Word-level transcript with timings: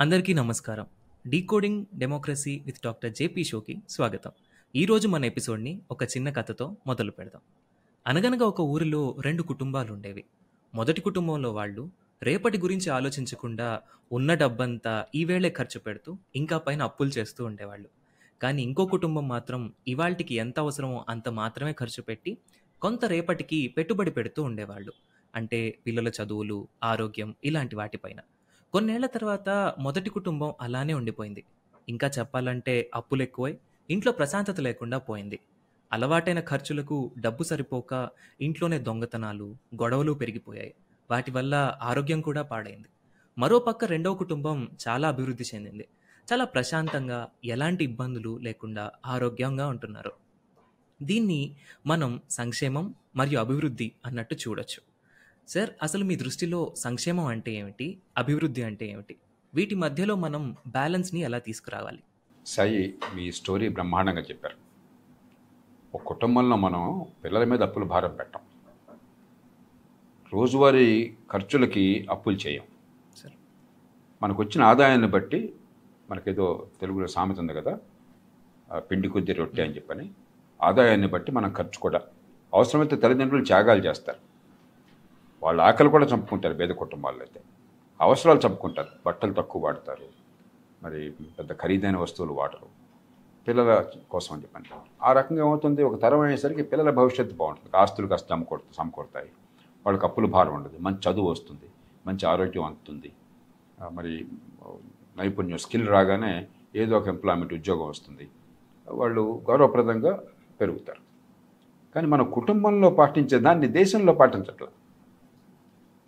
అందరికీ 0.00 0.34
నమస్కారం. 0.34 0.86
Decoding 1.26 1.86
democracy 1.94 2.62
with 2.66 2.78
doctor 2.84 3.12
J P 3.12 3.44
షోకి 3.44 3.82
స్వాగతం. 3.88 4.30
ఈరోజు 4.76 5.08
మన 5.08 5.24
ఎపిసోడ్ని 5.24 5.82
ఒక 5.90 6.04
చిన్న 6.04 6.30
కథతో 6.30 6.76
మొదలు 6.86 7.10
పెడదాం. 7.10 7.42
అనగనగా 8.06 8.46
ఒక 8.46 8.60
ఊరిలో 8.60 9.16
రెండు 9.20 9.42
కుటుంబాలు 9.42 9.92
ఉండేవి. 9.92 10.24
మొదటి 10.74 11.00
కుటుంబంలో 11.00 11.52
వాళ్ళు 11.52 11.90
రేపటి 12.22 12.58
గురించి 12.58 12.90
ఆలోచించకుండా 12.90 13.82
ఉన్న 14.12 14.34
డబ్బంతా 14.34 15.06
ఈవేళే 15.14 15.50
ఖర్చు 15.50 15.80
పెడుతూ 15.80 16.18
ఇంకా 16.36 16.58
పైన 16.58 16.82
అప్పులు 16.82 17.08
చేస్తూ 17.08 17.44
ఉండేవాళ్ళు. 17.44 17.88
కానీ 18.42 18.62
ఇంకో 18.62 18.86
కుటుంబం 18.86 19.28
మాత్రం 19.28 19.72
ఇవాళకి 19.88 20.34
ఎంత 20.34 20.60
అవసరమో 20.60 21.04
అంత 21.08 21.28
మాత్రమే 21.28 21.72
ఖర్చు 21.72 22.02
పెట్టి 22.02 22.38
కొంత 22.82 23.04
రేపటికి 23.04 23.68
పెట్టుబడి 23.68 24.10
పెడుతూ 24.10 24.42
ఉండేవాళ్ళు. 24.42 24.92
అంటే 25.34 25.78
పిల్లల 25.86 26.08
చదువులు 26.08 26.68
ఆరోగ్యం 26.84 27.34
ఇలాంటి 27.44 27.76
వాటిపైన 27.76 28.18
కొన్నేళ్ళ 28.72 29.06
తర్వాత 29.06 29.74
మొదటి 29.78 30.10
కుటుంబం 30.10 30.54
అలానే 30.60 30.94
ఉండిపోయింది. 30.94 31.44
ఇంకా 31.88 32.10
చెప్పాలంటే 32.18 32.90
అప్పులు 32.94 33.22
ఎక్కువై 33.22 33.58
ఇంట్లో 33.90 34.12
ప్రశాంతత 34.12 34.60
లేకుండా 34.60 34.98
పోయింది. 34.98 35.38
అలవాటైన 35.92 36.40
ఖర్చులకు 36.40 37.12
డబ్బు 37.18 37.42
సరిపోక 37.42 38.10
ఇంట్లోనే 38.40 38.78
దొంగతనాలు 38.78 39.56
గొడవలు 39.74 40.12
పెరిగిపోయాయి. 40.12 40.74
వాటి 41.10 41.30
వల్ల 41.30 41.78
ఆరోగ్యం 41.82 42.20
కూడా 42.20 42.42
పాడైంది. 42.42 42.88
మరోపక్క 43.38 43.84
రెండవ 43.84 44.14
కుటుంబం 44.14 44.68
చాలా 44.88 45.08
అభివృద్ధి 45.08 45.44
చెందింది. 45.54 45.88
చాలా 46.32 46.44
ప్రశాంతంగా 46.44 47.28
ఎలాంటి 47.44 47.84
ఇబ్బందులు 47.84 48.38
లేకుండా 48.38 48.90
ఆరోగ్యంగా 49.06 49.68
ఉంటున్నారు. 49.68 50.12
దీన్ని 51.02 51.56
మనం 51.86 52.22
సంక్షేమం 52.30 52.94
మరియు 53.16 53.38
అభివృద్ధి 53.40 53.92
అన్నట్టు 54.06 54.34
చూడొచ్చు. 54.34 54.87
సార్ 55.48 55.70
అసలు 55.82 56.04
మీ 56.04 56.16
దృష్టిలో 56.16 56.72
సంక్షేమం 56.76 57.26
అంటే 57.26 57.52
ఏమిటి? 57.52 57.98
అభివృద్ధి 58.18 58.62
అంటే 58.62 58.86
ఏమిటి? 58.86 59.16
వీటి 59.54 59.74
మధ్యలో 59.74 60.14
మనం 60.14 60.56
బ్యాలెన్స్ని 60.66 61.20
ఎలా 61.20 61.38
తీసుకురావాలి? 61.38 61.98
సాయి 62.46 62.98
మీ 63.14 63.32
స్టోరీ 63.32 63.68
బ్రహ్మాండంగా 63.68 64.20
చెప్పారు. 64.20 64.56
ఒక 65.94 66.02
కుటుంబంలో 66.02 66.56
మనం 66.56 67.06
పిల్లల 67.24 67.44
మీద 67.44 67.62
అప్పులు 67.62 67.84
భారం 67.84 68.14
పెట్టం. 68.14 68.40
రోజువారీ 70.32 71.14
ఖర్చులకి 71.32 72.06
అప్పులు 72.10 72.36
చేయం. 72.36 72.62
సార్. 73.16 73.34
మనకు 74.22 74.42
వచ్చిన 74.42 74.64
ఆదాయాన్ని 74.64 75.08
బట్టి 75.08 75.52
మనకేదో 76.10 76.68
తెలుగులో 76.80 77.06
సామెత 77.06 77.38
ఉంది 77.38 77.54
కదా 77.54 77.78
పిండి 78.78 79.08
కొద్ది 79.08 79.32
రొట్టె 79.32 79.62
అని 79.62 79.74
చెప్పని 79.74 80.10
ఆదాయాన్ని 80.62 81.06
బట్టి 81.06 81.32
మనం 81.32 81.54
ఖర్చు 81.56 81.80
కూడా. 81.80 82.00
అవసరమైతే 82.54 82.96
తల్లిదండ్రులు 82.96 83.44
త్యాగాలు 83.44 83.84
చేస్తారు. 83.84 84.27
వాళ్ళ 85.42 85.60
ఆకలి 85.60 85.88
కూడా 85.88 86.06
చంపుకుంటారు 86.06 86.54
పేద 86.54 86.68
కుటుంబాల్లో 86.68 87.22
అయితే. 87.22 87.40
అవసరాలు 88.00 88.40
చంపుకుంటారు. 88.46 88.88
బట్టలు 89.06 89.32
తక్కువ 89.32 89.64
వాడతారు. 89.64 90.04
మరి 90.82 91.12
పెద్ద 91.38 91.52
ఖరీదైన 91.52 91.96
వస్తువులు 91.96 92.32
వాడరు. 92.32 92.66
పిల్లల 93.48 93.84
కోసం 94.10 94.34
అని 94.34 94.42
చెప్పండి. 94.42 94.68
ఆ 95.02 95.12
రకంగా 95.12 95.38
ఏమవుతుంది? 95.38 95.82
ఒక 95.82 96.02
తరం 96.02 96.20
అయ్యేసరికి 96.20 96.62
పిల్లల 96.62 96.90
భవిష్యత్తు 96.90 97.34
బాగుంటుంది. 97.34 97.76
ఆస్తులు 97.76 98.06
కాస్త 98.06 98.26
సమకూడ 98.30 98.60
సమకూడతాయి 98.76 99.28
వాళ్ళకి 99.86 100.06
అప్పులు 100.06 100.26
భారం 100.26 100.54
ఉండదు. 100.54 100.78
మంచి 100.80 101.12
చదువు 101.12 101.30
వస్తుంది. 101.30 101.70
మంచి 102.06 102.26
ఆరోగ్యం 102.26 102.64
అందుతుంది. 102.64 103.12
మరి 103.92 104.26
నైపుణ్యం 105.16 105.58
స్కిల్ 105.58 105.88
రాగానే 105.88 106.46
ఏదో 106.76 106.96
ఒక 106.96 107.08
ఎంప్లాయ్మెంట్ 107.08 107.54
ఉద్యోగం 107.54 107.88
వస్తుంది. 107.88 108.28
వాళ్ళు 108.88 109.42
గౌరవప్రదంగా 109.50 110.22
పెరుగుతారు. 110.60 111.00
కానీ 111.94 112.06
మన 112.06 112.22
కుటుంబంలో 112.22 112.90
పాటించే 112.90 113.38
దాన్ని 113.38 113.68
దేశంలో 113.68 114.12
పాటించట్ల. 114.12 114.66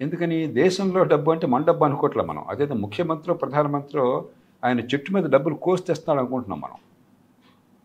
ఎందుకని 0.00 0.46
దేశంలో 0.46 1.04
డబ్బు 1.04 1.30
అంటే 1.30 1.46
మన 1.46 1.64
డబ్బు 1.64 1.84
అనుకోవట్లే 1.84 2.24
మనం. 2.24 2.44
అదే 2.48 2.66
ముఖ్యమంత్రి 2.66 3.34
ప్రధానమంత్రి 3.34 4.00
ఆయన 4.64 4.80
చెట్టు 4.80 5.12
మీద 5.12 5.24
డబ్బులు 5.24 5.54
కోసి 5.54 5.82
తెస్తాడు 5.82 6.18
అనుకుంటున్నాం 6.18 6.60
మనం. 6.60 6.76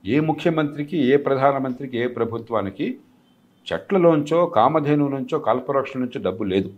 ఏ 0.05 0.19
ముఖ్యమంత్రికి 0.19 0.97
ఏ 0.97 1.17
ప్రధానమంత్రికి 1.17 1.97
ఏ 1.97 2.07
ప్రభుత్వానికి 2.07 2.97
చెట్లలోంచో 3.73 4.45
కామధేను 4.45 5.07
నుంచో 5.07 5.39
కల్పవృక్షం 5.39 5.99
నుంచో 5.99 6.21
డబ్బు 6.21 6.43
లేదు. 6.43 6.73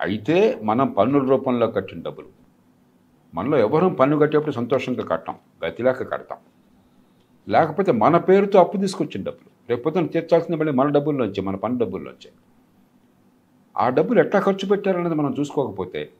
అయితే 0.00 0.60
మనం 0.62 0.86
పన్నుల 0.86 1.28
రూపంలో 1.28 1.66
కట్టిన 1.66 2.02
డబ్బులు. 2.02 2.26
మనలో 3.34 3.58
ఎవరూ 3.58 3.88
పన్ను 3.88 4.18
కట్టేప్పుడు 4.18 4.54
సంతోషంగా 4.54 5.04
కట్టాం 5.04 5.36
గతిలాక 5.66 6.10
కడతాం. 6.12 6.38
లేకపోతే 7.48 7.92
మన 7.92 8.16
పేరుతో 8.16 8.58
అప్పు 8.58 8.76
తీసుకొచ్చిన 8.76 9.24
డబ్బులు. 9.24 9.50
రేపొద్దున 9.70 10.06
తీర్చాల్సిన 10.06 10.54
మళ్ళీ 10.54 10.72
మన 10.72 10.88
డబ్బుల్లోంచే 10.88 11.42
మన 11.42 11.56
పన్ను 11.56 11.78
డబ్బుల్లోంచే. 11.78 12.30
ఆ 13.76 13.88
డబ్బులు 13.88 14.20
ఎట్లా 14.20 14.40
ఖర్చు 14.40 14.68
పెట్టారనేది 14.68 15.14
మనం 15.14 15.34
చూసుకోకపోతే 15.40 16.10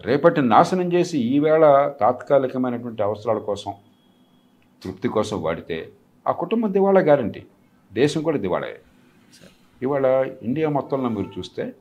రేపటి 0.00 0.42
నాశనం 0.42 0.92
చేసి 0.92 1.18
ఈవేళ 1.18 1.88
తాత్కాలికమైనటువంటి 2.00 3.02
అవసరాల 3.02 3.38
కోసం 3.38 3.74
తృప్తి 4.84 5.08
కోసం 5.08 5.42
వాడితే 5.42 5.92
ఆ 6.28 6.32
కుటుంబం 6.32 6.72
దివాళా 6.72 7.00
గ్యారంటీ. 7.00 7.42
దేశం 7.92 8.22
కూడా 8.22 8.38
దివాళే. 8.38 8.80
ఇవాళ 9.82 10.06
ఇండియా 10.42 10.68
మొత్తంలో 10.68 11.08
మీరు 11.08 11.30
చూస్తే 11.38 11.72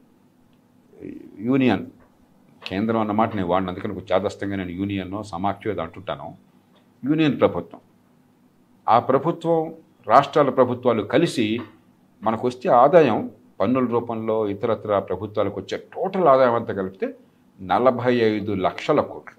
యూనియన్ 1.40 1.86
కేంద్రం 2.68 3.00
అన్నమాట 3.00 3.36
నేను 3.36 3.48
వాడిన 3.48 3.70
అందుకని 3.70 3.94
నాకు 3.94 4.08
చాదస్తంగా 4.14 4.56
నేను 4.56 4.70
యూనియన్ 4.70 5.24
సమాఖ్య 5.24 5.74
అంటుంటాను. 5.82 6.38
యూనియన్ 7.06 7.40
ప్రభుత్వం. 7.40 7.82
ఆ 8.90 9.00
ప్రభుత్వం 9.00 9.76
రాష్ట్రాల 10.08 10.50
ప్రభుత్వాలు 10.50 11.04
కలిసి 11.04 11.62
మనకు 12.24 12.48
వచ్చే 12.48 12.72
ఆదాయం 12.72 13.32
పన్నుల 13.62 13.88
రూపంలో 13.96 14.36
ఇతరత్ర 14.54 15.00
ప్రభుత్వాలకు 15.10 15.58
వచ్చే 15.62 15.78
టోటల్ 15.96 16.28
ఆదాయం 16.34 16.56
అంతా 16.60 16.74
కలిపితే 16.80 17.08
నలభై 17.60 18.14
ఐదు 18.30 18.52
లక్షల 18.68 19.00
కోట్లు. 19.12 19.38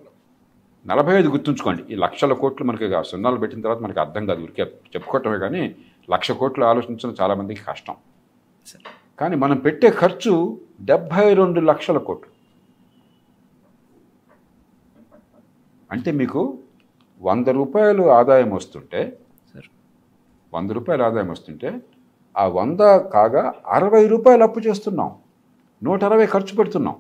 నలభై 0.87 1.15
ఐదు 1.21 1.29
గుర్తుంచుకోండి 1.35 1.83
ఈ 1.93 1.97
లక్షల 2.05 2.33
కోట్లు 2.43 2.65
మనకి 2.69 2.87
సున్నాలు 3.11 3.39
పెట్టిన 3.43 3.63
తర్వాత 3.65 3.83
మనకి 3.87 4.01
అర్థం 4.05 4.27
కాదు 4.31 4.43
ఊరికే 4.47 4.65
చెప్పుకోవటమే 4.95 5.39
కానీ 5.45 5.63
లక్ష 6.15 6.31
కోట్లు 6.41 6.65
ఆలోచించడం 6.71 7.15
చాలామందికి 7.21 7.63
కష్టం. 7.71 7.97
కానీ 9.21 9.37
మనం 9.45 9.57
పెట్టే 9.67 9.91
ఖర్చు 10.03 10.35
డెబ్భై 10.91 11.27
రెండు 11.41 11.61
లక్షల 11.71 11.99
కోట్లు. 12.09 12.31
అంటే 15.91 16.11
మీకు 16.21 16.43
వంద 17.29 17.49
రూపాయలు 17.61 18.05
ఆదాయం 18.19 18.51
వస్తుంటే 18.59 19.01
వంద 20.55 20.71
రూపాయలు 20.79 21.03
ఆదాయం 21.09 21.29
వస్తుంటే 21.35 21.69
ఆ 22.39 22.47
వంద 22.47 22.81
కాగా 22.97 23.55
అరవై 23.67 24.07
రూపాయలు 24.07 24.43
అప్పు 24.43 24.61
చేస్తున్నాం. 24.61 25.17
నూట 25.83 26.05
అరవై 26.05 26.27
ఖర్చు 26.27 26.57
పెడుతున్నాం. 26.57 26.97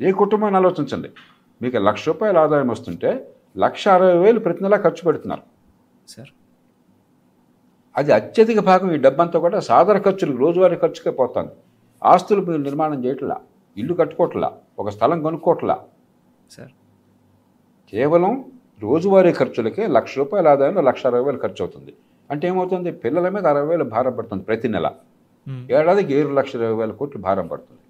ఏ 0.00 0.12
కుటుంబాన్ని 0.12 0.56
ఆలోచించండి. 0.56 1.10
మీకు 1.62 1.76
లక్ష 1.76 2.06
రూపాయలు 2.06 2.38
ఆదాయం 2.38 2.68
వస్తుంటే 2.68 3.28
లక్ష 3.58 3.88
అరవై 3.88 4.18
వేలు 4.18 4.40
ప్రతి 4.40 4.62
నెల 4.62 4.76
ఖర్చు 4.76 5.04
పెడుతున్నారు. 5.06 5.42
సార్. 6.08 6.28
అది 7.96 8.12
అత్యధిక 8.12 8.58
భాగం 8.58 8.92
ఈ 8.92 8.96
డబ్బంతా 8.96 9.38
కూడా 9.38 9.60
సాధారణ 9.60 10.00
ఖర్చులు 10.00 10.36
రోజువారీ 10.36 10.76
ఖర్చుకే 10.76 11.10
పోతుంది. 11.10 11.52
ఆస్తులు 12.04 12.40
మీరు 12.40 12.62
నిర్మాణం 12.62 13.04
చేయట్లా 13.04 13.40
ఇల్లు 13.76 13.94
కట్టుకోవట్లా 13.94 14.52
ఒక 14.78 14.88
స్థలం 14.88 15.22
కొనుక్కోవట్లా 15.22 15.84
సార్. 16.50 16.70
కేవలం 17.90 18.44
రోజువారీ 18.80 19.32
ఖర్చులకే 19.32 19.86
లక్ష 19.86 20.18
రూపాయల 20.18 20.48
ఆదాయంలో 20.48 20.80
లక్ష 20.80 21.06
అరవై 21.06 21.22
వేలు 21.22 21.38
ఖర్చు 21.38 21.56
అవుతుంది. 21.60 21.94
అంటే 22.30 22.48
ఏమవుతుంది? 22.48 22.92
పిల్లల 22.92 23.28
మీద 23.28 23.46
అరవై 23.46 23.68
వేలు 23.70 23.84
భారం 23.84 24.14
పడుతుంది 24.16 24.42
ప్రతి 24.42 24.68
నెల. 24.68 24.92
ఏడాదికి 25.70 26.14
ఏడు 26.14 26.28
లక్షల 26.28 26.60
ఇరవై 26.60 26.78
వేల 26.80 26.90
కోట్లు 26.90 27.20
భారం 27.22 27.46
పడుతుంది. 27.46 27.82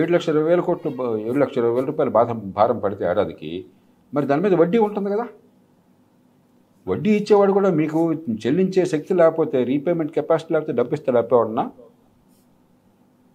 ఏడు 0.00 0.12
లక్షల 0.12 0.32
ఇరవై 0.32 0.48
వేల 0.50 0.60
కోట్లు 0.60 0.90
ఏడు 1.16 1.38
లక్షల 1.38 1.60
ఇరవై 1.62 1.74
వేల 1.74 1.84
రూపాయలు 1.84 2.10
బాధ 2.10 2.30
భారం 2.30 2.78
పడితే 2.78 3.04
ఏడాదికి 3.04 3.64
మరి 4.14 4.26
దాని 4.26 4.42
మీద 4.42 4.54
వడ్డీ 4.54 4.78
ఉంటుంది 4.78 5.10
కదా? 5.10 5.26
వడ్డీ 6.88 7.10
ఇచ్చేవాడు 7.16 7.52
కూడా 7.52 7.70
మీకు 7.70 8.12
చెల్లించే 8.12 8.84
శక్తి 8.84 9.14
లేకపోతే 9.14 9.64
రీపేమెంట్ 9.64 10.12
కెపాసిటీ 10.12 10.54
లేకపోతే 10.54 10.72
డబ్బు 10.72 10.94
ఇస్తే 10.94 11.12
లేకపోవడన్నా 11.12 11.70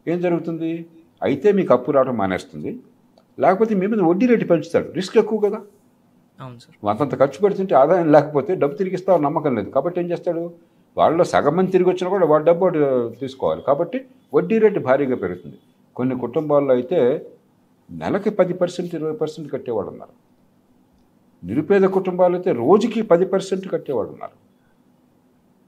ఏం 0.08 0.22
జరుగుతుంది? 0.22 0.86
అయితే 1.24 1.52
మీకు 1.52 1.74
అప్పు 1.74 1.92
రావడం 1.92 2.18
మానేస్తుంది. 2.18 2.80
లేకపోతే 3.40 3.76
మీ 3.76 3.88
మీద 3.88 4.00
వడ్డీ 4.00 4.26
రేటు 4.26 4.46
పెంచుతాడు. 4.46 4.92
రిస్క్ 4.92 5.18
ఎక్కువ 5.18 5.40
కదా? 5.40 5.62
అంతంత 6.42 7.20
ఖర్చు 7.20 7.40
పెడుతుంటే 7.42 7.76
ఆదాయం 7.76 8.12
లేకపోతే 8.12 8.56
డబ్బు 8.56 8.76
తిరిగిస్తావు 8.76 9.22
నమ్మకం 9.22 9.56
లేదు. 9.56 9.70
కాబట్టి 9.70 10.02
ఏం 10.02 10.12
చేస్తాడు? 10.12 10.54
వాళ్ళలో 10.98 11.24
సగం 11.24 11.56
మంది 11.56 11.72
తిరిగి 11.72 11.90
వచ్చినా 11.90 12.10
కూడా 12.10 12.26
వాళ్ళ 12.26 12.46
డబ్బు 12.46 12.70
తీసుకోవాలి. 13.20 13.62
కాబట్టి 13.62 14.06
వడ్డీ 14.34 14.58
రేటు 14.60 14.80
భారీగా 14.80 15.16
పెరుగుతుంది. 15.16 15.60
కొన్ని 15.96 16.20
కుటుంబాల్లో 16.20 16.74
అయితే 16.74 17.00
నెలకి 17.92 18.30
పది 18.30 18.54
పర్సెంట్ 18.54 18.96
ఇరవై 18.96 19.12
పర్సెంట్ 19.12 19.52
కట్టేవాడు 19.52 19.88
ఉన్నారు. 19.88 20.16
నిరుపేద 21.46 21.82
కుటుంబాలు 21.82 22.36
అయితే 22.36 22.52
రోజుకి 22.52 23.02
పది 23.02 23.26
పర్సెంట్ 23.26 23.72
కట్టేవాడు 23.72 24.10
ఉన్నారు. 24.10 24.38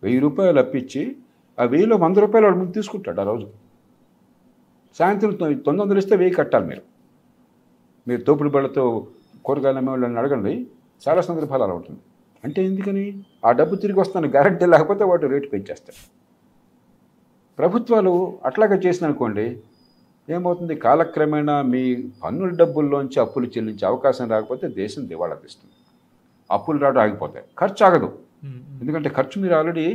వెయ్యి 0.04 0.20
రూపాయలు 0.20 0.60
అప్పించి 0.60 1.16
ఆ 1.60 1.64
వెయ్యిలో 1.64 1.96
వంద 1.98 2.18
రూపాయలు 2.18 2.48
వాడు 2.48 2.58
ముందు 2.58 2.72
తీసుకుంటాడు 2.72 3.22
ఆ 3.22 3.24
రోజు. 3.24 3.48
సాయంత్రం 5.00 5.32
తొమ్మిది 5.32 5.70
వందలు 5.70 5.98
ఇస్తే 5.98 6.16
వెయ్యి 6.16 6.36
కట్టాలి 6.36 6.66
మీరు. 6.66 6.82
మీరు 8.08 8.22
తోపుడు 8.22 8.50
బళ్ళతో 8.50 9.08
కూరగాయలు 9.46 9.80
అమ్మే 9.82 9.92
వాళ్ళని 9.94 10.20
అడగండి 10.22 10.54
చాలా 11.02 11.22
సందర్భాలు 11.28 11.64
అలా 11.66 11.76
ఉంటుంది 11.80 12.02
అంటే 12.44 12.60
ఎందుకని? 12.70 13.06
ఆ 13.48 13.50
డబ్బు 13.60 13.76
తిరిగి 13.84 14.00
వస్తాను 14.04 14.28
గ్యారంటీ 14.36 14.66
లేకపోతే 14.74 15.04
వాటి 15.10 15.28
రేటు 15.34 15.48
పెంచేస్తారు 15.54 16.00
ప్రభుత్వాలు 17.60 18.14
అట్లాగే 18.48 18.78
చేసిన 18.86 19.04
అనుకోండి 19.10 19.46
ఏమవుతుంది? 20.28 20.74
కాలక్రమేణా 20.86 21.56
మీ 21.74 21.82
పన్నుల 22.24 22.52
డబ్బుల్లోంచి 22.62 23.18
అప్పులు 23.24 23.48
చెల్లించే 23.56 23.86
అవకాశం 23.92 24.26
రాకపోతే 24.34 24.66
దేశం 24.82 25.04
దివాళా 25.12 25.36
తీస్తుంది 25.44 25.76
అప్పులు 26.50 26.80
రావడం 26.84 27.02
ఆగిపోతాయి. 27.06 27.46
ఖర్చు 27.62 27.82
ఆగదు. 27.88 28.10
ఎందుకంటే 28.82 29.10
ఖర్చు 29.18 29.38
మీరు 29.44 29.56
ఆల్రెడీ 29.60 29.86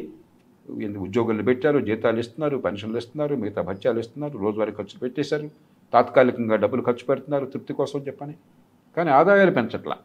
ఉద్యోగులు 1.07 1.45
పెట్టారు 1.49 1.79
జీతాలు 1.89 2.19
ఇస్తున్నారు 2.25 2.57
పెన్షన్లు 2.67 2.99
ఇస్తున్నారు 3.03 3.35
మిగతా 3.43 3.63
భత్యాలు 3.71 3.99
ఇస్తున్నారు 4.05 4.37
రోజువారీ 4.45 4.73
ఖర్చు 4.79 4.97
పెట్టేశారు 5.03 5.47
తాత్కాలికంగా 5.93 6.57
డబ్బులు 6.65 6.83
ఖర్చు 6.89 7.05
పెడుతున్నారు 7.11 7.47
తృప్తి 7.55 7.73
కోసం 7.81 7.99
చెప్పని. 8.09 8.35
కానీ 8.97 9.11
ఆదాయాలు 9.11 9.51
పెంచట్లా. 9.51 9.97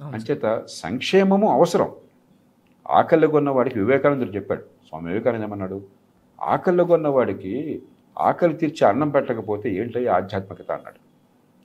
అంచేత 0.00 0.64
సంక్షేమము 0.68 1.52
అవసరం. 1.52 1.92
ఆకలిలో 2.90 3.28
కొన్న 3.28 3.50
వాడికి 3.50 3.78
వివేకానందుడు 3.78 4.30
చెప్పాడు. 4.30 4.62
స్వామి 4.62 5.08
వివేకానంద 5.08 5.42
ఏమన్నాడు? 5.42 5.82
ఆకలిలో 6.42 6.84
కొన్న 6.84 7.08
వాడికి 7.08 7.82
ఆకలి 8.18 8.54
తీర్చి 8.54 8.86
అన్నం 8.86 9.10
పెట్టకపోతే 9.10 9.74
ఏంటయ్యి 9.74 10.08
ఆధ్యాత్మికత? 10.08 10.72
అన్నాడు. 10.72 10.96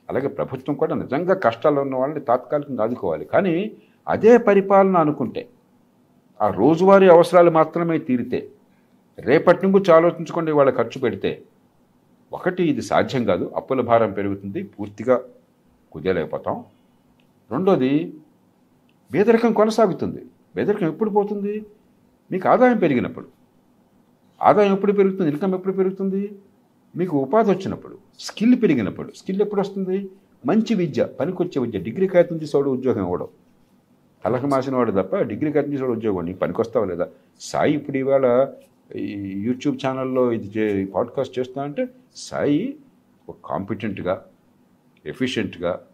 అలాగే 0.09 0.27
ప్రభుత్వం 0.27 0.75
కూడా 0.75 0.95
నిజంగా 0.95 1.33
కష్టాల్లో 1.33 1.81
ఉన్న 1.81 1.95
వాళ్ళని 1.95 2.19
తాత్కాలికంగా 2.19 2.83
ఆదుకోవాలి. 2.83 3.25
కానీ 3.25 3.71
అదే 4.07 4.37
పరిపాలన 4.37 4.97
అనుకుంటే 4.97 5.49
ఆ 6.41 6.49
రోజువారీ 6.49 7.09
అవసరాలు 7.09 7.51
మాత్రమే 7.51 7.97
తీరితే 7.97 8.49
రేపటి 9.19 9.67
నుంచి 9.67 9.91
ఆలోచించుకోండి 9.91 10.51
వాళ్ళ 10.51 10.71
ఖర్చు 10.71 11.01
పెడితే 11.01 11.43
ఒకటి 12.33 12.63
ఇది 12.63 12.81
సాధ్యం 12.81 13.23
కాదు. 13.25 13.51
అప్పుల 13.55 13.81
భారం 13.81 14.11
పెరుగుతుంది. 14.11 14.63
పూర్తిగా 14.63 15.21
కుదేలేకపోతాం 15.91 16.63
రెండోది 17.51 18.13
పేదరికం 19.13 19.53
కొనసాగుతుంది. 19.53 20.25
పేదరికం 20.57 20.87
ఎప్పుడు 20.87 21.09
పోతుంది? 21.09 21.65
మీకు 22.31 22.49
ఆదాయం 22.49 22.77
పెరిగినప్పుడు. 22.77 23.27
ఆదాయం 24.41 24.73
ఎప్పుడు 24.73 24.91
పెరుగుతుంది? 24.91 25.29
ఇన్కమ్ 25.31 25.53
ఎప్పుడు 25.53 25.73
పెరుగుతుంది? 25.73 26.35
మీకు 26.95 27.17
ఉపాధి 27.17 27.51
వచ్చినప్పుడు. 27.51 27.97
స్కిల్ 28.19 28.61
పెరిగినప్పుడు. 28.61 29.11
స్కిల్ 29.15 29.41
ఎప్పుడు 29.41 29.61
వస్తుంది? 29.61 30.09
మంచి 30.45 30.73
విద్య 30.73 31.05
పనికొచ్చే 31.05 31.61
విద్య. 31.61 31.79
డిగ్రీ 31.79 32.07
కాగితం 32.07 32.37
తీసేవాడు 32.37 32.69
ఉద్యోగం 32.69 33.03
ఇవ్వడం. 33.03 33.27
తలకు 34.25 34.47
మాసిన 34.47 34.75
వాడు 34.75 34.91
తప్ప 34.91 35.15
డిగ్రీ 35.21 35.51
కాగితం 35.51 35.73
చేసేవాడు 35.73 35.93
ఉద్యోగం 35.93 36.25
నీకు 36.25 36.39
పనికొస్తావా 36.39 36.85
లేదా? 36.85 37.07
సాయి 37.39 37.73
ఇప్పుడు 37.73 37.97
ఇవాళ 37.97 38.53
ఈ 38.95 39.33
యూట్యూబ్ 39.41 39.79
ఛానల్లో 39.87 40.31
ఇది 40.31 40.47
చే 40.47 40.85
పాడ్కాస్ట్ 40.85 41.39
చేస్తా 41.39 41.63
అంటే 41.63 41.87
సాయి 42.15 42.77
ఒక 43.29 43.37
కాంపిటెంట్గా 43.45 44.25
ఎఫిషియెంట్గా 45.05 45.87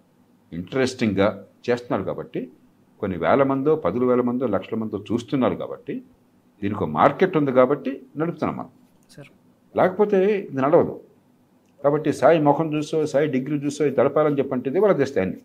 ఇంట్రెస్టింగ్గా 0.54 1.46
చేస్తున్నారు 1.70 2.04
కాబట్టి 2.04 2.52
కొన్ని 3.00 3.18
వేల 3.18 3.44
మందో 3.44 3.76
పదుల 3.76 4.06
వేల 4.06 4.22
మందో 4.22 4.48
లక్షల 4.48 4.78
మందో 4.78 5.04
చూస్తున్నారు 5.14 5.56
కాబట్టి 5.56 6.04
దీనికి 6.62 6.84
ఒక 6.84 6.90
మార్కెట్ 6.90 7.38
ఉంది 7.38 7.52
కాబట్టి 7.52 8.02
నడుపుతున్నాం 8.18 8.58
మనం. 8.58 8.70
సార్. 9.12 9.28
లేకపోతే 9.78 10.38
ఇది 10.40 10.62
నడవదు. 10.62 11.02
కాబట్టి 11.84 12.14
సాయి 12.14 12.42
ముఖం 12.42 12.74
చూసో 12.74 13.06
సాయి 13.06 13.28
డిగ్రీ 13.28 13.58
చూసో 13.58 13.86
ఇది 13.86 13.96
తడపాలని 13.96 14.38
చెప్పంటే 14.38 14.70
ఇది 14.70 14.80
వాళ్ళ 14.80 14.96
తెస్తాయని 14.96 15.38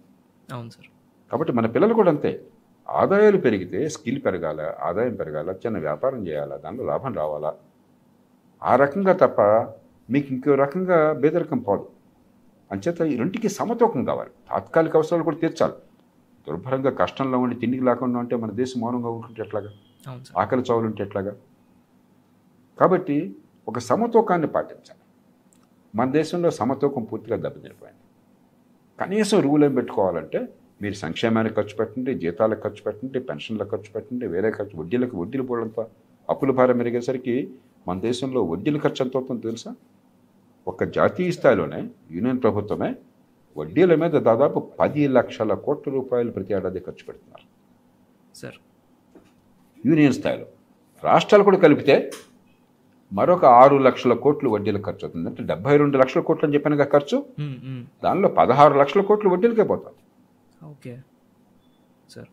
అవును 0.53 0.71
సార్. 0.71 0.87
కాబట్టి 1.31 1.53
మన 1.53 1.67
పిల్లలు 1.67 1.95
కూడా 1.95 2.11
అంతే. 2.11 2.45
ఆదాయాలు 2.93 3.37
పెరిగితే 3.37 3.89
స్కిల్ 3.89 4.21
పెరగాల 4.27 4.75
ఆదాయం 4.81 5.15
పెరగాల 5.15 5.51
చిన్న 5.51 5.79
వ్యాపారం 5.79 6.29
చేయాలా 6.29 6.57
దానిలో 6.57 6.85
లాభం 6.85 7.15
రావాలా? 7.15 7.55
ఆ 8.63 8.77
రకంగా 8.77 9.13
తప్ప 9.13 9.41
మీకు 10.11 10.33
ఇంకో 10.33 10.55
రకంగా 10.55 11.13
బేదరికం 11.13 11.59
పోదు. 11.59 11.89
అంచేత 12.73 13.01
ఈ 13.01 13.17
రెంటికి 13.17 13.49
సమతూకం 13.49 14.05
కావాలి. 14.05 14.31
తాత్కాలిక 14.51 14.97
అవసరాలు 14.97 15.25
కూడా 15.25 15.37
తీర్చాలి. 15.37 15.73
దుర్భరంగా 16.49 16.91
కష్టంలో 16.91 17.39
ఉండి 17.39 17.57
తిండికి 17.57 17.85
లేకుండా 17.85 18.19
ఉంటే 18.19 18.37
మన 18.37 18.51
దేశం 18.51 18.81
మౌనంగా 18.81 19.09
ఉంటుంటే 19.09 19.43
ఎట్లాగా? 19.43 19.71
ఆకలి 20.39 20.63
చావులు 20.71 20.87
ఉంటే 20.87 21.03
ఎట్లాగా? 21.03 21.37
కాబట్టి 22.81 23.37
ఒక 23.69 23.79
సమతూకాన్ని 23.79 24.47
పాటించాలి. 24.47 25.01
మన 25.95 26.11
దేశంలో 26.11 26.51
సమతూకం 26.51 27.05
పూర్తిగా 27.05 27.37
దెబ్బతినిపోయింది. 27.37 28.01
కనీసం 29.01 29.41
రూల్ 29.41 29.65
ఏం 29.65 29.75
పెట్టుకోవాలంటే 29.75 30.49
మీరు 30.83 30.95
సంక్షేమానికి 30.95 31.55
ఖర్చు 31.55 31.77
పెట్టండి 31.77 32.15
జీతాలకు 32.15 32.61
ఖర్చు 32.61 32.83
పెట్టండి 32.87 33.21
పెన్షన్లకు 33.21 33.71
ఖర్చు 33.71 33.91
పెట్టండి 33.95 34.27
వేరే 34.27 34.51
ఖర్చు 34.51 34.81
వడ్డీలకు 34.81 35.21
వడ్డీలు 35.21 35.43
పోవడంతో 35.43 35.87
అప్పుల 36.31 36.51
భారం 36.51 36.77
పెరిగేసరికి 36.77 37.51
మన 37.89 38.01
దేశంలో 38.01 38.43
వడ్డీల 38.43 38.79
ఖర్చు 38.79 39.05
ఎంత 39.05 39.17
అవుతుందో 39.17 39.41
తెలుసా? 39.41 39.75
ఒక 40.69 40.85
జాతీయ 40.85 41.31
స్థాయిలోనే 41.31 41.89
యూనియన్ 42.11 42.43
ప్రభుత్వమే 42.43 42.95
వడ్డీల 43.57 43.95
మీద 43.95 44.11
దాదాపు 44.11 44.59
పది 44.81 45.09
లక్షల 45.09 45.55
కోట్ల 45.55 45.93
రూపాయలు 45.93 46.31
ప్రతి 46.31 46.55
ఏడాది 46.55 46.81
ఖర్చు 46.81 47.05
పెడుతున్నారు. 47.09 47.47
సార్. 48.37 48.59
యూనియన్ 49.87 50.13
స్థాయిలో. 50.13 50.47
రాష్ట్రాలు 51.05 51.45
కూడా 51.45 51.59
కలిపితే 51.59 52.11
మరొక 53.13 53.45
ఆరు 53.45 53.77
లక్షల 53.77 54.13
కోట్లు 54.13 54.51
వడ్డీల 54.51 54.77
ఖర్చు 54.77 55.03
అవుతుంది. 55.03 55.29
అంటే 55.29 55.43
డెబ్బై 55.43 55.77
రెండు 55.77 55.99
లక్షల 55.99 56.21
కోట్లు 56.21 56.47
అని 56.47 56.55
చెప్పాను 56.55 56.77
కదా 56.77 56.91
ఖర్చు. 56.99 57.25
దానిలో 58.05 58.29
పదహారు 58.29 58.75
లక్షల 58.79 59.01
కోట్లు 59.01 59.31
వడ్డీలకే 59.31 59.63
పోతుంది 59.63 60.02
ఓకే. 60.65 61.01
సార్. 62.11 62.27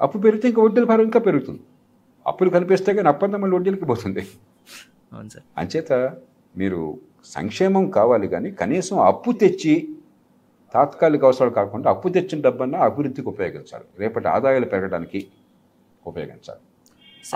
అప్పు 0.00 0.18
పెరిగితే 0.18 0.48
ఇంకా 0.48 0.62
వడ్డీల 0.62 0.84
భారం 0.84 1.00
ఇంకా 1.00 1.20
పెరుగుతుంది. 1.20 1.60
అప్పులు 2.26 2.50
కనిపిస్తే 2.50 2.94
కానీ 2.94 3.08
అప్పంతా 3.08 3.38
మళ్ళీ 3.38 3.56
వడ్డీలకి 3.56 3.84
పోతుంది. 3.84 4.28
అవును 5.12 5.28
సార్. 5.28 5.44
అంచేత 5.58 6.16
మీరు 6.56 7.00
సంక్షేమం 7.24 7.90
కావాలి 7.90 8.28
కానీ 8.28 8.50
కనీసం 8.50 9.00
అప్పు 9.00 9.32
తెచ్చి 9.32 9.96
తాత్కాలిక 10.74 11.24
అవసరాలు 11.24 11.54
కాకుండా 11.54 11.90
అప్పు 11.90 12.08
తెచ్చిన 12.08 12.42
డబ్బన్నా 12.42 12.78
అభివృద్ధికి 12.78 13.28
ఉపయోగించాలి. 13.28 13.84
రేపటి 13.98 14.28
ఆదాయాలు 14.28 14.66
పెరగడానికి 14.66 15.28
ఉపయోగించాలి. 16.06 16.60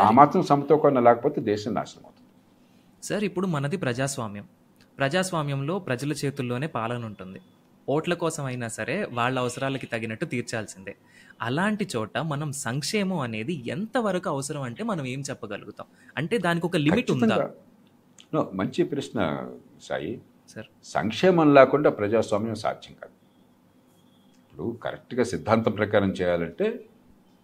ఆ 0.00 0.10
మాత్రం 0.10 0.42
సమతూకం 0.42 1.04
లేకపోతే 1.04 1.40
దేశం 1.40 1.74
నాశనం 1.74 2.02
అవుతుంది. 2.04 2.28
సార్ 3.06 3.24
ఇప్పుడు 3.24 3.46
మనది 3.46 3.76
ప్రజాస్వామ్యం. 3.76 4.48
ప్రజాస్వామ్యంలో 4.98 5.78
ప్రజల 5.78 6.12
చేతుల్లోనే 6.12 6.66
పాలన 6.66 7.04
ఉంటుంది. 7.04 7.40
ఓట్ల 7.88 8.14
కోసం 8.14 8.44
అయినా 8.44 8.68
సరే 8.68 9.04
వాళ్ళ 9.04 9.38
అవసరాలకి 9.38 9.86
తగినట్టు 9.86 10.24
తీర్చాల్సిందే. 10.24 10.96
అలాంటి 11.42 11.88
చోట 11.96 12.18
మనం 12.18 12.52
సంక్షేమం 12.52 13.18
అనేది 13.18 13.62
ఎంతవరకు 13.66 14.28
అవసరం 14.30 14.62
అంటే 14.62 14.84
మనం 14.84 15.06
ఏం 15.06 15.20
చెప్పగలుగుతాం? 15.30 15.86
అంటే 16.16 16.38
దానికి 16.38 16.66
ఒక 16.66 16.76
లిమిట్ 16.76 17.10
ఉందా? 17.10 17.50
మంచి 18.52 18.84
ప్రశ్న 18.84 19.48
సాయి. 19.82 20.20
సార్. 20.48 20.66
సంక్షేమం 20.84 21.54
లేకుండా 21.54 21.90
ప్రజాస్వామ్యం 21.90 22.54
సాధ్యం 22.54 22.94
కాదు. 22.94 23.12
ఇప్పుడు 24.44 24.76
కరెక్ట్గా 24.82 25.24
సిద్ధాంతం 25.24 25.72
ప్రకారం 25.72 26.10
చేయాలంటే 26.10 26.84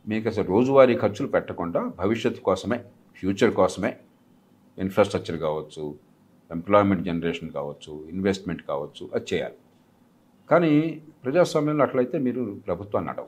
మీకు 0.08 0.28
అసలు 0.28 0.46
రోజువారీ 0.46 0.96
ఖర్చులు 0.96 1.28
పెట్టకుండా 1.28 1.80
భవిష్యత్తు 1.80 2.40
కోసమే 2.40 2.84
ఫ్యూచర్ 3.16 3.54
కోసమే 3.54 3.96
ఇన్ఫ్రాస్ట్రక్చర్ 4.78 5.38
కావచ్చు 5.38 5.98
ఎంప్లాయ్మెంట్ 6.50 7.04
జనరేషన్ 7.04 7.50
కావచ్చు 7.50 8.08
ఇన్వెస్ట్మెంట్ 8.08 8.62
కావచ్చు 8.62 9.10
అది 9.14 9.24
చేయాలి. 9.34 9.54
కానీ 10.50 11.02
ప్రజాస్వామ్యంలో 11.24 11.84
అట్లయితే 11.84 12.18
మీరు 12.18 12.56
ప్రభుత్వాన్ని 12.66 13.12
నడవు. 13.12 13.26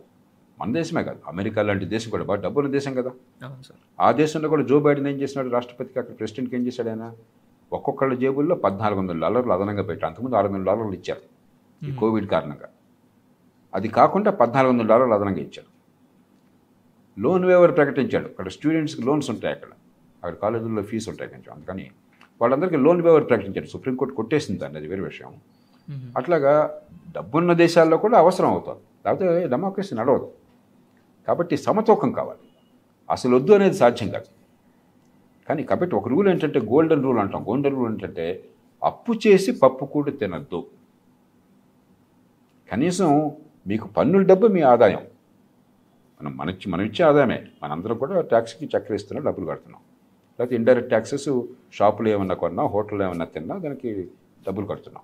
మన 0.60 0.72
దేశమే 0.72 1.04
కాదు. 1.04 1.18
అమెరికా 1.26 1.62
లాంటి 1.62 1.84
దేశం 1.84 2.10
కూడా 2.10 2.24
బాగా 2.24 2.40
డబ్బున్న 2.40 2.70
దేశం 2.70 2.94
కదా. 2.94 3.10
ఆ 4.00 4.12
దేశంలో 4.12 4.48
కూడా 4.48 4.62
జో 4.62 4.80
బైడెన్ 4.80 5.06
ఏం 5.06 5.20
చేసినాడు? 5.20 5.48
రాష్ట్రపతికి 5.48 5.98
అక్కడ 5.98 6.18
ప్రెసిడెంట్కి 6.18 6.56
ఏం 6.56 6.66
చేశాడు 6.66 6.88
ఆయన? 6.88 7.12
ఒక్కొక్కళ్ళ 7.72 8.14
జేబుల్లో 8.14 8.54
పద్నాలుగు 8.54 9.00
వందల 9.00 9.20
డాలర్లు 9.20 9.52
అదనంగా 9.52 9.82
పెట్టారు. 9.82 10.10
అంతకుముందు 10.10 10.36
ఆరు 10.36 10.48
వందల 10.48 10.64
డాలర్లు 10.64 10.92
ఇచ్చారు. 10.92 11.20
ఈ 11.86 11.94
కోవిడ్ 11.94 12.26
కారణంగా. 12.26 12.68
అది 13.74 13.88
కాకుండా 13.88 14.30
పద్నాలుగు 14.30 14.72
వందల 14.72 14.86
డాలర్లు 14.86 15.14
అదనంగా 15.14 15.38
ఇచ్చారు. 15.38 15.80
లోన్ 17.20 17.44
వేవర్ 17.44 17.76
ప్రకటించాడు. 17.76 18.24
అక్కడ 18.24 18.48
స్టూడెంట్స్కి 18.48 19.02
లోన్స్ 19.02 19.30
ఉంటాయి 19.30 19.54
అక్కడ. 19.54 19.68
అక్కడ 20.24 20.34
కాలేజీల్లో 20.34 20.82
ఫీజు 20.82 21.10
ఉంటాయి 21.10 21.30
కొంచెం. 21.30 21.54
అందుకని 21.54 21.90
వాళ్ళందరికీ 22.40 22.76
లోన్ 22.76 23.02
వేవర్ 23.02 23.28
ప్రకటించాడు. 23.28 23.66
సుప్రీంకోర్టు 23.66 24.14
కొట్టేసింది 24.14 24.60
దాన్ని. 24.60 24.78
అది 24.78 24.88
వేరే 24.88 25.02
విషయం. 25.02 25.32
Mm-hmm. 25.90 26.12
అట్లాగా 26.16 26.80
డబ్బున్న 27.16 27.52
దేశాల్లో 27.52 27.96
కూడా 27.96 28.18
అవసరం 28.18 28.50
అవుతుంది. 28.50 28.78
లేకపోతే 29.06 29.46
డెమోక్రసీ 29.46 29.96
నడవదు. 29.96 30.32
కాబట్టి 31.28 31.56
సమతూకం 31.56 32.12
కావాలి. 32.12 32.38
అసలు 33.10 33.36
వద్దు 33.36 33.52
అనేది 33.52 33.74
సాధ్యం 33.74 34.10
కాదు. 34.10 34.24
కానీ 35.48 35.62
కాబట్టి 35.62 35.96
ఒక 35.96 36.08
రూల్ 36.08 36.28
ఏంటంటే 36.28 36.60
గోల్డెన్ 36.60 37.02
రూల్ 37.02 37.18
అంటాం. 37.18 37.42
గోల్డెన్ 37.48 37.76
రూల్ 37.76 37.92
ఏంటంటే 37.92 38.44
అప్పు 38.84 39.14
చేసి 39.26 39.52
పప్పు 39.52 39.84
కూడా 39.84 40.10
తినద్దు. 40.10 40.66
కనీసం 42.72 43.32
మీకు 43.66 43.88
పన్నుల 43.88 44.22
డబ్బు 44.22 44.46
మీ 44.46 44.60
ఆదాయం. 44.60 45.00
మనం 46.22 46.36
మనచ్చి 46.36 46.68
మనం 46.68 46.84
ఇచ్చే 46.84 47.04
ఆదాయమే. 47.04 47.46
మనందరం 47.62 47.98
కూడా 47.98 48.20
ట్యాక్స్కి 48.20 48.64
చక్కెర 48.64 49.18
డబ్బులు 49.18 49.46
కడుతున్నాం. 49.46 49.82
లేకపోతే 50.40 50.56
ఇండైరెక్ట్ 50.56 50.88
ట్యాక్సెస్ 50.88 51.42
షాపులు 51.72 52.08
ఏమన్నా 52.08 52.34
కొన్నా 52.34 52.62
హోటల్లో 52.62 53.04
ఏమన్నా 53.04 53.24
తిన్నా 53.24 53.58
దానికి 53.58 54.10
డబ్బులు 54.48 54.66
కడుతున్నాం. 54.66 55.02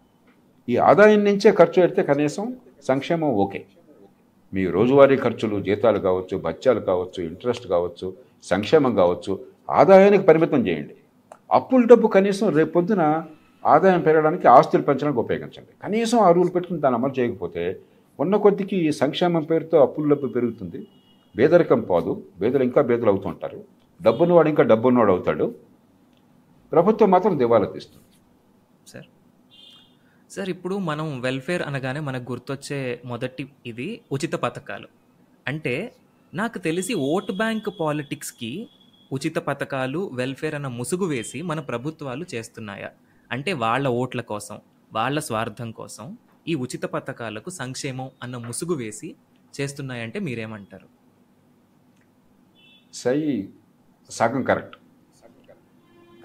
ఈ 0.69 0.77
ఆదాయం 0.77 1.25
నుంచే 1.25 1.53
ఖర్చు 1.53 1.83
పెడితే 1.83 2.03
కనీసం 2.03 2.57
సంక్షేమం 2.83 3.29
ఓకే. 3.29 3.65
మీ 4.55 4.67
రోజువారీ 4.67 5.17
ఖర్చులు 5.17 5.61
జీతాలు 5.61 5.99
కావచ్చు 5.99 6.39
బత్యాలు 6.39 6.81
కావచ్చు 6.81 7.25
ఇంట్రెస్ట్ 7.25 7.67
కావచ్చు 7.67 8.15
సంక్షేమం 8.43 8.95
కావచ్చు 8.95 9.39
ఆదాయానికి 9.71 10.25
పరిమితం 10.25 10.67
చేయండి. 10.67 10.95
అప్పుల 11.53 11.85
డబ్బు 11.85 12.09
కనీసం 12.09 12.49
రేపు 12.49 12.73
పొద్దున 12.73 13.25
ఆదాయం 13.67 14.01
పెరగడానికి 14.01 14.49
ఆస్తులు 14.49 14.83
పెంచడానికి 14.83 15.19
ఉపయోగించండి. 15.19 15.73
కనీసం 15.83 16.19
ఆ 16.19 16.31
రూల్ 16.31 16.55
పెట్టుకుని 16.55 16.81
దాన్ని 16.81 17.01
అమలు 17.01 17.21
చేయకపోతే 17.21 17.81
ఉన్న 18.21 18.37
కొద్దికి 18.37 18.77
ఈ 18.77 18.91
సంక్షేమం 18.93 19.43
పేరుతో 19.43 19.79
అప్పుల 19.79 20.09
డబ్బు 20.09 20.27
పెరుగుతుంది. 20.27 20.87
పేదరికం 21.39 21.81
పోదు. 21.81 22.23
పేదలు 22.43 22.63
ఇంకా 22.63 22.83
పేదలు 22.83 23.11
అవుతుంటారు 23.11 23.61
డబ్బున్నవాడు 24.03 24.49
ఇంకా 24.49 24.63
డబ్బున్నవాడు 24.63 25.13
అవుతాడు. 25.13 25.55
ప్రభుత్వం 26.73 27.11
మాత్రం 27.11 27.39
దివాలా 27.39 27.67
తీస్తుంది. 27.67 28.07
సార్. 28.89 29.05
సార్ 30.37 30.49
ఇప్పుడు 30.49 30.77
మనం 30.79 31.21
వెల్ఫేర్ 31.21 31.63
అనగానే 31.63 32.01
మనకు 32.01 32.33
గుర్తొచ్చే 32.33 33.03
మొదటి 33.05 33.49
ఇది 33.67 34.01
ఉచిత 34.13 34.35
పథకాలు. 34.35 34.89
అంటే 35.49 35.97
నాకు 36.35 36.59
తెలిసి 36.59 36.95
ఓట్ 36.95 37.33
బ్యాంక్ 37.33 37.69
పాలిటిక్స్కి 37.81 38.69
ఉచిత 39.13 39.39
పథకాలు 39.39 40.11
వెల్ఫేర్ 40.15 40.55
అన్న 40.55 40.67
ముసుగు 40.67 41.07
వేసి 41.07 41.43
మన 41.43 41.61
ప్రభుత్వాలు 41.61 42.27
చేస్తున్నాయా? 42.35 42.91
అంటే 43.33 43.53
వాళ్ళ 43.53 43.89
ఓట్ల 43.89 44.21
కోసం 44.21 44.61
వాళ్ళ 44.93 45.19
స్వార్థం 45.19 45.71
కోసం 45.71 46.19
ఈ 46.49 46.55
ఉచిత 46.55 46.85
పథకాలకు 46.85 47.51
సంక్షేమం 47.51 48.11
అన్న 48.23 48.37
ముసుగు 48.37 48.75
వేసి 48.75 49.17
చేస్తున్నాయంటే 49.61 50.19
మీరేమంటారు? 50.19 50.89
సై 52.95 53.49
సగం 54.11 54.43
కరెక్ట్. 54.43 54.77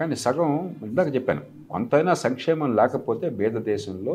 కానీ 0.01 0.15
సగం 0.15 0.51
ఇందాక 0.87 1.09
చెప్పాను. 1.15 1.41
కొంతైనా 1.71 2.13
సంక్షేమం 2.25 2.69
లేకపోతే 2.75 3.25
పేద 3.39 3.55
దేశంలో 3.71 4.13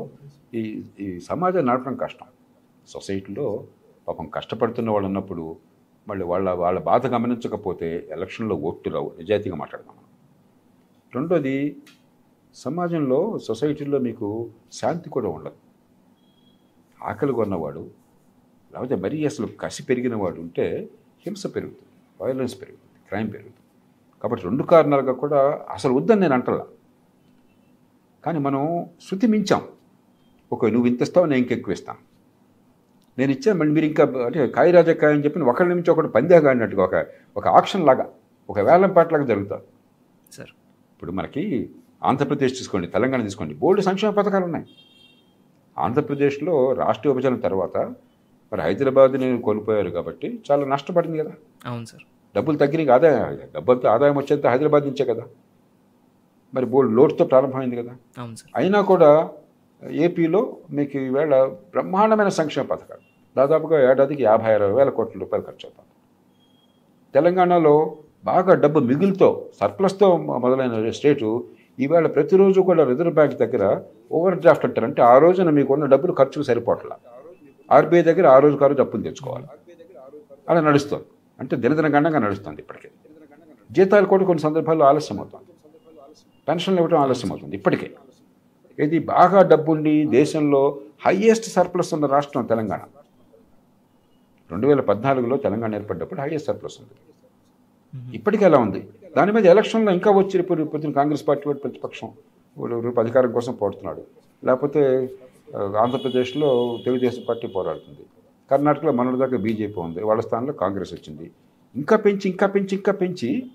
ఈ 0.60 0.62
ఈ 1.04 1.08
సమాజం 1.28 1.66
నడపడం 1.66 1.96
కష్టం. 1.96 2.28
సొసైటీలో 2.94 3.46
పాపం 4.08 4.26
కష్టపడుతున్న 4.36 4.88
వాళ్ళు 4.94 5.06
ఉన్నప్పుడు 5.10 5.44
మళ్ళీ 6.08 6.24
వాళ్ళ 6.24 6.48
వాళ్ళ 6.62 6.78
బాధ 6.88 7.06
గమనించకపోతే 7.14 7.88
ఎలక్షన్లో 8.16 8.56
ఓట్లు 8.68 8.90
రావు. 8.96 9.08
నిజాయితీగా 9.18 9.56
మాట్లాడదాం 9.62 9.96
రెండోది 11.12 11.54
సమాజంలో 12.54 13.20
సొసైటీలో 13.48 13.98
మీకు 14.06 14.28
శాంతి 14.72 15.10
కూడా 15.16 15.28
ఉండదు. 15.28 15.58
ఆకలి 17.00 17.32
కొన్నవాడు 17.32 17.84
లేకపోతే 18.70 18.96
మరీ 19.04 19.18
అసలు 19.30 19.48
కసి 19.62 19.82
పెరిగిన 19.82 20.16
వాడు 20.22 20.40
ఉంటే 20.40 20.66
హింస 21.26 21.42
పెరుగుతుంది 21.56 21.92
వయలెన్స్ 22.22 22.56
పెరుగుతుంది 22.60 22.92
క్రైమ్ 23.08 23.30
పెరుగుతుంది. 23.32 23.65
కాబట్టి 24.26 24.44
రెండు 24.48 24.62
కారణాలుగా 24.72 25.12
కూడా 25.22 25.40
అసలు 25.76 25.94
వద్దని 25.98 26.20
నేను 26.24 26.34
అంటలా. 26.34 26.66
కానీ 28.24 28.38
మనం 28.46 28.62
శృతి 29.06 29.26
మించాం. 29.36 29.64
ఒక 30.54 30.66
నువ్వు 30.74 30.86
ఇంత 30.90 31.02
ఇస్తావు 31.06 31.26
నేను 31.30 31.40
ఇంకెక్కువ 31.42 31.72
ఇస్తాను. 31.78 32.00
నేను 33.18 33.30
ఇచ్చాను 33.34 33.58
మళ్ళీ 33.58 33.72
మీరు 33.74 33.86
ఇంకా 33.90 34.04
అంటే 34.26 34.46
కాయరాజా 34.56 34.94
కాయ 35.02 35.12
అని 35.16 35.24
చెప్పి 35.24 35.40
ఒకళ్ళ 35.52 35.70
నుంచి 35.74 35.90
ఒకటి 35.90 36.08
పందేగా 36.16 36.50
అన్నట్టుగా 36.50 36.82
ఒక 36.88 36.96
ఒక 37.36 37.46
ఆక్షన్ 37.58 37.86
లాగా 37.88 38.06
ఒక 38.50 38.58
వేలం 38.68 38.92
పాటలాగా 38.92 39.26
జరుగుతుంది 39.30 39.64
సార్. 40.36 40.50
ఇప్పుడు 40.94 41.12
మనకి 41.12 41.44
ఆంధ్రప్రదేశ్ 42.10 42.54
తీసుకోండి 42.58 42.86
తెలంగాణ 42.96 43.22
తీసుకోండి 43.22 43.54
బోల్డ్ 43.62 43.82
సంక్షేమ 43.82 44.10
పథకాలు 44.10 44.44
ఉన్నాయి. 44.44 44.66
ఆంధ్రప్రదేశ్లో 45.78 46.56
రాష్ట్ర 46.82 47.08
విభజన 47.10 47.36
తర్వాత 47.46 47.76
మరి 48.52 48.62
హైదరాబాద్ని 48.62 49.42
కోల్పోయారు 49.46 49.90
కాబట్టి 49.90 50.42
చాలా 50.50 50.66
నష్టపడింది 50.66 51.18
కదా. 51.18 51.32
అవును 51.66 51.84
సార్. 51.84 52.04
డబ్బులు 52.36 52.56
తగ్గినాయి 52.62 52.88
ఆదాయం 52.96 53.38
డబ్బులతో 53.56 53.88
ఆదాయం 53.88 54.16
వచ్చేంత 54.18 54.46
హైదరాబాద్ 54.52 54.84
నుంచే 54.88 55.04
కదా. 55.10 55.24
మరి 56.54 56.66
బోల్డ్ 56.72 56.92
లోటుతో 56.98 57.24
ప్రారంభమైంది 57.24 57.76
కదా. 57.82 57.92
అయినా 58.56 58.80
కూడా 58.92 59.10
ఏపీలో 60.06 60.40
మీకు 60.76 60.96
ఈవేళ 60.98 61.34
బ్రహ్మాండమైన 61.74 62.30
సంక్షేమ 62.40 62.64
పథకాలు. 62.64 63.04
దాదాపుగా 63.36 63.90
ఏడాదికి 63.90 64.22
యాభై 64.22 64.52
అరవై 64.54 64.74
వేల 64.78 64.90
కోట్ల 64.98 65.20
రూపాయలు 65.20 65.44
ఖర్చు 65.46 65.64
అవుతుంది 65.66 65.92
తెలంగాణలో 67.14 67.74
బాగా 68.24 68.54
డబ్బు 68.54 68.78
మిగులుతో 68.90 69.28
సర్ప్లస్తో 69.60 70.16
మొదలైన 70.44 70.90
స్టేటు 70.90 71.28
ఈవేళ 71.84 72.06
ప్రతిరోజు 72.06 72.60
కూడా 72.60 72.84
రిజర్వ్ 72.84 73.14
బ్యాంక్ 73.14 73.34
దగ్గర 73.34 73.64
ఓవర్ 74.12 74.38
డ్రాఫ్ట్ 74.38 74.64
అంటారు 74.66 74.86
అంటే 74.86 75.02
ఆ 75.02 75.18
రోజున 75.24 75.50
మీకున్న 75.50 75.86
డబ్బులు 75.86 76.12
ఖర్చుకు 76.12 76.44
సరిపోవట్లా. 76.50 76.96
ఆర్బీఐ 77.70 78.02
దగ్గర 78.02 78.26
ఆ 78.26 78.38
రోజు 78.38 78.56
అప్పులు 78.84 79.02
తెచ్చుకోవాలి. 79.02 79.46
అలా 80.48 80.60
నడుస్తుంది. 80.60 81.06
అంటే 81.42 81.54
దినదినగండంగా 81.62 82.20
నడుస్తుంది 82.26 82.60
ఇప్పటికే. 82.64 82.88
జీతాలు 83.76 84.06
కూడా 84.12 84.24
కొన్ని 84.30 84.42
సందర్భాల్లో 84.46 84.84
ఆలస్యం 84.90 85.16
అవుతుంది. 85.22 85.50
పెన్షన్లు 86.48 86.80
ఇవ్వడం 86.82 87.00
ఆలస్యం 87.04 87.30
అవుతుంది 87.34 87.54
ఇప్పటికే. 87.60 87.88
ఇది 88.84 88.98
బాగా 89.14 89.40
డబ్బుండి 89.52 89.94
దేశంలో 90.18 90.62
హయ్యెస్ట్ 91.06 91.48
సర్ప్లస్ 91.56 91.92
ఉన్న 91.96 92.06
రాష్ట్రం 92.14 92.46
తెలంగాణ. 92.52 92.82
రెండు 94.50 94.66
వేల 94.70 94.82
పద్నాలుగులో 94.90 95.36
తెలంగాణ 95.44 95.74
ఏర్పడ్డప్పుడు 95.78 96.20
హయ్యెస్ట్ 96.24 96.48
సర్ప్లస్ 96.50 96.76
ఉంది. 96.82 96.96
ఇప్పటికీ 98.18 98.44
ఎలా 98.48 98.58
ఉంది? 98.66 98.80
దాని 99.16 99.32
మీద 99.36 99.44
ఎలక్షన్లో 99.54 99.90
ఇంకా 99.98 100.10
వచ్చి 100.18 100.34
రేపు 100.40 100.54
పొద్దున 100.72 100.92
కాంగ్రెస్ 101.00 101.24
పార్టీ 101.28 101.44
వాడు 101.48 101.60
ప్రతిపక్షం. 101.64 102.08
రూపు 102.56 102.84
రేపు 102.86 103.00
అధికారం 103.02 103.30
కోసం 103.36 103.54
పోడుతున్నాడు 103.62 104.02
లేకపోతే 104.46 104.82
ఆంధ్రప్రదేశ్లో 105.82 106.48
తెలుగుదేశం 106.84 107.22
పార్టీ 107.28 107.46
పోరాడుతుంది. 107.56 108.04
కర్ణాటకలో 108.50 108.92
మనటి 108.92 109.16
దాకా 109.16 109.36
బీజేపీ 109.36 109.80
ఉంది 109.80 110.04
వాళ్ళ 110.04 110.22
స్థానంలో 110.22 110.52
కాంగ్రెస్ 110.52 110.94
వచ్చింది. 110.94 111.30
ఇంకా 111.76 111.96
పెంచి 111.96 112.30
ఇంకా 112.30 112.46
పెంచి 112.46 112.68
ఇంకా 112.72 112.92
పెంచి 112.92 113.46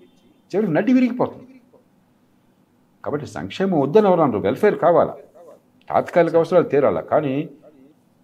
చివరికి 0.54 0.72
నడ్డి 0.72 0.92
విరిగిపోతుంది. 0.92 1.60
కాబట్టి 3.04 3.26
సంక్షేమం 3.26 3.80
వద్దని 3.80 4.06
ఎవరు 4.06 4.20
అనరు 4.20 4.38
వెల్ఫేర్ 4.38 4.78
కావాలా? 4.78 5.16
తాత్కాలిక 5.90 6.36
అవసరాలు 6.36 6.64
తీరాలా? 6.64 7.00
కానీ 7.00 7.48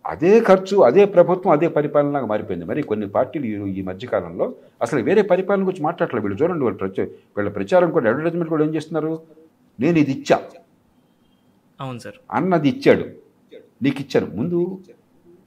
అదే 0.06 0.40
ఖర్చు 0.40 0.76
అదే 0.78 1.04
ప్రభుత్వం 1.04 1.52
అదే 1.52 1.68
పరిపాలనగా 1.68 2.26
మారిపోయింది. 2.26 2.64
మరి 2.64 2.82
కొన్ని 2.82 3.08
పార్టీలు 3.08 3.66
ఈ- 3.66 3.82
మధ్యకాలంలో 3.82 4.54
అసలు 4.82 5.02
వేరే 5.02 5.22
పరిపాలన 5.22 5.66
గురించి 5.66 5.82
మాట్లాడలేదు 5.82 6.26
వీళ్ళు 6.26 6.42
చూడండి 6.42 6.64
వాళ్ళు 6.64 6.78
ప్రచ 6.78 7.04
వీళ్ళ 7.36 7.50
ప్రచారం 7.50 7.90
కూడా 7.90 8.08
అడ్వర్టైజ్మెంట్ 8.08 8.48
కూడా 8.48 8.64
ఏం 8.64 8.74
చేస్తున్నారు? 8.74 9.22
నేను 9.80 9.98
ఇది 9.98 10.12
ఇచ్చా. 10.12 10.42
అవును 11.80 11.98
సార్. 11.98 12.14
అన్నది 12.32 12.68
ఇచ్చాడు. 12.68 13.04
నీకు 13.82 14.00
ఇచ్చాను. 14.00 14.36
ముందు 14.36 14.78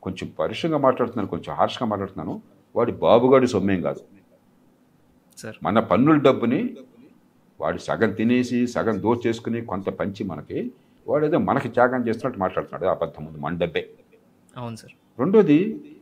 కొంచెం 0.04 0.34
పరుషంగా 0.40 0.78
మాట్లాడుతున్నాను 0.78 1.30
కొంచెం 1.30 1.56
హార్ష్గా 1.56 1.88
మాట్లాడుతున్నాను. 1.88 2.42
వాడి 2.76 2.92
బాబుగాడి 2.92 3.48
సొమ్మేం 3.48 3.82
కాదు. 3.82 4.02
సార్. 5.38 5.56
మన 5.64 5.80
పన్నుల 5.80 6.18
డబ్బుని 6.18 6.76
వాడు 7.60 7.78
సగం 7.78 8.12
తినేసి 8.12 8.68
సగం 8.68 9.02
దోచేసుకుని 9.02 9.62
కొంత 9.62 9.90
పంచి 9.90 10.24
మనకి 10.24 10.72
వాడు 11.08 11.26
ఏదో 11.26 11.38
మనకి 11.38 11.70
త్యాగం 11.70 12.08
చేస్తున్నట్టు 12.08 12.40
మాట్లాడుతున్నాడు 12.40 12.86
అబద్ధం 12.86 13.26
ముందు 13.26 13.38
మన 13.38 13.58
డబ్బే 13.58 13.90
అవును 14.58 14.76
సార్. 14.76 14.94
రెండోది 15.20 15.58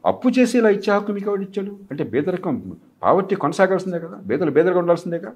అప్పు 0.06 0.30
చేసి 0.30 0.58
ఇలా 0.58 0.70
ఇచ్చే 0.70 0.94
హక్కు 0.94 1.12
మీకు 1.12 1.30
ఎవడు 1.30 1.42
ఇచ్చాడు? 1.42 1.80
అంటే 1.92 2.04
బేదరికం 2.04 2.78
పావర్టీ 3.04 3.36
కొనసాగాల్సిందే 3.36 4.00
కదా? 4.00 4.18
బేదలు 4.18 4.52
బేదరిగా 4.52 4.80
ఉండాల్సిందేగా 4.80 5.32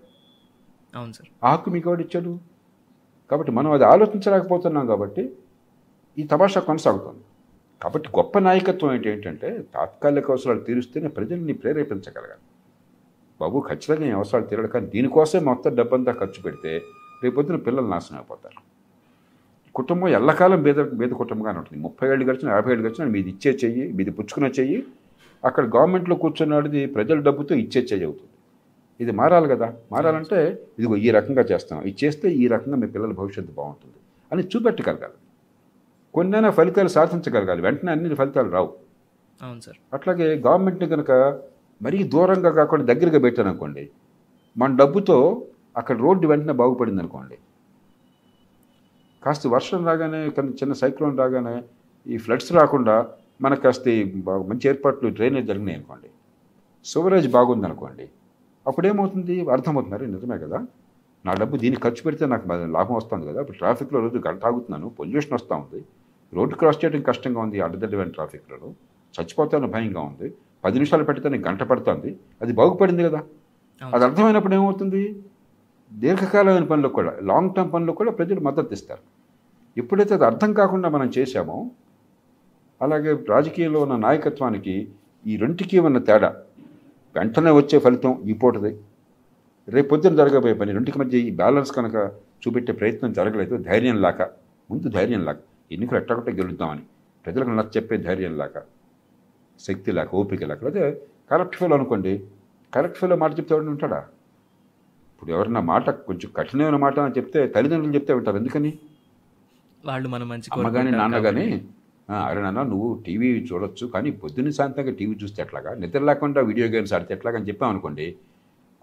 అవును 0.95 1.13
సార్. 1.13 1.29
ఆ 1.43 1.53
హక్కు 1.53 1.69
మీకు 1.69 1.89
ఎవడు 1.89 2.01
ఇచ్చాడు? 2.01 2.39
కాబట్టి 3.31 3.51
మనం 3.51 3.71
అది 3.71 3.83
ఆలోచించలేకపోతున్నాం 3.83 4.87
కాబట్టి 4.87 5.33
ఈ 6.17 6.23
తమాషా 6.23 6.59
కొనసాగుతుంది. 6.59 7.23
కాబట్టి 7.83 8.09
గొప్ప 8.17 8.39
నాయకత్వం 8.39 8.91
ఏంటి 8.95 9.09
ఏంటంటే 9.09 9.47
తాత్కాలిక 9.75 10.31
అవసరాలు 10.31 10.59
తీరుస్తేనే 10.59 11.07
ప్రజల్ని 11.07 11.53
ప్రేరేపించగలగాలి. 11.53 12.43
బాబు 13.39 13.59
ఖచ్చితంగా 13.69 14.05
ఈ 14.11 14.13
అవసరాలు 14.19 14.45
తీరడు 14.45 14.67
కానీ 14.67 14.85
దీనికోసం 14.85 15.41
మొత్తం 15.45 15.71
డబ్బంతా 15.75 16.11
ఖర్చు 16.11 16.41
పెడితే 16.45 16.71
రేపొద్దున 17.23 17.57
పిల్లలు 17.67 17.87
నాశనం 17.87 18.17
అయిపోతారు. 18.19 18.59
కుటుంబం 19.75 20.07
ఎల్లకాలం 20.19 20.59
బేద 20.63 20.79
బేద 20.99 21.11
కుటుంబంగానే 21.21 21.57
ఉంటుంది. 21.61 21.79
ముప్పై 21.85 22.07
ఏళ్ళు 22.11 22.25
గడిచిన 22.29 22.49
యాభై 22.49 22.71
ఏళ్ళు 22.73 22.83
గడిచిన 22.87 23.05
మీది 23.15 23.29
ఇచ్చే 23.29 23.51
చెయ్యి 23.63 23.85
మీది 23.97 24.11
పుచ్చుకున్న 24.11 24.47
చెయ్యి 24.59 24.79
అక్కడ 25.43 25.63
గవర్నమెంట్లో 25.75 26.15
కూర్చున్నాడిది 26.23 26.81
ప్రజల 26.95 27.17
డబ్బుతో 27.27 27.55
ఇచ్చే 27.63 27.81
చెయ్యి 27.91 28.05
అవుతుంది. 28.09 28.31
ఇది 29.03 29.11
మారాలి 29.19 29.47
కదా. 29.53 29.67
మారాలంటే 29.91 30.39
ఇదిగో 30.79 30.95
ఈ 31.07 31.09
రకంగా 31.17 31.43
చేస్తాం 31.51 31.81
ఇది 31.89 31.97
చేస్తే 32.05 32.29
ఈ 32.43 32.47
రకంగా 32.47 32.77
మీ 32.83 32.87
పిల్లల 32.87 33.13
భవిష్యత్తు 33.21 33.53
బాగుంటుంది 33.59 33.99
అని 34.31 34.43
చూపెట్టగలగాలి. 34.51 35.17
కొన్నైనా 36.13 36.49
ఫలితాలు 36.57 36.91
సాధించగలగాలి. 36.95 37.61
వెంటనే 37.65 37.91
అన్ని 37.93 38.17
ఫలితాలు 38.19 38.49
రావు. 38.57 38.69
అవును 39.41 39.61
సార్. 39.65 39.77
అట్లాగే 39.95 40.27
గవర్నమెంట్ని 40.45 40.87
కనుక 40.93 41.11
మరీ 41.81 41.99
దూరంగా 42.13 42.51
కాకుండా 42.59 42.83
దగ్గరగా 42.91 43.19
పెట్టాను 43.25 43.49
అనుకోండి 43.51 43.83
మన 44.55 44.69
డబ్బుతో 44.81 45.17
అక్కడ 45.79 45.95
రోడ్డు 46.05 46.25
వెంటనే 46.31 46.53
బాగుపడింది 46.61 47.01
అనుకోండి 47.03 47.37
కాస్త 49.23 49.47
వర్షం 49.53 49.81
రాగానే 49.89 50.19
చిన్న 50.59 50.73
సైక్లోన్ 50.81 51.19
రాగానే 51.21 51.55
ఈ 52.05 52.17
ఫ్లడ్స్ 52.23 52.51
రాకుండా 52.59 52.95
మనకు 53.43 53.61
కాస్త 53.65 53.87
మంచి 54.51 54.65
ఏర్పాట్లు 54.71 55.09
డ్రైనేజ్ 55.17 55.47
జరిగినాయి 55.51 55.77
అనుకోండి 55.79 56.09
సివరేజ్ 56.85 57.27
బాగుంది 57.37 57.65
అనుకోండి 57.69 58.05
అప్పుడు 58.65 58.85
ఏమవుతుంది 58.91 59.35
అర్థమవుతున్నారు 59.55 60.05
నిజమే 60.15 60.37
కదా. 60.45 60.59
నా 61.25 61.33
డబ్బు 61.41 61.55
దీనికి 61.63 61.81
ఖర్చు 61.85 62.01
పెడితే 62.05 62.25
నాకు 62.33 62.45
లాభం 62.75 62.95
వస్తుంది 62.99 63.25
కదా. 63.29 63.39
ఇప్పుడు 63.43 63.59
ట్రాఫిక్లో 63.61 63.99
రోజు 64.05 64.17
గంట 64.27 64.41
ఆగుతున్నాను 64.49 64.87
పొల్యూషన్ 64.99 65.35
వస్తూ 65.37 65.53
ఉంది. 65.63 65.79
రోడ్డు 66.33 66.55
క్రాస్ 66.55 66.85
చేయడం 66.85 67.01
కష్టంగా 67.01 67.39
ఉంది 67.41 67.61
అడ్డదిడ్డమైన 67.61 68.07
ట్రాఫిక్లలో 68.07 68.69
చచ్చిపోతాను 69.15 69.67
భయంగా 69.67 70.01
ఉంది. 70.01 70.33
పది 70.65 70.73
నిమిషాలు 70.73 71.03
పెడితే 71.03 71.29
నీకు 71.29 71.47
గంట 71.47 71.63
పడుతుంది. 71.63 72.09
అది 72.41 72.53
బాగుపడింది 72.53 73.03
కదా. 73.03 73.21
అది 73.93 74.03
అర్థమైనప్పుడు 74.03 74.53
ఏమవుతుంది? 74.53 75.23
దీర్ఘకాలమైన 75.93 76.63
పనులకు 76.63 76.93
కూడా 76.93 77.13
లాంగ్ 77.21 77.55
టర్మ్ 77.55 77.73
పనులకు 77.73 77.95
కూడా 77.95 78.11
ప్రజలు 78.11 78.39
మద్దతు 78.39 78.73
ఇస్తారు. 78.73 79.03
ఎప్పుడైతే 79.77 80.13
అది 80.13 80.25
అర్థం 80.25 80.53
కాకుండా 80.53 80.89
మనం 80.89 81.11
చేశామో 81.17 81.71
అలాగే 82.81 83.11
రాజకీయంలో 83.29 83.79
ఉన్న 83.81 83.95
నాయకత్వానికి 83.95 84.75
ఈ 85.27 85.37
రెంటికి 85.37 85.79
ఉన్న 85.79 85.97
తేడా? 85.97 86.29
వెంటనే 87.15 87.51
వచ్చే 87.51 87.79
ఫలితం 87.79 88.21
ఈ 88.25 88.33
పూటది. 88.33 88.77
రేపు 89.67 89.87
పొద్దున 89.87 90.15
జరగబోయే 90.15 90.53
పని 90.53 90.71
రెండుకి 90.71 90.99
మధ్య 90.99 91.17
ఈ 91.17 91.31
బ్యాలెన్స్ 91.31 91.71
కనుక 91.71 91.95
చూపెట్టే 92.43 92.73
ప్రయత్నం 92.73 93.13
జరగలేదు 93.13 93.57
ధైర్యం 93.57 94.01
లాక 94.01 94.21
ముందు 94.71 94.89
ధైర్యం 94.89 95.25
లాక. 95.25 95.37
ఎన్నికలు 95.75 95.97
ఎట్టగొట్ట 96.01 96.29
గెలుద్దామని. 96.39 96.83
ప్రజలకు 97.25 97.51
నచ్చ 97.57 97.71
చెప్పే 97.77 97.97
ధైర్యం 98.07 98.33
లాక 98.41 98.57
శక్తి 99.59 99.89
లేక 99.97 100.15
ఓపిక 100.21 100.43
లేక. 100.51 100.61
అదే 100.71 100.85
కరెక్ట్ 101.31 101.55
ఫీల్ 101.59 101.73
అనుకోండి 101.77 102.13
కరెక్ట్ 102.73 102.97
ఫీల్ 103.01 103.15
మాట 103.23 103.31
చెప్తే 103.37 103.53
ఎవరైనా 103.55 103.71
ఉంటాడా? 103.75 103.99
ఇప్పుడు 105.13 105.31
ఎవరన్నా 105.35 105.61
మాట 105.73 105.89
కొంచెం 106.07 106.29
కఠినమైన 106.37 106.77
మాట 106.85 106.97
అని 107.07 107.15
చెప్తే 107.17 107.41
తల్లిదండ్రులు 107.55 107.95
చెప్తే 107.97 108.11
వింటారు. 108.17 108.37
ఎందుకని? 108.41 108.71
వాళ్ళు 109.89 110.07
మన 110.15 110.23
మంచి 110.31 110.47
అమ్మ 110.53 110.63
కానీ 110.63 110.89
కోరుకుంటారు 110.91 111.01
నాన్న 111.01 111.17
కానీ. 111.27 111.45
అరే 112.27 112.39
నాన్న 112.45 112.61
నువ్వు 112.71 112.87
టీవీ 113.05 113.27
చూడొచ్చు 113.49 113.85
కానీ 113.93 114.09
పొద్దున్న 114.21 114.51
సాయంత్రంగా 114.57 114.93
టీవీ 114.99 115.13
చూస్తే 115.23 115.39
ఎట్లాగా? 115.43 115.71
నిద్ర 115.81 116.01
లేకుండా 116.09 116.41
వీడియో 116.49 116.67
గేమ్స్ 116.73 116.93
ఆడితే 116.97 117.13
ఎట్లాగా 117.17 117.37
అని 117.39 117.47
చెప్పామనుకోండి 117.49 118.07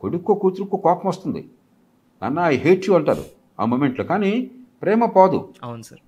కొడుక్కో 0.02 0.34
కూతురుకో 0.42 0.76
కోపం 0.86 1.08
వస్తుంది. 1.12 1.42
నాన్న 2.22 2.38
ఐ 2.52 2.56
హేట్ 2.64 2.86
యూ 2.88 2.94
అంటారు 2.98 3.24
ఆ 3.60 3.64
మూమెంట్లో. 3.70 4.04
కానీ 4.12 4.32
ప్రేమ 4.82 5.04
పోదు. 5.16 5.40
అవును 5.66 5.84
సార్. 5.88 6.02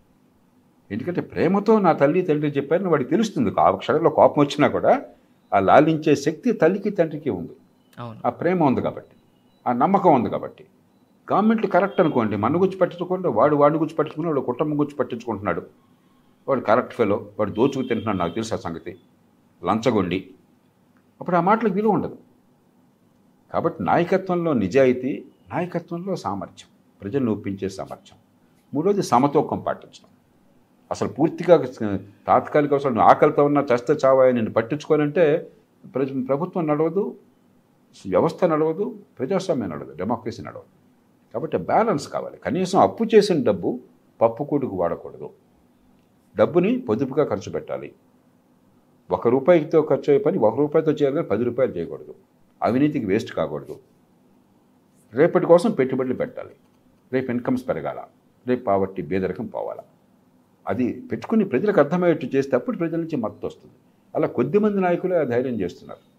ఎందుకంటే 0.92 1.20
ప్రేమతో 1.20 1.78
నా 1.78 1.92
తల్లి 1.92 2.22
తండ్రి 2.22 2.50
చెప్పారని 2.50 2.88
వాడికి 2.88 3.10
తెలుస్తుంది. 3.10 3.52
ఆ 3.60 3.70
క్షణంలో 3.70 4.10
కోపం 4.10 4.42
వచ్చినా 4.42 4.68
కూడా 4.68 5.02
ఆ 5.54 5.58
లాలించే 5.58 6.16
శక్తి 6.16 6.52
తల్లికి 6.52 6.90
తండ్రికి 6.90 7.30
ఉంది. 7.30 7.52
ఆ 8.26 8.30
ప్రేమ 8.30 8.64
ఉంది 8.64 8.80
కాబట్టి 8.80 9.16
ఆ 9.66 9.72
నమ్మకం 9.72 10.14
ఉంది 10.14 10.30
కాబట్టి. 10.30 10.64
గవర్నమెంట్ 11.32 11.66
కరెక్ట్ 11.66 12.00
అనుకోండి 12.00 12.36
మన 12.36 12.60
గురించి 12.60 12.76
పట్టించుకుంటే 12.76 13.28
వాడు 13.28 13.56
వాడిని 13.56 13.80
గురించి 13.80 13.96
పట్టించుకుని 13.96 14.26
వాడు 14.26 14.40
కుటుంబం 14.40 14.80
గురించి 14.80 14.96
పట్టించుకుంటున్నాడు. 14.96 15.62
వాడు 16.48 16.60
కరెక్ట్ 16.60 16.94
ఫెలో 16.94 17.30
వాడు 17.38 17.50
దోచుకు 17.50 17.82
తింటున్నాడు 17.82 18.16
నాకు 18.16 18.34
తెలుసు 18.34 18.54
ఆ 18.54 18.56
సంగతి. 18.56 18.98
లంచగొండి. 19.64 20.30
అప్పుడు 21.20 21.36
ఆ 21.36 21.40
మాటలకు 21.40 21.74
విలువ 21.74 21.90
ఉండదు. 21.90 22.18
కాబట్టి 23.52 23.82
నాయకత్వంలో 23.82 24.52
నిజాయితీ 24.52 25.24
నాయకత్వంలో 25.52 26.16
సామర్థ్యం 26.16 26.68
ప్రజలను 27.02 27.32
ఒప్పించే 27.32 27.68
సామర్థ్యం. 27.68 28.18
మూడోది 28.74 29.02
సమతూకం 29.02 29.60
పాటించడం. 29.60 30.11
అసలు 30.92 31.08
పూర్తిగా 31.08 31.66
తాత్కాలిక 32.26 32.72
అవసరం 32.72 32.94
నువ్వు 32.94 33.10
ఆకలితో 33.10 33.44
ఉన్న 33.44 33.66
చస్తే 33.74 33.92
చావాయని 33.92 34.38
నేను 34.38 34.52
పట్టించుకోనంటే 34.52 35.50
ప్రజ 35.94 36.08
ప్రభుత్వం 36.28 36.66
నడవదు 36.66 37.16
వ్యవస్థ 38.08 38.44
నడవదు 38.44 38.98
ప్రజాస్వామ్యం 39.18 39.68
నడవదు 39.68 39.94
డెమోక్రసీ 39.96 40.42
నడవదు. 40.42 40.64
కాబట్టి 41.34 41.56
బ్యాలెన్స్ 41.56 42.08
కావాలి. 42.08 42.36
కనీసం 42.36 42.78
అప్పు 42.78 43.06
చేసిన 43.14 43.44
డబ్బు 43.44 43.80
పప్పుకూడుకు 44.20 44.76
వాడకూడదు. 44.76 45.30
డబ్బుని 46.36 46.80
పొదుపుగా 46.80 47.24
ఖర్చు 47.24 47.52
పెట్టాలి. 47.52 47.92
ఒక 49.10 49.28
రూపాయితో 49.28 49.82
ఖర్చు 49.82 50.04
అయ్యే 50.08 50.18
పని 50.18 50.38
ఒక 50.38 50.58
రూపాయితో 50.58 50.92
చేయాలి 50.92 51.14
కానీ 51.16 51.26
పది 51.26 51.44
రూపాయలు 51.44 51.72
చేయకూడదు. 51.72 52.14
అవినీతికి 52.62 53.06
వేస్ట్ 53.06 53.32
కాకూడదు. 53.32 53.78
రేపటి 55.14 55.46
కోసం 55.46 55.70
పెట్టుబడులు 55.70 56.14
పెట్టాలి. 56.14 56.54
రేపు 57.12 57.30
ఇన్కమ్స్ 57.30 57.68
పెరగాల. 57.68 58.04
రేపు 58.46 58.64
పావర్టీ 58.64 59.02
బేదరికం 59.02 59.46
పోవాలా. 59.46 59.82
అది 60.68 61.00
పెట్టుకుని 61.00 61.44
ప్రజలకు 61.44 61.80
అర్థమయ్యేట్టు 61.80 62.26
చేస్తే 62.26 62.56
అప్పుడు 62.56 62.76
ప్రజల 62.76 62.96
నుంచి 62.96 63.16
మద్దతు 63.16 63.46
వస్తుంది. 63.46 63.74
అలా 64.14 64.26
కొద్దిమంది 64.26 64.80
నాయకులు 64.80 65.14
ఆ 65.14 65.22
ధైర్యం 65.22 65.60
చేస్తున్నారు. 65.60 66.12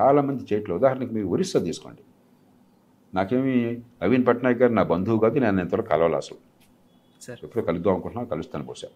చాలామంది 0.00 0.42
చేయట్లేదు 0.52 0.78
ఉదాహరణకి 0.78 1.14
మీరు 1.14 1.26
ఒరిస్సా 1.26 1.60
తీసుకోండి. 1.60 2.02
నాకేమి 3.14 3.82
నవీన్ 4.02 4.26
పట్నాయక్ 4.26 4.62
గారు 4.62 4.72
నా 4.72 4.82
బంధువు 4.82 5.18
కాదు 5.18 5.38
నేను 5.38 5.60
ఎంతవరకు 5.60 5.88
కలవాలి 5.88 6.16
అసలు. 6.16 6.38
సార్. 7.22 7.38
ఎప్పుడు 7.42 7.64
కలుద్దాం 7.64 7.94
అనుకుంటున్నా 7.94 8.28
కలుస్తాను 8.28 8.64
బహుశా. 8.64 8.88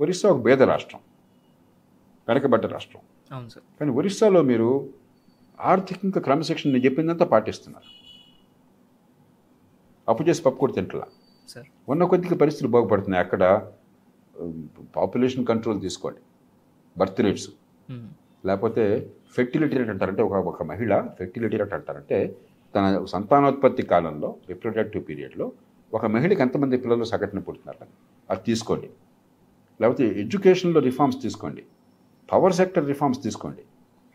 ఒరిస్సా 0.00 0.28
ఒక 0.28 0.46
పేద 0.46 0.62
రాష్ట్రం 0.62 1.00
వెనకబడ్డ 2.28 2.66
రాష్ట్రం. 2.66 3.02
అవును 3.32 3.48
సార్. 3.48 3.80
కానీ 3.80 3.92
ఒరిస్సాలో 3.92 4.42
మీరు 4.42 4.88
ఆర్థికంగా 5.60 6.20
క్రమశిక్షణ 6.20 6.70
నేను 6.70 6.84
చెప్పిందంతా 6.84 7.24
పాటిస్తున్నారు. 7.24 8.04
అప్పు 10.10 10.22
చేసి 10.22 10.42
పప్పు 10.42 10.58
కూడా 10.58 10.72
తింటలా. 10.72 11.06
సార్. 11.48 11.66
ఉన్న 11.88 12.04
కొద్దిగా 12.04 12.36
పరిస్థితులు 12.36 12.72
బాగుపడుతున్నాయి. 12.72 13.24
అక్కడ 13.24 13.70
పాపులేషన్ 14.96 15.46
కంట్రోల్ 15.46 15.80
తీసుకోండి. 15.80 16.18
Birth 16.98 17.20
rates. 17.20 17.50
ఉమ్. 17.90 18.08
లేకపోతే 18.46 19.10
ఫెర్టిలిటీ 19.36 19.76
రేట్ 19.76 19.88
అంటారంటే 19.88 20.22
ఒక 20.22 20.32
ఒక 20.32 20.62
మహిళ 20.62 21.06
ఫెర్టిలిటీ 21.18 21.56
రేట్ 21.56 21.74
అంటారంటే 21.74 22.36
తన 22.74 23.04
సంతానోత్పత్తి 23.04 23.82
కాలంలో 23.82 24.34
రిప్రొడక్టివ్ 24.48 25.04
పీరియడ్లో 25.08 25.52
ఒక 25.94 26.06
మహిళకి 26.06 26.42
ఎంతమంది 26.42 26.76
పిల్లలు 26.76 27.04
సగటున 27.04 27.38
పుడుతున్నారు 27.38 27.86
అది 28.30 28.40
తీసుకోండి. 28.46 28.90
లేకపోతే 29.80 30.04
ఎడ్యుకేషన్లో 30.06 30.80
రిఫార్మ్స్ 30.80 31.22
తీసుకోండి. 31.22 31.64
పవర్ 32.32 32.52
సెక్టర్ 32.52 32.86
రిఫార్మ్స్ 32.86 33.22
తీసుకోండి. 33.22 33.62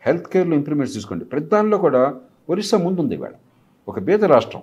హెల్త్ 0.06 0.28
కేర్లో 0.28 0.54
ఇంప్రూవ్మెంట్స్ 0.54 0.96
తీసుకోండి. 0.96 1.24
ప్రతి 1.24 1.44
దానిలో 1.44 1.78
కూడా 1.78 2.20
ఒరిస్సా 2.50 2.78
ముందుంది 2.78 3.14
ఇవాళ. 3.14 3.30
ఒక 3.88 3.98
బీద 3.98 4.24
రాష్ట్రం. 4.24 4.62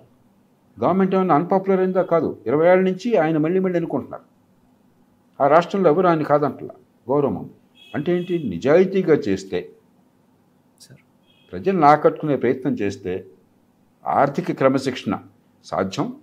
గవర్నమెంట్ 0.83 1.15
ఏమైనా 1.15 1.35
అన్పాపులర్ 1.35 1.79
అయిందా? 1.79 2.01
కాదు. 2.01 2.37
ఇరవై 2.47 2.67
ఏళ్ళ 2.67 2.83
నుంచి 2.83 3.17
ఆయన 3.17 3.37
మళ్ళీ 3.37 3.59
మళ్ళీ 3.59 3.77
ఎన్నుకుంటున్నారు. 3.77 4.36
ఆ 5.41 5.47
రాష్ట్రంలో 5.47 5.89
ఎవరు 5.89 6.07
ఆయన 6.07 6.23
కాదంటలా. 6.23 6.75
గౌరవం. 7.09 7.49
అంటే 7.95 8.17
ఏంటి? 8.17 8.43
నిజాయితీగా 8.43 9.13
చేస్తే 9.13 9.71
సార్. 10.81 10.99
ప్రజలను 11.51 11.85
ఆకట్టుకునే 11.85 12.35
ప్రయత్నం 12.35 12.73
చేస్తే 12.73 13.25
ఆర్థిక 14.07 14.51
క్రమశిక్షణ 14.51 15.19
సాధ్యం 15.65 16.15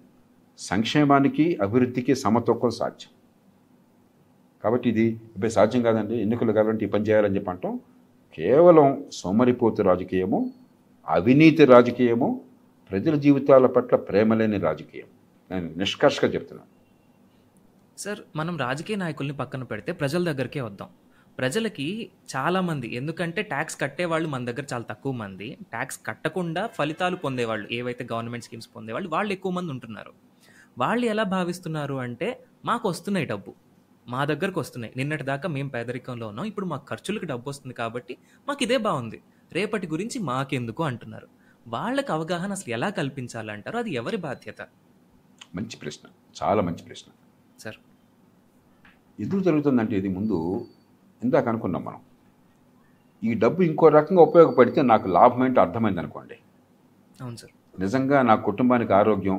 సంక్షేమానికి 0.58 1.58
అభివృద్ధికి 1.62 2.14
సమతూకం 2.14 2.70
సాధ్యం. 2.70 3.08
కాబట్టి 4.64 4.88
ఇది 4.88 5.02
ఇప్పుడు 5.02 5.48
సాధ్యం 5.48 5.82
కాదండి. 5.82 6.16
ఎన్నికలు 6.16 6.52
కావాలంటే 6.52 6.86
ఈ 6.86 6.88
పని 6.88 7.04
చేయాలని 7.04 7.34
చెప్పి 7.34 7.50
అంటాం. 7.50 7.80
కేవలం 8.34 9.04
సోమరిపోతు 9.12 9.82
రాజకీయము 9.82 10.52
అవినీతి 11.08 11.64
రాజకీయము 11.64 12.40
ప్రజల 12.90 13.14
జీవితాల 13.14 13.66
పట్ల 13.66 13.96
ప్రేమ 13.96 14.34
లేని 14.34 14.58
రాజకీయం. 14.58 15.06
నేను 15.50 15.74
నిష్కర్షగా 15.78 16.30
చెప్తున్నాను. 16.30 16.73
సార్ 17.98 18.20
మనం 18.36 18.58
రాజకీయ 18.58 18.96
నాయకుల్ని 18.96 19.36
పక్కన 19.36 19.62
పెడితే 19.62 19.92
ప్రజల 19.92 20.32
దగ్గరికే 20.32 20.60
వద్దాం. 20.60 20.88
ప్రజలకి 21.38 22.10
చాలామంది 22.36 22.94
ఎందుకంటే 22.94 23.42
ట్యాక్స్ 23.42 23.80
కట్టేవాళ్ళు 23.80 24.28
మన 24.28 24.44
దగ్గర 24.44 24.64
చాలా 24.72 24.84
తక్కువ 24.90 25.12
మంది 25.12 25.58
ట్యాక్స్ 25.62 26.00
కట్టకుండా 26.06 26.66
ఫలితాలు 26.66 27.16
పొందేవాళ్ళు 27.16 27.68
ఏవైతే 27.72 28.08
గవర్నమెంట్ 28.12 28.44
స్కీమ్స్ 28.44 28.68
పొందేవాళ్ళు 28.76 29.08
వాళ్ళు 29.08 29.32
ఎక్కువ 29.32 29.52
మంది 29.52 29.70
ఉంటున్నారు. 29.70 30.12
వాళ్ళు 30.78 31.06
ఎలా 31.06 31.22
భావిస్తున్నారు 31.22 31.94
అంటే 31.94 32.44
మాకు 32.64 32.88
వస్తున్నాయి 32.88 33.26
డబ్బు 33.26 33.54
మా 34.08 34.24
దగ్గరకు 34.24 34.60
వస్తున్నాయి. 34.60 34.94
నిన్నటి 34.96 35.22
దాకా 35.22 35.48
మేము 35.48 35.68
పేదరికంలో 35.68 36.28
ఉన్నాం 36.28 36.46
ఇప్పుడు 36.46 36.66
మా 36.66 36.76
ఖర్చులకు 36.76 37.24
డబ్బు 37.24 37.50
వస్తుంది 37.50 37.74
కాబట్టి 37.74 38.16
మాకు 38.48 38.62
ఇదే 38.62 38.76
బాగుంది. 38.76 39.22
రేపటి 39.52 39.86
గురించి 39.86 40.18
మాకెందుకు 40.18 40.82
అంటున్నారు? 40.82 41.28
వాళ్ళకి 41.68 42.12
అవగాహన 42.12 42.52
అసలు 42.52 42.72
ఎలా 42.72 42.88
కల్పించాలంటారు? 42.90 43.78
అది 43.78 43.90
ఎవరి 43.90 44.16
బాధ్యత? 44.16 44.62
మంచి 45.54 45.76
ప్రశ్న 45.76 46.08
చాలా 46.42 46.62
మంచి 46.62 46.82
ప్రశ్న. 46.82 47.12
సార్. 47.62 47.78
ఎందుకు 49.18 49.40
జరుగుతుందంటే 49.48 49.94
ఇది 50.00 50.10
ముందు 50.18 50.38
ఇందాక 51.22 51.46
అనుకున్నాం 51.52 51.82
మనం. 51.88 52.00
ఈ 53.22 53.32
డబ్బు 53.42 53.60
ఇంకో 53.70 53.88
రకంగా 53.98 54.22
ఉపయోగపడితే 54.28 54.80
నాకు 54.92 55.06
లాభం 55.16 55.42
ఏంటో 55.46 55.60
అర్థమైంది 55.66 56.00
అనుకోండి. 56.02 56.36
అవును 57.22 57.36
సార్. 57.42 57.52
నిజంగా 57.82 58.18
నా 58.30 58.34
కుటుంబానికి 58.48 58.92
ఆరోగ్యం 59.00 59.38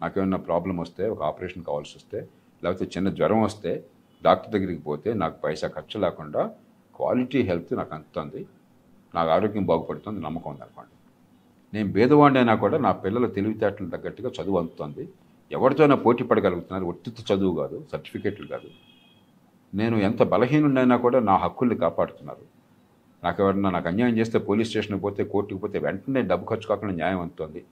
నాకేమన్నా 0.00 0.38
ప్రాబ్లం 0.48 0.76
వస్తే 0.84 1.02
ఒక 1.14 1.22
ఆపరేషన్ 1.30 1.64
కావాల్సి 1.68 1.94
వస్తే 1.98 2.18
లేకపోతే 2.62 2.86
చిన్న 2.94 3.08
జ్వరం 3.18 3.40
వస్తే 3.48 3.70
డాక్టర్ 4.22 4.52
దగ్గరికి 4.54 4.82
పోతే 4.88 5.10
నాకు 5.22 5.36
పైసా 5.44 5.68
ఖర్చు 5.76 5.98
లేకుండా 6.04 6.42
క్వాలిటీ 6.98 7.40
హెల్త్ 7.48 7.72
నాకు 7.80 7.92
అందుతుంది. 7.96 8.40
నాకు 9.14 9.30
ఆరోగ్యం 9.36 9.64
బాగుపడుతుంది 9.70 10.20
నమ్మకం 10.26 10.50
ఉంది 10.52 10.62
అనుకోండి 10.66 10.94
నేను 11.72 11.88
భేదవాడిని 11.96 12.38
అయినా 12.40 12.54
కూడా 12.64 12.76
నా 12.86 12.90
పిల్లల 13.04 13.26
తెలివితేటలు 13.36 13.88
తగ్గట్టుగా 13.94 14.30
చదువు 14.38 14.58
అందుతుంది. 14.60 15.04
ఎవరితోనైనా 15.52 15.94
పోటీ 15.94 16.24
పడగలుగుతున్నారు. 16.24 16.84
ఒత్తిడి 16.84 17.34
చదువు 17.34 17.56
కాదు 17.56 17.86
సర్టిఫికేట్లు 17.92 18.46
కాదు. 18.46 18.68
నేను 19.74 19.96
ఎంత 19.96 20.22
బలహీనుడైనా 20.22 20.96
కూడా 20.96 21.20
నా 21.20 21.36
హక్కుల్ని 21.36 21.76
కాపాడుతున్నారు. 21.76 22.44
నాకు 23.24 23.42
ఎవరన్నా 23.42 23.70
నాకు 23.70 23.88
అన్యాయం 23.88 24.18
చేస్తే 24.18 24.38
పోలీస్ 24.38 24.68
స్టేషన్కి 24.68 25.02
పోతే 25.02 25.24
కోర్టుకి 25.24 25.60
పోతే 25.60 25.78
వెంటనే 25.78 26.22
డబ్బు 26.22 26.44
ఖర్చు 26.44 26.66
కాకుండా 26.66 26.94
న్యాయం 26.94 27.20
అందుతుంది. 27.20 27.64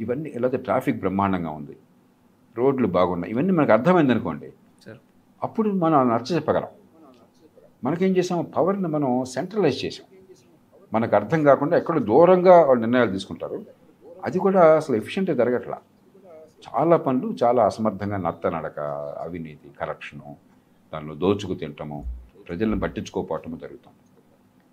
ఇవన్నీ 0.00 0.30
లేకపోతే 0.30 0.56
ట్రాఫిక్ 0.56 0.98
బ్రహ్మాండంగా 0.98 1.50
ఉంది. 1.50 1.76
రోడ్లు 2.56 2.86
బాగున్నాయి. 2.86 3.32
ఇవన్నీ 3.32 3.52
మనకు 3.52 3.72
అర్థమైంది 3.72 4.12
అనుకోండి. 4.12 4.52
సార్. 4.86 4.98
అప్పుడు 5.42 5.70
మనం 5.70 6.08
నచ్చ 6.08 6.34
చెప్పగలం. 6.34 6.68
మనకేం 7.84 8.16
చేసాం 8.16 8.44
పవర్ని 8.56 8.88
మనం 8.88 9.24
సెంట్రలైజ్ 9.24 9.84
చేసాం 9.84 10.06
మనకు 10.92 11.16
అర్థం 11.16 11.42
కాకుండా 11.44 11.76
ఎక్కడ 11.76 11.98
దూరంగా 11.98 12.62
వాళ్ళు 12.64 12.80
నిర్ణయాలు 12.80 13.10
తీసుకుంటారు. 13.10 13.64
అది 14.24 14.38
కూడా 14.38 14.76
అసలు 14.76 14.96
ఎఫిషియెంట్గా 14.96 15.36
జరగట్లా. 15.36 15.78
చాలా 16.64 16.96
పనులు 16.96 17.36
చాలా 17.42 17.64
అసమర్థంగా 17.64 18.16
నత్తనడక 18.16 18.80
అవినీతి 19.24 19.68
కరప్షను 19.80 20.36
దానిలో 20.92 21.14
దోచుకు 21.14 21.54
తినటము 21.54 22.04
ప్రజలను 22.48 22.80
పట్టించుకోకపోవటము 22.80 23.56
జరుగుతుంది. 23.56 24.00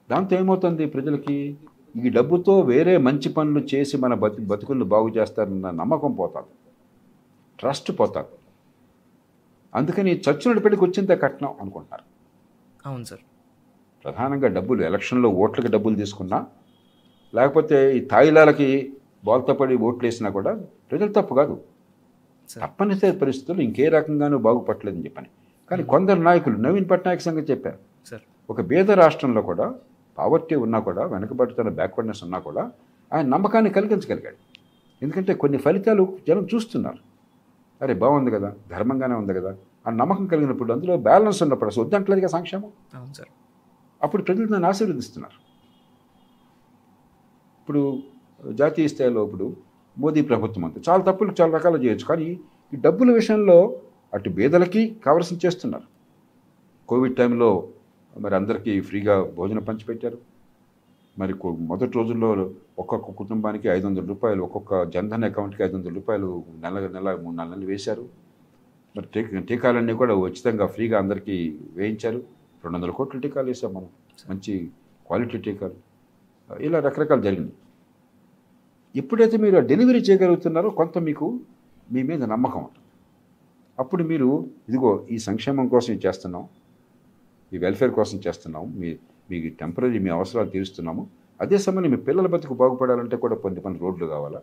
దాంతో 0.10 0.36
ఏమవుతుంది? 0.36 0.86
ప్రజలకి 0.86 1.58
ఈ 2.06 2.10
డబ్బుతో 2.10 2.62
వేరే 2.62 2.98
మంచి 2.98 3.30
పనులు 3.30 3.60
చేసి 3.60 3.98
మన 3.98 4.14
బతు 4.14 4.42
బతుకులను 4.42 4.86
బాగు 4.86 5.10
చేస్తారన్న 5.10 5.72
నమ్మకం 5.72 6.12
పోతుంది. 6.12 6.54
ట్రస్ట్ 7.60 8.00
పోతుంది. 8.00 8.38
అందుకని 9.76 10.12
చచ్చునడి 10.18 10.60
పెళ్ళికి 10.60 10.86
వచ్చిందే 10.86 11.16
కట్నం 11.16 11.54
అనుకుంటున్నారు. 11.62 12.06
అవును 12.86 13.04
సార్. 13.04 13.24
ప్రధానంగా 14.06 14.48
డబ్బులు 14.48 14.82
ఎలక్షన్లో 14.84 15.30
ఓట్లకి 15.30 15.68
డబ్బులు 15.68 15.96
తీసుకున్నా 15.96 16.46
లేకపోతే 17.36 17.98
ఈ 17.98 18.00
తాయిలాలకి 18.06 18.94
బోల్తా 19.26 19.54
పడి 19.54 19.76
ఓట్లు 19.76 20.08
వేసినా 20.08 20.30
కూడా 20.30 20.52
ప్రజలు 20.92 21.12
తప్పు 21.14 21.34
కాదు. 21.36 21.56
తప్పనిసరి 22.60 23.18
పరిస్థితుల్లో 23.18 23.64
ఇంకే 23.64 23.90
రకంగానూ 23.90 24.38
బాగుపట్టలేదని 24.38 25.04
చెప్పని. 25.04 25.28
కానీ 25.72 25.84
కొందరు 25.84 26.20
నాయకులు 26.20 26.58
నవీన్ 26.58 26.90
పట్నాయక్ 26.90 27.22
సంగతి 27.22 27.52
చెప్పారు. 27.52 27.78
సార్. 28.06 28.22
ఒక 28.50 28.62
బీద 28.62 28.92
రాష్ట్రంలో 28.92 29.42
కూడా 29.42 29.76
పావర్టీ 30.18 30.56
ఉన్నా 30.56 30.80
కూడా 30.80 31.06
వెనకబడుతున్న 31.06 31.70
బ్యాక్వర్డ్నెస్ 31.70 32.24
ఉన్నా 32.24 32.40
కూడా 32.40 32.72
ఆయన 33.14 33.28
నమ్మకాన్ని 33.28 33.72
కలిగించగలిగాడు. 33.72 34.36
ఎందుకంటే 35.02 35.34
కొన్ని 35.34 35.58
ఫలితాలు 35.58 36.18
జనం 36.28 36.48
చూస్తున్నారు. 36.56 36.98
అరే 37.82 37.94
బాగుంది 37.94 38.32
కదా 38.32 38.54
ధర్మంగానే 38.70 39.16
ఉంది 39.16 39.34
కదా 39.34 39.56
ఆ 39.88 39.90
నమ్మకం 39.90 40.26
కలిగినప్పుడు 40.26 40.74
అందులో 40.74 40.98
బ్యాలెన్స్ 40.98 41.44
ఉన్నప్పుడు 41.44 41.70
అసలు 41.70 41.84
వద్దంటలేదుగా 41.84 42.28
సంక్షేమం? 42.28 42.72
అవును 42.96 43.14
సార్. 43.14 43.30
అప్పుడు 44.04 44.24
ప్రజలు 44.24 44.48
దాన్ని 44.48 44.68
ఆశీర్వదిస్తున్నారు. 44.68 45.52
ఇప్పుడు 47.62 48.00
జాతీయ 48.52 48.88
స్థాయిలో 48.88 49.26
ఇప్పుడు 49.26 49.56
మోదీ 49.98 50.22
ప్రభుత్వం 50.22 50.66
అంతా. 50.66 50.82
చాలా 50.90 51.04
తప్పులు 51.04 51.36
చాలా 51.42 51.58
రకాలు 51.58 51.84
చేయొచ్చు 51.84 52.06
కానీ 52.06 52.40
ఈ 52.74 52.78
డబ్బుల 52.78 53.12
విషయంలో 53.12 53.80
అటు 54.14 54.30
పేదలకి 54.30 54.96
కావలసిన 55.06 55.38
చేస్తున్నారు. 55.46 55.84
కోవిడ్ 56.88 57.16
టైంలో 57.16 57.68
మరి 58.20 58.36
అందరికీ 58.36 58.82
ఫ్రీగా 58.82 59.24
భోజనం 59.24 59.64
పంచిపెట్టారు. 59.64 60.18
మరి 61.20 61.34
కొ- 61.34 61.56
మొదటి 61.60 61.92
రోజుల్లో 61.96 62.52
ఒక్కొక్క 62.80 63.12
కుటుంబానికి 63.12 63.68
ఐదు 63.68 63.88
వందల 63.88 64.06
రూపాయలు 64.06 64.44
ఒక్కొక్క 64.44 64.84
జన్ధన్ 64.84 65.24
అకౌంట్కి 65.24 65.64
ఐదు 65.64 65.76
వందల 65.76 65.94
రూపాయలు 65.94 66.44
నెల 66.62 66.88
నెల 66.88 67.20
మూడు 67.22 67.36
నెల 67.36 67.48
నెలలు 67.48 67.66
వేశారు. 67.66 68.10
మరి 68.98 69.08
టీ- 69.14 69.40
టీకాలన్నీ 69.40 69.94
కూడా 69.94 70.16
ఉచితంగా 70.16 70.66
ఫ్రీగా 70.66 70.98
అందరికీ 71.00 71.60
వేయించారు. 71.74 72.18
రెండు 72.64 72.78
వందల 72.78 72.92
కోట్ల 72.92 73.20
టీకాలు 73.20 73.48
వేసాం 73.48 73.74
మనం. 73.74 73.88
మంచి 74.30 74.70
క్వాలిటీ 75.08 75.38
టీకాలు. 75.38 75.74
ఇలా 76.60 76.80
రకరకాలు 76.80 77.22
జరిగింది 77.22 77.52
ఎప్పుడైతే 79.00 79.36
మీరు 79.44 79.58
డెలివరీ 79.72 80.00
చేయగలుగుతున్నారో 80.08 80.70
కొంత 80.80 80.98
మీకు 81.08 81.28
మీ 81.94 82.02
మీద 82.10 82.24
నమ్మకం 82.34 82.62
ఉంటుంది. 82.68 82.88
అప్పుడు 83.80 84.04
మీరు 84.12 84.30
ఇదిగో 84.70 84.92
ఈ 85.14 85.18
సంక్షేమం 85.28 85.68
కోసం 85.74 85.94
చేస్తున్నాం 86.06 86.44
ఈ 87.54 87.60
వెల్ఫేర్ 87.64 87.94
కోసం 88.00 88.18
చేస్తున్నాం 88.26 88.66
మీ 88.82 88.90
మీకు 89.32 89.50
టెంపరీ 89.62 90.00
మీ 90.06 90.10
అవసరాలు 90.18 90.50
తీరుస్తున్నాము. 90.56 91.04
అదే 91.44 91.58
సమయంలో 91.66 91.90
మీ 91.94 92.00
పిల్లల 92.08 92.28
బతుకు 92.34 92.54
బాగుపడాలంటే 92.62 93.18
కూడా 93.24 93.36
కొన్ని 93.44 93.60
కొన్ని 93.66 93.80
రోడ్లు 93.84 94.08
కావాలా? 94.14 94.42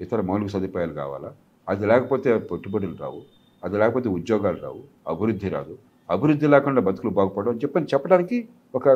ఇతర 0.00 0.20
మౌలిక 0.30 0.50
సదుపాయాలు 0.54 0.94
కావాలా? 1.02 1.30
అది 1.68 1.84
లేకపోతే 1.90 2.30
పెట్టుబడులు 2.50 2.96
రావు 3.04 3.20
అది 3.64 3.76
లేకపోతే 3.82 4.08
ఉద్యోగాలు 4.18 4.58
రావు 4.66 4.82
అభివృద్ధి 5.12 5.48
రాదు. 5.56 5.74
అభివృద్ధి 6.14 6.46
లేకుండా 6.54 6.80
బతుకులు 6.88 7.12
బాగుపడవు 7.18 7.52
అని 7.52 7.62
చెప్పని 7.64 7.88
చెప్పడానికి 7.92 8.36
ఒక 8.78 8.88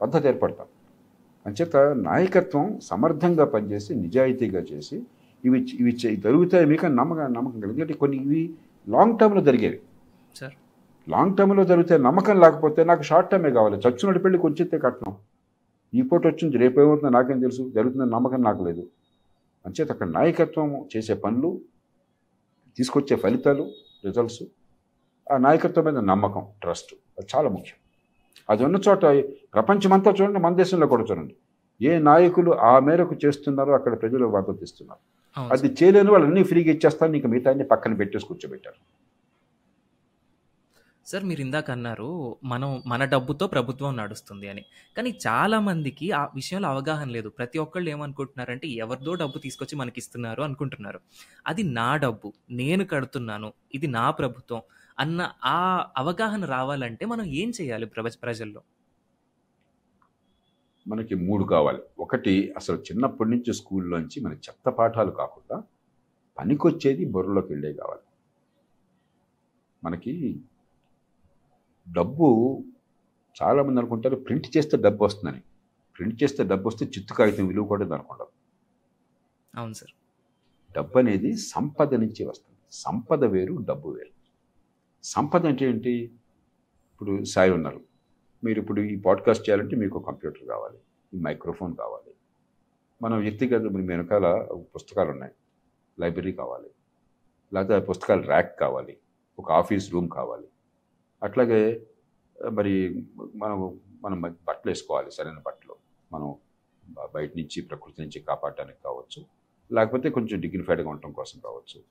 పద్ధతి 0.00 0.28
ఏర్పడతాం. 0.30 0.68
అంచేత 1.48 1.76
నాయకత్వం 1.76 2.80
సమర్థంగా 2.80 3.44
పనిచేసి 3.44 3.94
నిజాయితీగా 3.94 4.60
చేసి 4.60 5.02
ఇవి 5.44 5.66
ఇవి 5.80 5.92
జరుగుతాయి 5.92 6.66
మీకు 6.66 6.86
నమ్మకం 6.86 7.32
నమ్మకం 7.32 7.60
కలిగి 7.60 7.70
ఎందుకంటే 7.70 7.94
కొన్ని 7.94 8.16
ఇవి 8.16 8.54
లాంగ్ 8.88 9.18
టర్మ్లో 9.18 9.40
జరిగేవి. 9.40 9.80
సార్. 10.36 10.52
లాంగ్ 11.08 11.36
టర్మ్లో 11.36 11.64
జరిగితే 11.64 11.98
నమ్మకం 11.98 12.40
లేకపోతే 12.40 12.84
నాకు 12.84 13.02
షార్ట్ 13.02 13.30
టర్మే 13.30 13.50
కావాలి. 13.50 13.76
చచ్చునటి 13.76 14.18
పెళ్ళి 14.18 14.38
కొంచెంతే 14.38 14.78
కట్నం 14.78 15.14
ఈ 15.94 16.02
పూట 16.02 16.26
వచ్చింది 16.26 16.58
రేపు 16.58 16.80
ఏమవుతుందో 16.80 17.08
నాకేం 17.08 17.40
తెలుసు. 17.40 17.72
జరుగుతుందని 17.74 18.10
నమ్మకం 18.10 18.42
నాకు 18.42 18.64
లేదు. 18.64 18.86
అంచేత 19.66 19.92
అక్కడ 19.92 20.08
నాయకత్వం 20.08 20.88
చేసే 20.96 21.14
పనులు 21.14 21.60
తీసుకొచ్చే 22.76 23.16
ఫలితాలు 23.16 23.62
రిజల్ట్స్ 24.04 24.42
ఆ 25.32 25.36
నాయకత్వం 25.36 25.84
మీద 25.84 25.96
నమ్మకం 25.96 26.46
ట్రస్ట్ 26.62 26.94
అది 27.18 27.26
చాలా 27.36 27.48
ముఖ్యం. 27.48 27.87
అది 28.50 28.64
ఉన్న 28.64 28.76
చోట 28.88 29.04
ప్రపంచమంతా 29.54 30.10
చూడండి 30.10 30.38
మన 30.38 30.54
దేశంలో 30.54 30.86
కూడా 30.86 31.04
చూడండి. 31.10 31.34
ఏ 31.80 31.98
నాయకులు 31.98 32.50
ఆ 32.70 32.78
మేరకు 32.78 33.16
చేస్తున్నారో 33.24 33.72
అక్కడ 33.74 34.00
ప్రజలు 34.00 34.26
మద్దతు 34.36 34.64
ఇస్తున్నారు 34.64 35.02
అవును 35.36 35.52
అది 35.54 35.68
చేయలేని 35.80 36.10
వాళ్ళు 36.10 36.28
అన్నీ 36.28 36.42
ఫ్రీగా 36.42 36.70
ఇచ్చేస్తాను 36.70 37.12
నీకు 37.12 37.28
మిగతా 37.28 37.50
అన్ని 37.50 37.64
పక్కన 37.64 37.94
పెట్టేసి 37.94 38.26
కూర్చోబెట్టారు. 38.26 38.78
సార్ 41.06 41.24
మీరు 41.24 41.40
ఇందాక 41.40 41.70
అన్నారు 41.70 42.08
మనం 42.44 42.82
మన 42.86 43.04
డబ్బుతో 43.04 43.46
ప్రభుత్వం 43.46 43.96
నడుస్తుంది 43.96 44.48
అని. 44.48 44.62
కానీ 44.96 45.10
చాలా 45.26 45.60
మందికి 45.60 46.10
ఆ 46.10 46.22
విషయంలో 46.34 46.68
అవగాహన 46.68 47.08
లేదు. 47.08 47.28
ప్రతి 47.28 47.58
ఒక్కళ్ళు 47.58 47.90
ఏమనుకుంటున్నారంటే 47.90 48.68
ఎవరిదో 48.68 49.14
డబ్బు 49.14 49.38
తీసుకొచ్చి 49.38 49.76
మనకి 49.76 49.98
ఇస్తున్నారు 49.98 50.42
అనుకుంటున్నారు. 50.42 51.00
అది 51.46 51.62
నా 51.62 51.96
డబ్బు 51.96 52.32
నేను 52.50 52.84
కడుతున్నాను 52.84 53.52
ఇది 53.74 53.86
నా 53.86 54.10
ప్రభుత్వం. 54.10 54.62
అన్న 54.98 55.32
ఆ 55.44 55.88
అవగాహన 55.96 56.44
రావాలంటే 56.44 57.06
మనం 57.06 57.24
ఏం 57.24 57.52
చేయాలి 57.60 57.86
ప్రజ- 57.86 58.20
ప్రజల్లో? 58.22 58.62
మనకి 60.88 61.14
మూడు 61.14 61.44
కావాలి. 61.44 61.82
ఒకటి 61.98 62.52
అసలు 62.56 62.76
చిన్నప్పటి 62.76 63.30
నుంచి 63.30 63.54
స్కూల్లోంచి 63.54 64.20
మన 64.20 64.32
చెత్త 64.32 64.68
పాఠాలు 64.68 65.10
కాకుండా 65.10 65.62
పనికొచ్చేది 66.38 67.04
బుర్రలోకి 67.04 67.52
వెళ్ళే 67.52 67.72
కావాలి. 67.72 68.00
మనకి 69.84 70.40
డబ్బు 71.92 72.64
చాలామంది 73.42 73.80
అనుకుంటారు 73.80 74.16
ప్రింట్ 74.16 74.56
చేస్తే 74.56 74.76
డబ్బు 74.76 75.04
వస్తుందని. 75.04 75.40
ప్రింట్ 75.98 76.22
చేస్తే 76.22 76.44
డబ్బు 76.44 76.68
వస్తే 76.68 76.86
చిత్తు 76.86 77.14
కాగితం 77.14 77.46
విలువ 77.46 77.64
కూడా 77.64 77.84
అనుకుంటారు 77.84 78.28
అవును 79.54 79.72
సార్. 79.72 79.92
డబ్బు 80.76 80.98
అనేది 80.98 81.36
సంపద 81.36 81.94
నుంచి 81.94 82.24
వస్తుంది. 82.24 82.58
సంపద 82.72 83.24
వేరు 83.24 83.54
డబ్బు 83.54 83.88
వేరు. 83.88 84.17
సంపద 85.02 85.46
అంటే 85.46 85.66
ఏంటి? 85.66 86.02
ఇప్పుడు 86.92 87.24
సాయి 87.24 87.50
ఉన్నారు. 87.50 87.80
మీరు 88.44 88.60
ఇప్పుడు 88.60 88.80
ఈ 88.80 88.96
పాడ్కాస్ట్ 88.96 89.50
చేయాలంటే 89.50 89.76
మీకు 89.76 89.98
కంప్యూటర్ 89.98 90.48
కావాలి 90.48 90.78
ఈ 91.14 91.20
మైక్రోఫోన్ 91.20 91.76
కావాలి. 91.76 92.14
మనం 93.02 93.18
వ్యక్తిగత 93.18 93.72
మీ 93.72 93.86
వెనకాల 93.86 94.48
పుస్తకాలు 94.74 95.10
ఉన్నాయి. 95.10 95.32
లైబ్రరీ 96.00 96.32
కావాలి 96.32 96.70
లేకపోతే 97.54 97.74
ఆ 97.74 97.78
పుస్తకాలు 97.78 98.22
ర్యాక్ 98.22 98.60
కావాలి 98.60 98.98
ఒక 99.38 99.52
ఆఫీస్ 99.52 99.92
రూమ్ 99.92 100.10
కావాలి. 100.10 100.48
అట్లాగే 101.22 101.86
మరి 102.52 103.06
మనం 103.36 103.80
మనం 104.02 104.20
బట్టలు 104.20 104.70
వేసుకోవాలి 104.70 105.10
సరైన 105.10 105.42
బట్టలు. 105.46 105.76
మనం 106.12 106.34
బయట 107.14 107.30
నుంచి 107.36 107.62
ప్రకృతి 107.62 108.02
నుంచి 108.02 108.20
కాపాడటానికి 108.20 108.78
కావచ్చు 108.84 109.24
లేకపోతే 109.72 110.10
కొంచెం 110.10 110.40
డిగ్నిఫైడ్గా 110.40 110.90
ఉండటం 110.90 111.12
కోసం 111.12 111.40
కావచ్చు. 111.44 111.82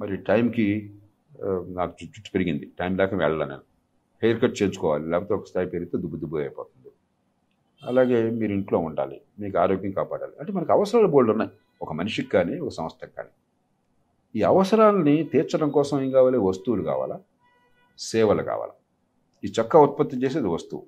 మరి 0.00 0.16
టైంకి 0.16 0.94
నాకు 1.68 1.90
చుట్టు 1.90 2.04
జుట్టు 2.04 2.30
పెరిగింది. 2.34 2.72
టైం 2.78 2.98
దాకా 2.98 3.16
వెళ్ళాను 3.16 3.50
నేను. 3.50 3.62
హెయిర్ 4.22 4.42
కట్ 4.42 4.50
చేయించుకోవాలి. 4.50 5.06
లేకపోతే 5.06 5.34
ఒక 5.34 5.46
స్థాయి 5.46 5.66
పెరిగితే 5.66 5.98
దుబ్బు 5.98 6.16
దుబ్బు 6.16 6.36
అయిపోతుంది. 6.36 6.92
అలాగే 7.84 8.30
మీరు 8.30 8.52
ఇంట్లో 8.52 8.78
ఉండాలి. 8.78 9.20
మీకు 9.40 9.58
ఆరోగ్యం 9.58 9.92
కాపాడాలి. 9.92 10.32
అంటే 10.40 10.52
మనకు 10.52 10.72
అవసరాలు 10.72 11.06
బోల్డ్ 11.06 11.30
ఉన్నాయి. 11.30 11.50
ఒక 11.82 11.92
మనిషికి 11.92 12.28
కానీ 12.28 12.58
ఒక 12.58 12.70
సంస్థకి 12.70 13.12
కానీ. 13.16 13.28
ఈ 14.36 14.42
అవసరాలని 14.42 15.24
తీర్చడం 15.24 15.70
కోసం 15.70 16.00
ఏం 16.00 16.10
కావాలి? 16.10 16.38
వస్తువులు 16.38 16.82
కావాలా? 16.82 17.20
సేవలు 17.98 18.42
కావాలా? 18.42 18.72
ఈ 19.44 19.52
చొక్కా 19.60 19.78
ఉత్పత్తి 19.80 20.16
చేసేది 20.16 20.46
వస్తువు. 20.46 20.86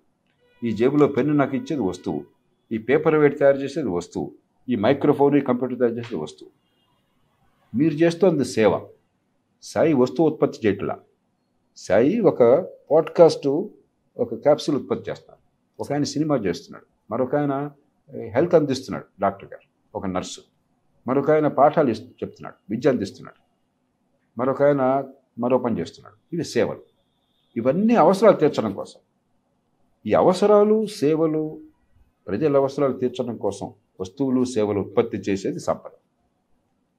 ఈ 0.65 0.73
జేబులో 0.73 1.07
పెన్ను 1.07 1.35
నాకు 1.35 1.57
ఇచ్చేది 1.57 1.83
వస్తువు. 1.83 2.25
ఈ 2.73 2.79
పేపర్ 2.79 3.15
వెయిట్ 3.15 3.39
తయారు 3.39 3.57
చేసేది 3.57 3.89
వస్తువు. 3.89 4.33
ఈ 4.69 4.77
మైక్రోఫోన్ 4.77 5.37
ఈ 5.37 5.41
కంప్యూటర్ 5.41 5.79
తయారు 5.79 5.95
చేసేది 5.95 6.23
వస్తువు. 6.23 6.51
మీరు 7.77 7.95
చేస్తుంది 7.95 8.45
సేవ. 8.45 8.81
సాయి 9.63 9.93
వస్తువు 9.93 10.31
ఉత్పత్తి 10.31 10.67
చేయట్లా. 10.67 10.99
సాయి 11.77 12.21
ఒక 12.21 12.43
పాడ్కాస్ట్ 12.91 13.49
ఒక 14.19 14.35
క్యాప్సూల్ 14.35 14.77
ఉత్పత్తి 14.77 15.11
చేస్తున్నారు 15.11 15.41
ఒక 15.83 15.93
ఆయన 15.93 16.03
సినిమా 16.03 16.37
చేస్తున్నాడు. 16.37 16.87
మరొక 17.11 17.37
ఆయన 17.37 17.71
హెల్త్ 18.17 18.55
అందిస్తున్నాడు 18.55 19.05
డాక్టర్ 19.21 19.49
గారు. 19.53 19.97
ఒక 19.99 20.07
నర్సు. 20.07 20.41
మరొక 21.07 21.31
ఆయన 21.31 21.49
పాఠాలు 21.49 21.91
ఇస్తు 21.91 22.05
చెప్తున్నాడు 22.05 22.55
విద్య 22.71 22.91
అందిస్తున్నాడు. 22.91 23.41
మరొక 24.41 24.63
ఆయన 24.63 25.05
మరో 25.39 25.59
పని 25.59 25.81
చేస్తున్నాడు. 25.81 26.17
ఇవి 26.33 26.45
సేవలు. 26.45 26.81
ఇవన్నీ 27.57 27.95
అవసరాలు 27.95 28.37
తీర్చడం 28.37 28.73
కోసం. 28.73 29.01
ఈ 30.07 30.13
అవసరాలు 30.13 30.87
సేవలు 30.87 31.61
ప్రజల 32.27 32.57
అవసరాలు 32.57 32.93
తీర్చడం 32.93 33.37
కోసం 33.37 33.73
వస్తువులు 34.01 34.45
సేవలు 34.45 34.81
ఉత్పత్తి 34.81 35.19
చేసేది 35.19 35.61
సంపద. 35.61 35.91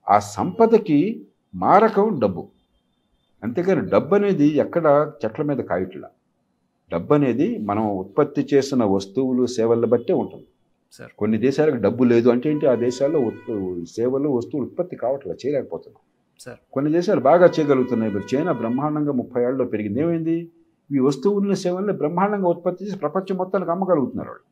ఆ 0.09 0.19
సంపదకి 0.19 1.27
మారకం 1.55 2.19
డబ్బు. 2.19 2.47
అంతేకాని 3.43 3.89
డబ్బు 3.89 4.15
అనేది 4.15 4.47
ఎక్కడ 4.47 5.11
చెట్ల 5.25 5.43
మీద 5.43 5.57
కాయట్లా. 5.57 6.09
డబ్బు 6.93 7.13
అనేది 7.13 7.57
మనం 7.57 7.97
ఉత్పత్తి 7.97 8.47
చేసిన 8.53 8.83
వస్తువులు 8.83 9.45
సేవలను 9.45 9.87
బట్టే 9.87 10.13
ఉంటుంది. 10.13 10.45
సార్. 10.91 11.11
కొన్ని 11.17 11.37
దేశాలకు 11.37 11.75
డబ్బు 11.75 12.03
లేదు 12.03 12.29
అంటే 12.29 12.51
ఏంటి? 12.51 12.65
ఆ 12.65 12.75
దేశాల్లో 12.75 13.31
సేవలు 13.85 14.29
వస్తువులు 14.29 14.67
ఉత్పత్తి 14.67 14.95
కావట్లేదు 14.95 15.37
చేయలేకపోతున్నాం. 15.45 16.01
సార్. 16.39 16.57
కొన్ని 16.73 16.91
దేశాలు 16.91 17.19
బాగా 17.19 17.45
చేయగలుగుతున్నాయి 17.45 18.11
ఇప్పుడు 18.11 18.35
చైనా 18.35 18.51
బ్రహ్మాండంగా 18.51 19.11
ముప్పై 19.11 19.43
ఏళ్ళలో 19.43 19.65
పెరిగింది. 19.65 19.99
ఏమైంది? 19.99 20.51
ఈ 20.91 20.99
వస్తువులను 20.99 21.53
సేవల్ని 21.53 21.93
బ్రహ్మాండంగా 21.93 22.47
ఉత్పత్తి 22.47 22.85
చేసి 22.85 22.97
ప్రపంచం 22.97 23.37
మొత్తానికి 23.37 23.71
అమ్మగలుగుతున్నారు 23.71 24.29
వాళ్ళు. 24.29 24.43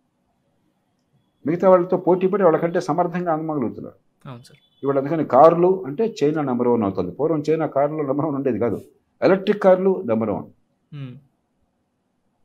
మిగతా 1.46 1.70
వాళ్ళతో 1.70 1.98
పోటీ 1.98 2.28
పడి 2.28 2.44
వాళ్ళకంటే 2.44 2.80
సమర్థంగా 2.80 3.34
అమ్మగలుగుతున్నారు. 3.34 4.30
అవును 4.30 4.44
సార్. 4.44 4.68
ఇవాళ 4.84 4.98
అందుకని 5.02 5.26
కార్లు 5.34 5.70
అంటే 5.88 6.04
చైనా 6.20 6.42
నెంబర్ 6.50 6.70
వన్ 6.72 6.84
అవుతుంది. 6.88 7.12
పూర్వం 7.18 7.42
చైనా 7.48 7.65
కార్లు 7.76 8.02
నెంబర్ 8.02 8.28
వన్ 8.28 8.38
ఉండేది 8.39 8.60
కాదు. 8.63 8.78
ఎలక్ట్రిక్ 9.22 9.62
కార్లు 9.65 9.92
నెంబర్ 10.10 10.32
వన్ 10.36 10.48
ఉమ్, 10.92 11.13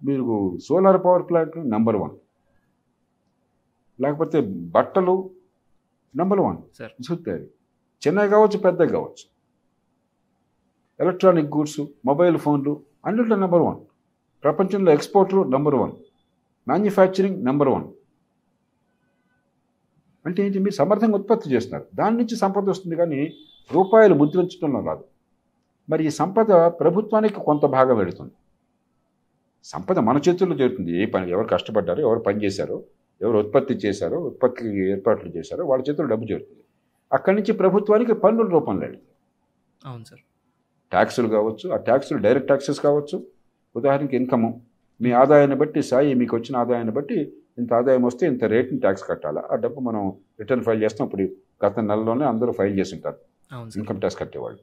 మీరు 0.03 0.25
solar 0.67 0.99
power 1.05 1.25
plant 1.29 1.57
number 1.75 1.99
one 2.03 2.15
లేకపోతే 3.99 4.39
బట్టలు 4.75 5.15
నెంబర్ 6.15 6.43
వన్ 6.47 6.59
సార్ 6.79 6.93
చూస్తారు 7.07 7.45
చిన్నవి 8.03 8.29
కావచ్చు 8.35 8.59
పెద్దవి 8.65 8.91
కావచ్చు. 8.97 9.25
ఎలక్ట్రానిక్ 11.01 11.51
గూడ్స్ 11.55 11.79
మొబైల్ 12.09 12.37
ఫోన్లు 12.45 12.73
అన్నింటిలో 13.07 13.37
నెంబర్ 13.37 13.65
వన్ 13.67 13.79
ప్రపంచంలో 14.45 14.91
ఎక్స్పోర్ట్లు 14.93 15.41
number 15.55 15.77
one 15.81 15.95
manufacturing 16.67 17.39
number 17.49 17.71
one 17.75 17.87
అంటే 20.27 20.47
ఏంటి? 20.47 20.59
మీరు 20.59 20.75
సమర్థంగా 20.75 21.15
ఉత్పత్తి 21.15 21.51
చేస్తున్నారు. 21.51 21.87
దాని 21.95 22.17
నుంచి 22.17 22.37
సంపద 22.37 22.69
వస్తుంది 22.69 22.97
కానీ 22.97 23.33
రూపాయలు 23.73 24.15
ముద్రించడంలో 24.15 24.85
రాదు. 24.87 25.05
మరి 25.91 26.07
ఈ 26.07 26.11
సంపద 26.11 26.47
ప్రభుత్వానికి 26.67 27.35
కొంత 27.35 27.63
భాగం 27.63 27.97
వెళుతుంది. 27.97 28.33
సంపద 29.65 29.99
మన 29.99 30.21
చేతుల్లో 30.29 30.57
చేరుతుంది. 30.57 31.03
ఏ 31.03 31.07
పని 31.07 31.31
ఎవరు 31.31 31.47
కష్టపడ్డారో 31.47 32.01
ఎవరు 32.01 32.19
పని 32.19 32.45
చేశారో 32.45 32.83
ఎవరు 33.23 33.39
ఉత్పత్తి 33.39 33.75
చేశారో 33.75 34.19
ఉత్పత్తికి 34.19 34.91
ఏర్పాట్లు 34.91 35.31
చేశారో 35.31 35.65
వాళ్ళ 35.65 35.85
చేతుల్లో 35.89 36.11
డబ్బు 36.11 36.25
చేరుతుంది. 36.33 36.65
అక్కడి 37.13 37.37
నుంచి 37.37 37.53
ప్రభుత్వానికి 37.53 38.15
పన్నుల 38.15 38.49
రూపంలో 38.49 38.81
వెళుతుంది. 38.81 39.11
అవును 39.87 40.05
సార్. 40.05 40.21
ట్యాక్సులు 40.91 41.29
కావచ్చు 41.29 41.71
ఆ 41.71 41.77
ట్యాక్సులు 41.77 42.19
డైరెక్ట్ 42.19 42.47
ట్యాక్సెస్ 42.47 42.81
కావచ్చు. 42.81 43.27
ఉదాహరణకి 43.77 44.17
ఇన్కము. 44.17 44.63
మీ 45.01 45.13
ఆదాయాన్ని 45.13 45.57
బట్టి 45.57 45.83
సాయి 45.83 46.15
మీకు 46.15 46.37
వచ్చిన 46.37 46.57
ఆదాయాన్ని 46.57 46.93
బట్టి 46.93 47.33
ఇంత 47.59 47.73
ఆదాయం 47.75 48.03
వస్తే 48.03 48.27
ఇంత 48.27 48.45
రేట్ని 48.45 48.81
ట్యాక్స్ 48.81 49.05
కట్టాలి? 49.09 49.39
ఆ 49.53 49.55
డబ్బు 49.55 49.81
మనం 49.81 50.13
రిటర్న్ 50.41 50.65
ఫైల్ 50.65 50.83
చేస్తాం. 50.83 51.07
ఇప్పుడు 51.07 51.23
గత 51.67 51.79
నెలలోనే 51.81 52.25
అందరూ 52.25 52.53
ఫైల్ 52.53 52.79
చేసి 52.79 52.95
ఉంటారు 52.95 53.17
ఇన్కమ్ 53.77 54.01
ట్యాక్స్ 54.01 54.19
కట్టేవాళ్ళు. 54.19 54.59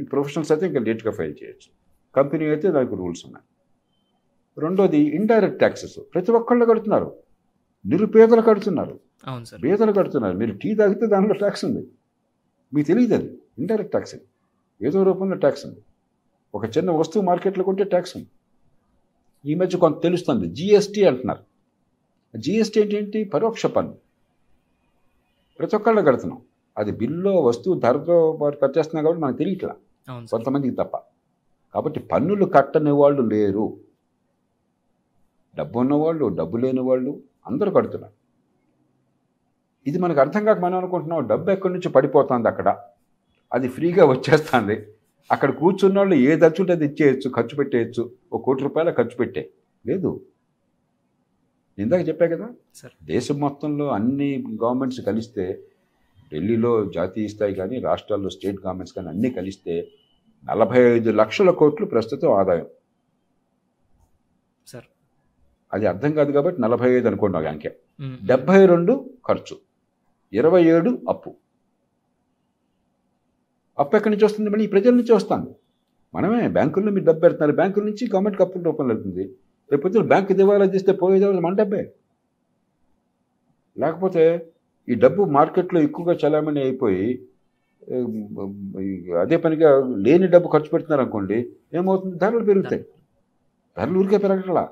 ఈ 0.00 0.04
ప్రొఫెషనల్స్ 0.04 0.52
అయితే 0.52 0.66
ఇంకా 0.66 0.80
లేట్గా 0.80 1.12
ఫైల్ 1.12 1.34
చేయొచ్చు. 1.42 1.70
కంపెనీ 2.16 2.44
అయితే 2.44 2.70
దానికి 2.70 2.94
రూల్స్ 2.94 3.26
ఉన్నాయి. 3.26 3.46
రెండోది 4.58 4.98
ఇండైరెక్ట్ 4.98 5.58
ట్యాక్సెస్ 5.58 5.98
ప్రతి 6.14 6.32
ఒక్కళ్ళు 6.32 6.64
కడుతున్నారు. 6.64 7.16
నిరుపేదలు 7.86 8.42
కడుతున్నారు. 8.42 9.00
పేదలు 9.64 9.92
కడుతున్నారు. 9.92 10.36
మీరు 10.36 10.52
టీ 10.52 10.74
తాగితే 10.74 11.06
దానిలో 11.06 11.34
ట్యాక్స్ 11.34 11.64
ఉంది. 11.64 11.88
మీకు 12.74 12.86
తెలియదు 12.86 13.14
అది. 13.14 13.38
ఇండైరెక్ట్ 13.58 13.90
ట్యాక్స్ 13.90 14.14
అది 14.14 14.24
ఏదో 14.86 15.02
రూపంలో 15.02 15.36
ట్యాక్స్ 15.36 15.66
ఉంది. 15.66 15.80
ఒక 16.54 16.64
చిన్న 16.76 16.90
వస్తువు 16.90 17.24
మార్కెట్లో 17.24 17.64
కొంటే 17.64 17.84
ట్యాక్స్ 17.84 18.16
ఉంది. 18.16 18.28
ఈ 19.52 19.54
మధ్య 19.54 19.78
కొంత 19.78 20.02
తెలుస్తుంది. 20.02 20.46
జిఎస్టీ 20.46 21.04
అంటున్నారు. 21.04 21.49
జిఎస్టీ 22.36 22.80
ఏంటి? 22.80 23.24
పరోక్ష 23.24 23.66
పన్ను. 23.66 23.94
ప్రతి 25.58 25.76
ఒక్కళ్ళు 25.76 26.02
కడుతున్నాం. 26.02 26.40
అది 26.78 26.92
బిల్లో 26.92 27.40
వస్తువు 27.40 27.80
ధరతో 27.80 28.30
వారు 28.30 28.56
కట్టేస్తున్నాం 28.56 29.04
కాబట్టి 29.04 29.22
మనకు 29.22 29.36
తెలియట్లా. 29.36 29.74
కొంతమందికి 30.30 30.76
తప్ప. 30.76 30.96
కాబట్టి 31.74 32.00
పన్నులు 32.00 32.44
కట్టని 32.44 32.90
వాళ్ళు 32.90 33.22
లేరు. 33.22 33.76
డబ్బు 35.58 35.78
ఉన్నవాళ్ళు 35.78 36.28
డబ్బు 36.28 36.56
లేని 36.56 36.80
వాళ్ళు 36.80 37.22
అందరూ 37.46 37.70
కడుతున్నారు. 37.70 38.12
ఇది 39.86 39.98
మనకు 39.98 40.20
అర్థం 40.20 40.44
కాక 40.44 40.58
మనం 40.58 40.78
అనుకుంటున్నాం 40.78 41.26
డబ్బు 41.26 41.50
ఎక్కడి 41.50 41.72
నుంచి 41.72 41.88
పడిపోతుంది 41.88 42.48
అక్కడ? 42.48 42.78
అది 43.52 43.68
ఫ్రీగా 43.68 44.06
వచ్చేస్తుంది. 44.06 44.86
అక్కడ 45.32 45.50
కూర్చున్న 45.50 45.98
వాళ్ళు 45.98 46.14
ఏ 46.14 46.36
దచ్చుంటే 46.36 46.72
అది 46.72 46.84
ఇచ్చేయచ్చు 46.84 47.30
ఖర్చు 47.36 47.56
పెట్టేయచ్చు. 47.56 48.10
ఒక 48.32 48.42
కోటి 48.42 48.62
రూపాయల 48.62 48.90
ఖర్చు 48.90 49.16
పెట్టే. 49.16 49.50
లేదు. 49.86 50.20
ఇందాక 51.82 52.08
చెప్పా 52.08 52.26
కదా 52.26 52.48
సార్. 52.74 52.92
దేశం 53.04 53.40
మొత్తంలో 53.40 53.88
అన్ని 53.88 54.44
గవర్నమెంట్స్ 54.64 55.00
కలిస్తే 55.00 55.64
ఢిల్లీలో 56.32 56.84
జాతీయ 56.84 57.28
స్థాయి 57.28 57.54
కానీ 57.54 57.78
రాష్ట్రాల్లో 57.78 58.30
స్టేట్ 58.30 58.56
గవర్నమెంట్స్ 58.56 58.94
కానీ 58.94 59.08
అన్నీ 59.08 59.30
కలిస్తే 59.30 59.88
నలభై 60.44 60.80
ఐదు 60.80 61.10
లక్షల 61.10 61.50
కోట్లు 61.50 61.86
ప్రస్తుతం 61.86 62.32
ఆదాయం. 62.32 62.66
సార్. 64.66 64.84
అది 65.72 65.86
అర్థం 65.86 66.12
కాదు 66.12 66.32
కాబట్టి 66.32 66.62
నలభై 66.62 66.90
ఐదు 66.90 67.06
అనుకోండి 67.06 67.38
ఒక 67.38 67.44
అంకె. 67.44 67.70
డెబ్భై 68.24 68.66
రెండు 68.66 69.10
ఖర్చు 69.28 69.56
ఇరవై 70.32 70.64
ఏడు 70.64 70.98
అప్పు. 71.08 71.36
అప్పు 73.78 73.96
ఎక్కడి 73.96 74.14
నుంచి 74.14 74.24
వస్తుంది 74.24 74.50
మళ్ళీ 74.50 74.64
ఈ 74.64 74.68
ప్రజల 74.68 74.90
నుంచి 74.90 75.12
వస్తుంది 75.12 75.50
మనమే 76.14 76.48
బ్యాంకుల్లో 76.48 76.92
మీరు 76.92 77.04
డబ్బు 77.04 77.20
పెడుతున్నారు. 77.20 77.52
బ్యాంకుల 77.52 77.82
నుంచి 77.84 78.06
గవర్నమెంట్ 78.06 78.42
అప్పుల 78.42 78.62
రూపంలో 78.62 78.94
వెళ్తుంది. 78.94 79.34
రేపు 79.72 79.88
బ్యాంకు 79.98 80.32
దివాలా 80.32 80.66
తీస్తే 80.66 80.92
పోయేది 80.92 81.24
ఎవరు? 81.24 81.40
మన 81.40 81.54
డబ్బే. 81.54 81.92
లేకపోతే 83.78 84.46
ఈ 84.88 84.94
డబ్బు 84.94 85.24
మార్కెట్లో 85.24 85.80
ఎక్కువగా 85.80 86.18
చలామణి 86.26 86.60
అయిపోయి 86.60 87.26
అదే 89.20 89.36
పనిగా 89.36 89.94
లేని 89.96 90.26
డబ్బు 90.26 90.48
ఖర్చు 90.48 90.68
పెడుతున్నారు 90.68 91.02
అనుకోండి 91.02 91.52
ఏమవుతుంది? 91.74 92.16
ధరలు 92.16 92.44
పెరుగుతాయి. 92.44 92.84
ధరలు 93.78 93.98
ఊరికే 93.98 94.18
పెరగట్లా. 94.18 94.68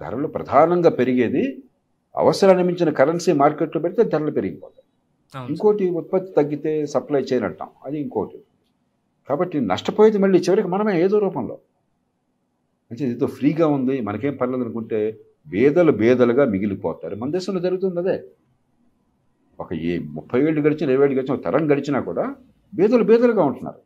ధరలు 0.00 0.26
ప్రధానంగా 0.26 0.90
పెరిగేది 0.90 1.62
అవసరాన్ని 2.16 2.64
మించిన 2.64 2.90
కరెన్సీ 2.90 3.32
మార్కెట్లో 3.32 3.82
పెడితే 3.82 4.02
ధరలు 4.02 4.30
పెరిగిపోతాయి. 4.30 4.82
ఇంకోటి 5.50 5.90
ఉత్పత్తి 5.90 6.32
తగ్గితే 6.32 6.86
సప్లై 6.86 7.20
చేయని 7.20 7.46
అంటాం. 7.46 7.68
అది 7.84 8.00
ఇంకోటి. 8.00 8.38
కాబట్టి 9.28 9.60
నష్టపోయేది 9.60 10.18
మళ్ళీ 10.18 10.38
చివరికి 10.38 10.68
మనమే 10.68 11.02
ఏదో 11.04 11.18
రూపంలో. 11.18 11.58
అంటే 12.90 13.04
ఏదో 13.10 13.26
ఫ్రీగా 13.26 13.66
ఉంది 13.66 14.00
మనకేం 14.00 14.36
పర్లేదు 14.36 14.62
అనుకుంటే 14.64 15.20
బేదలు 15.48 15.92
బేదలుగా 15.92 16.44
మిగిలిపోతారు. 16.44 17.16
మన 17.16 17.30
దేశంలో 17.30 17.60
జరుగుతుంది 17.60 17.98
అదే. 18.00 18.24
ఒక 19.60 19.74
ఏ 19.74 19.98
ముప్పై 19.98 20.38
ఏళ్ళు 20.42 20.60
గడిచిన 20.60 20.90
ఇరవై 20.90 21.06
ఏళ్ళు 21.06 21.18
గడిచిన 21.18 21.34
ఒక 21.34 21.44
తరం 21.44 21.70
గడిచినా 21.72 22.00
కూడా 22.00 22.36
బేదలు 22.74 23.04
బేదలుగా 23.04 23.42
ఉంటున్నారు. 23.44 23.80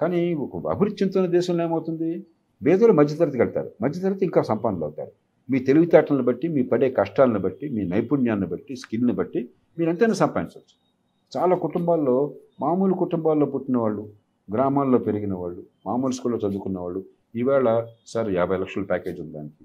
కానీ 0.00 0.34
ఒక 0.34 0.66
అభివృద్ధి 0.66 0.98
చెందుతున్న 1.02 1.26
దేశంలో 1.26 1.64
ఏమవుతుంది? 1.64 2.26
బేదలు 2.62 2.92
మధ్యతరగతి 2.92 3.38
కడతారు. 3.38 3.70
మధ్యతరగతి 3.82 4.24
ఇంకా 4.24 4.42
సంపన్నులు 4.42 4.84
అవుతారు. 4.84 5.12
మీ 5.50 5.58
తెలివితేటలను 5.58 6.22
బట్టి 6.22 6.48
మీ 6.48 6.62
పడే 6.62 6.90
కష్టాలను 6.90 7.38
బట్టి 7.38 7.68
మీ 7.68 7.82
నైపుణ్యాన్ని 7.84 8.46
బట్టి 8.46 8.76
స్కిల్ని 8.76 9.12
బట్టి 9.12 9.48
మీరు 9.78 9.90
ఎంతైనా 9.90 10.14
సంపాదించవచ్చు. 10.14 10.76
చాలా 11.36 11.56
కుటుంబాల్లో 11.56 12.34
మామూలు 12.60 12.94
కుటుంబాల్లో 12.94 13.46
పుట్టిన 13.46 13.78
వాళ్ళు 13.78 14.08
గ్రామాల్లో 14.52 14.98
పెరిగిన 14.98 15.34
వాళ్ళు 15.34 15.62
మామూలు 15.86 16.12
స్కూల్లో 16.12 16.48
చదువుకున్న 16.48 16.78
వాళ్ళు 16.78 17.04
ఈవేళ 17.40 17.68
సార్ 18.06 18.28
యాభై 18.38 18.56
లక్షల 18.62 18.84
ప్యాకేజ్ 18.90 19.18
ఉంది 19.20 19.32
దానికి. 19.38 19.64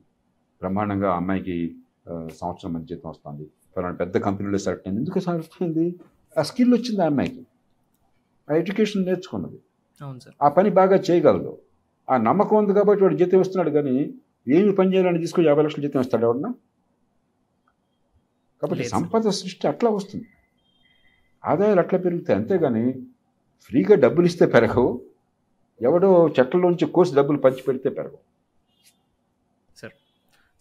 బ్రహ్మాండంగా 0.61 1.09
ఆ 1.11 1.15
అమ్మాయికి 1.15 1.55
సంవత్సరం 2.39 2.71
మంచి 2.73 2.89
జీతం 2.91 3.09
వస్తుంది. 3.09 3.45
ఫలానా 3.75 3.95
పెద్ద 4.01 4.15
కంపెనీలో 4.27 4.57
సెలెక్ట్ 4.57 4.87
అయింది. 4.87 5.01
ఎందుకు 5.01 5.19
సెలెక్ట్ 5.27 5.57
అయింది 5.61 5.85
ఆ 6.37 6.41
స్కిల్ 6.49 6.73
వచ్చింది 6.73 7.01
ఆ 7.01 7.05
అమ్మాయికి. 7.11 7.43
ఆ 8.49 8.55
ఎడ్యుకేషన్ 8.61 9.05
నేర్చుకున్నది. 9.05 9.59
అవును 10.01 10.19
సార్. 10.19 10.35
ఆ 10.41 10.49
పని 10.57 10.69
బాగా 10.79 10.97
చేయగలదు. 11.09 11.53
ఆ 12.09 12.17
నమ్మకం 12.27 12.57
ఉంది 12.57 12.73
కాబట్టి 12.73 13.03
వాడు 13.03 13.15
జీతం 13.21 13.41
ఇస్తున్నాడు 13.41 13.71
కానీ 13.77 13.95
ఏమి 14.57 14.71
పని 14.79 14.93
చేయాలని 14.93 15.19
తీసుకొని 15.19 15.47
యాభై 15.47 15.63
లక్షలు 15.63 15.83
జీతం 15.87 16.01
ఇస్తాడు 16.01 16.25
ఎవడన్నా 16.25 16.51
కాబట్టి. 18.61 18.83
సంపద 18.95 19.29
సృష్టి 19.41 19.65
అట్లా 19.67 19.89
వస్తుంది. 19.89 20.27
ఆదాయాలు 21.45 21.79
అట్లా 21.79 21.99
పెరుగుతాయి. 21.99 22.39
అంతేగాని 22.39 22.85
ఫ్రీగా 23.65 23.95
డబ్బులు 23.95 24.25
ఇస్తే 24.25 24.45
పెరగవు. 24.45 24.89
ఎవడో 25.81 26.29
చెట్లలోంచి 26.39 26.87
కోసి 26.87 27.15
డబ్బులు 27.15 27.37
పంచి 27.37 27.61
పెడితే 27.61 27.89
పెరగవు. 27.89 28.17
సార్ 29.77 29.91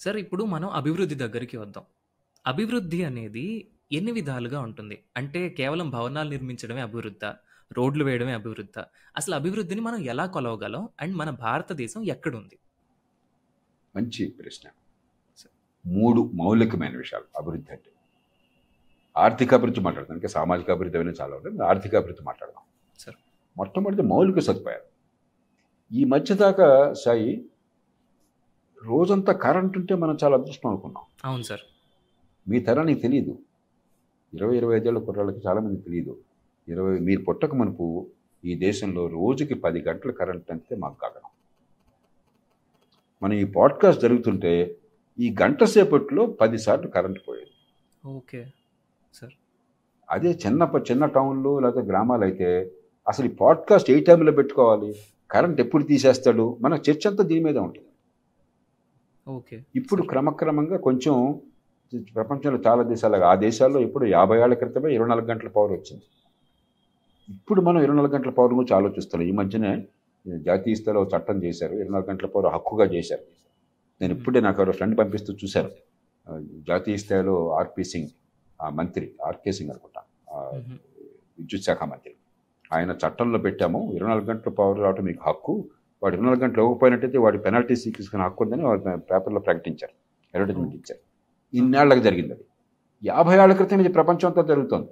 సార్ 0.00 0.16
ఇప్పుడు 0.16 0.44
మనం 0.44 0.68
అభివృద్ధి 0.68 1.14
దగ్గరికి 1.14 1.56
వద్దాం. 1.56 1.84
అభివృద్ధి 2.46 3.04
అనేది 3.04 3.70
ఎన్ని 3.92 4.12
విధాలుగా 4.12 4.60
ఉంటుంది? 4.60 5.04
అంటే 5.16 5.48
కేవలం 5.48 5.90
భవనాలు 5.90 6.30
నిర్మించడమే 6.30 6.80
అభివృద్ధ 6.80 7.24
రోడ్లు 7.72 8.04
వేయడమే 8.04 8.32
అభివృద్ధ. 8.32 8.84
అసలు 9.16 9.34
అభివృద్ధిని 9.34 9.80
మనం 9.80 9.98
ఎలా 9.98 10.26
కొలవగలం? 10.26 10.88
అండ్ 11.00 11.16
మన 11.16 11.30
భారతదేశం 11.30 12.04
ఎక్కడుంది? 12.04 12.58
మంచి 13.96 14.34
ప్రశ్న. 14.42 14.70
మూడు 15.86 16.30
మౌలికమైన 16.34 16.96
విషయాలు. 16.96 17.24
అభివృద్ధి 17.36 17.72
అంటే 17.72 17.90
ఆర్థిక 19.16 19.54
అభివృద్ధి 19.54 19.80
మాట్లాడదాం. 19.80 20.16
ఇంకా 20.16 20.28
సామాజిక 20.28 20.70
అభివృద్ధి 20.70 20.98
అవన్నీ 20.98 21.14
చాలా 21.20 21.36
ఉంటుంది 21.36 21.64
ఆర్థిక 21.64 21.96
అభివృద్ధి 21.96 22.24
మాట్లాడదాం. 22.24 22.62
సరే. 22.98 23.14
మొట్టమొదటి 23.56 24.02
మౌలిక 24.02 24.38
సదుపాయాలు. 24.38 24.89
ఈ 25.92 26.04
మధ్య 26.04 26.34
దాకా 26.34 26.92
సాయి 26.92 27.44
రోజంతా 28.82 29.32
కరెంట్ 29.32 29.78
ఉంటే 29.78 29.94
మనం 29.94 30.18
చాలా 30.24 30.36
అదృష్టం 30.36 30.70
అనుకున్నాం. 30.70 31.04
అవును 31.24 31.42
సార్. 31.42 31.60
మీ 32.48 32.60
తరానికి 32.60 33.00
తెలియదు 33.00 33.38
ఇరవై 34.32 34.56
ఇరవై 34.56 34.76
ఐదేళ్ళ 34.76 34.98
కుర్రాళ్ళకి 34.98 35.40
చాలామంది 35.46 35.82
తెలియదు 35.82 36.18
ఇరవై 36.68 36.98
మీరు 36.98 37.24
పుట్టక 37.24 37.54
మనపు 37.54 38.06
ఈ 38.44 38.54
దేశంలో 38.54 39.06
రోజుకి 39.06 39.54
పది 39.54 39.80
గంటల 39.80 40.10
కరెంట్ 40.10 40.50
అంతే 40.50 40.76
మాకు 40.76 40.98
కాగలం 40.98 41.30
మనం 43.22 43.34
ఈ 43.34 43.44
పాడ్కాస్ట్ 43.44 44.02
జరుగుతుంటే 44.02 44.80
ఈ 45.18 45.36
గంట 45.42 45.64
సేపట్లో 45.64 46.26
పదిసార్లు 46.26 46.88
కరెంట్ 46.88 47.18
పోయేది. 47.28 47.50
Okay 48.06 48.46
sir. 49.14 49.32
అదే 50.10 50.30
చిన్న 50.46 50.70
చిన్న 50.90 51.06
టౌన్లో 51.06 51.60
లేకపోతే 51.60 51.86
గ్రామాలు 51.86 52.24
అయితే 52.24 52.72
అసలు 53.08 53.26
ఈ 53.26 53.34
పాడ్కాస్ట్ 53.40 53.90
ఏ 53.90 54.00
టైంలో 54.00 54.32
పెట్టుకోవాలి? 54.32 54.94
కరెంట్ 55.30 55.60
ఎప్పుడు 55.60 55.82
తీసేస్తాడు? 55.84 56.44
మన 56.60 56.74
చర్చ 56.74 57.08
అంతా 57.08 57.24
దీని 57.24 57.44
మీద 57.44 57.58
ఉంటుంది. 57.58 57.88
ఓకే. 59.28 59.56
ఇప్పుడు 59.76 60.02
క్రమక్రమంగా 60.02 60.76
కొంచెం 60.76 61.40
ప్రపంచంలో 62.14 62.58
చాలా 62.66 62.82
దేశాలు 62.82 63.24
ఆ 63.24 63.34
దేశాల్లో 63.34 63.80
ఇప్పుడు 63.80 64.04
యాభై 64.06 64.38
ఏళ్ళ 64.40 64.54
క్రితమే 64.54 64.94
ఇరవై 64.94 65.08
నాలుగు 65.08 65.26
గంటల 65.26 65.48
పవర్ 65.48 65.72
వచ్చింది. 65.72 66.02
ఇప్పుడు 67.28 67.60
మనం 67.60 67.80
ఇరవై 67.82 67.96
నాలుగు 67.96 68.12
గంటల 68.12 68.30
పవర్ 68.30 68.54
గురించి 68.54 68.76
ఆలోచిస్తున్నాం. 68.76 69.28
ఈ 69.28 69.32
మధ్యనే 69.32 69.72
జాతీయ 70.38 70.74
స్థాయిలో 70.74 71.02
చట్టం 71.16 71.42
చేశారు. 71.44 71.74
ఇరవై 71.74 71.88
నాలుగు 71.88 72.10
గంటల 72.10 72.26
పవర్ 72.26 72.54
హక్కుగా 72.54 72.84
చేశారు. 72.84 73.22
నేను 74.00 74.14
ఇప్పుడే 74.14 74.40
నాకు 74.40 74.62
ఎవరో 74.62 74.72
ఫ్రెండ్ 74.72 74.98
పంపిస్తూ 74.98 75.32
చూశారు. 75.32 75.70
జాతీయ 76.68 76.96
స్థాయిలో 76.96 77.36
ఆర్పి 77.58 77.84
సింగ్ 77.84 78.08
ఆ 78.62 78.68
మంత్రి 78.70 79.12
ఆర్కే 79.26 79.52
సింగ్ 79.52 79.70
అనుకుంటా. 79.70 80.02
విద్యుత్ 81.38 81.64
శాఖ 81.64 81.82
మంత్రి. 81.84 82.14
ఆయన 82.72 82.90
చట్టంలో 82.90 83.38
పెట్టాము. 83.38 83.92
ఇరవై 83.92 84.08
నాలుగు 84.08 84.26
గంటల 84.26 84.50
పవర్ 84.50 84.80
రావడం 84.80 85.04
మీకు 85.04 85.20
హక్కు. 85.26 85.68
వాడు 86.02 86.14
ఇరవై 86.14 86.26
నాలుగు 86.26 86.42
గంటలు 86.42 86.62
ఇవ్వకపోయినట్టయితే 86.62 87.18
వాడి 87.18 87.38
పెనాల్టీ 87.38 87.74
తీసుకునే 87.74 88.24
హక్కు 88.24 88.44
ఉందని 88.44 88.64
వాడు 88.64 88.80
పేపర్లో 88.80 89.40
ప్రకటించారు. 89.40 89.92
అడ్వర్టైజ్మెంట్ 90.34 90.74
ఇచ్చారు. 90.74 91.00
ఇన్నేళ్ళకు 91.56 91.98
జరిగింది 91.98 92.32
అది. 92.32 92.44
యాభై 93.04 93.38
ఏళ్ళ 93.38 93.54
క్రితం 93.54 93.80
ఇది 93.80 93.88
ప్రపంచం 93.88 94.26
అంతా 94.26 94.42
జరుగుతోంది. 94.42 94.88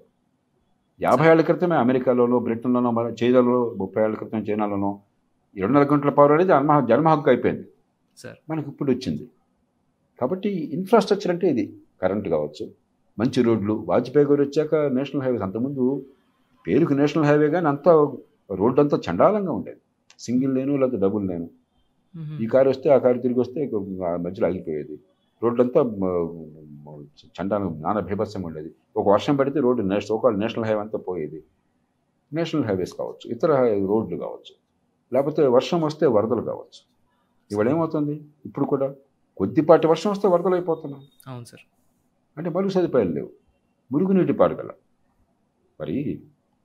యాభై 1.02 1.30
ఏళ్ళ 1.30 1.42
క్రితమే 1.42 1.76
అమెరికాలోనో 1.76 2.38
బ్రిటన్లోనో 2.38 2.90
మన 2.90 3.14
చైనాలో 3.22 3.74
ముప్పై 3.78 4.02
ఏళ్ళ 4.02 4.16
క్రితం 4.16 4.38
చైనాలోనో 4.38 5.00
ఇరవై 5.56 5.72
నాలుగు 5.72 5.92
గంటల 5.92 6.10
పవర్ 6.10 6.32
అనేది 6.32 6.48
జన్మ 6.48 6.86
జన్మ 6.88 7.08
హక్కు 7.08 7.30
అయిపోయింది. 7.30 7.68
సార్. 8.16 8.36
మనకి 8.50 8.68
ఇప్పుడు 8.68 8.90
వచ్చింది. 8.90 9.28
కాబట్టి 10.20 10.48
ఇన్ఫ్రాస్ట్రక్చర్ 10.50 11.30
అంటే 11.30 11.48
ఇది. 11.48 11.76
కరెంట్ 12.02 12.28
కావచ్చు 12.28 12.70
మంచి 13.18 13.42
రోడ్లు 13.42 13.84
వాజ్పేయి 13.88 14.26
గారు 14.26 14.42
వచ్చాక 14.42 14.74
నేషనల్ 14.74 15.22
హైవేస్ 15.22 15.42
అంతకుముందు 15.42 16.06
పేరుకు 16.68 16.92
నేషనల్ 16.92 17.26
హైవే 17.26 17.48
కానీ 17.50 17.68
అంతా 17.68 17.92
రోడ్డు 18.54 18.81
అంతా 18.81 19.00
చండాలంగా 19.11 19.52
ఉండేది. 19.52 19.81
సింగిల్ 20.18 20.54
లేను 20.54 20.76
లేదా 20.76 20.98
డబుల్ 21.07 21.28
లేను. 21.28 21.48
ఈ 22.40 22.46
కారు 22.46 22.68
వస్తే 22.70 22.90
ఆ 22.90 22.98
కారు 22.98 23.18
తిరిగి 23.18 23.40
వస్తే 23.40 23.70
మధ్యలో 24.24 24.46
ఆగిపోయేది 24.48 25.00
రోడ్డు 25.42 25.62
అంతా 25.62 25.81
చండాలం 27.42 27.83
నానా 27.83 28.00
భీభత్సంగా 28.00 28.46
ఉండేది. 28.46 28.70
ఒక 28.96 29.09
వర్షం 29.09 29.37
పడితే 29.37 29.61
రోడ్డు 29.61 29.83
నేషనల్ 29.83 30.12
ఒక 30.12 30.26
నేషనల్ 30.26 30.66
హైవే 30.66 30.81
అంతా 30.81 30.98
పోయేది. 30.98 31.40
నేషనల్ 32.33 32.64
హైవేస్ 32.64 32.94
కావచ్చు 32.94 33.31
ఇతర 33.31 33.50
రోడ్లు 33.88 34.16
కావచ్చు 34.16 34.54
లేకపోతే 35.12 35.46
వర్షం 35.46 35.81
వస్తే 35.81 36.07
వరదలు 36.07 36.42
కావచ్చు. 36.42 36.81
ఇవాళ 37.52 37.68
ఏమవుతుంది? 37.68 38.14
ఇప్పుడు 38.46 38.64
కూడా 38.64 38.94
కొద్దిపాటి 39.37 39.87
వర్షం 39.87 40.11
వస్తే 40.11 40.28
వరదలు 40.28 40.54
అయిపోతున్నాయి. 40.54 41.07
అవును 41.26 41.44
సార్. 41.44 41.64
అంటే 42.38 42.50
మరుగు 42.50 42.70
సదుపాయాలు 42.70 43.12
లేవు. 43.12 43.31
మురుగునీటి 43.92 44.33
పారుదల. 44.33 44.70
మరి 45.81 46.22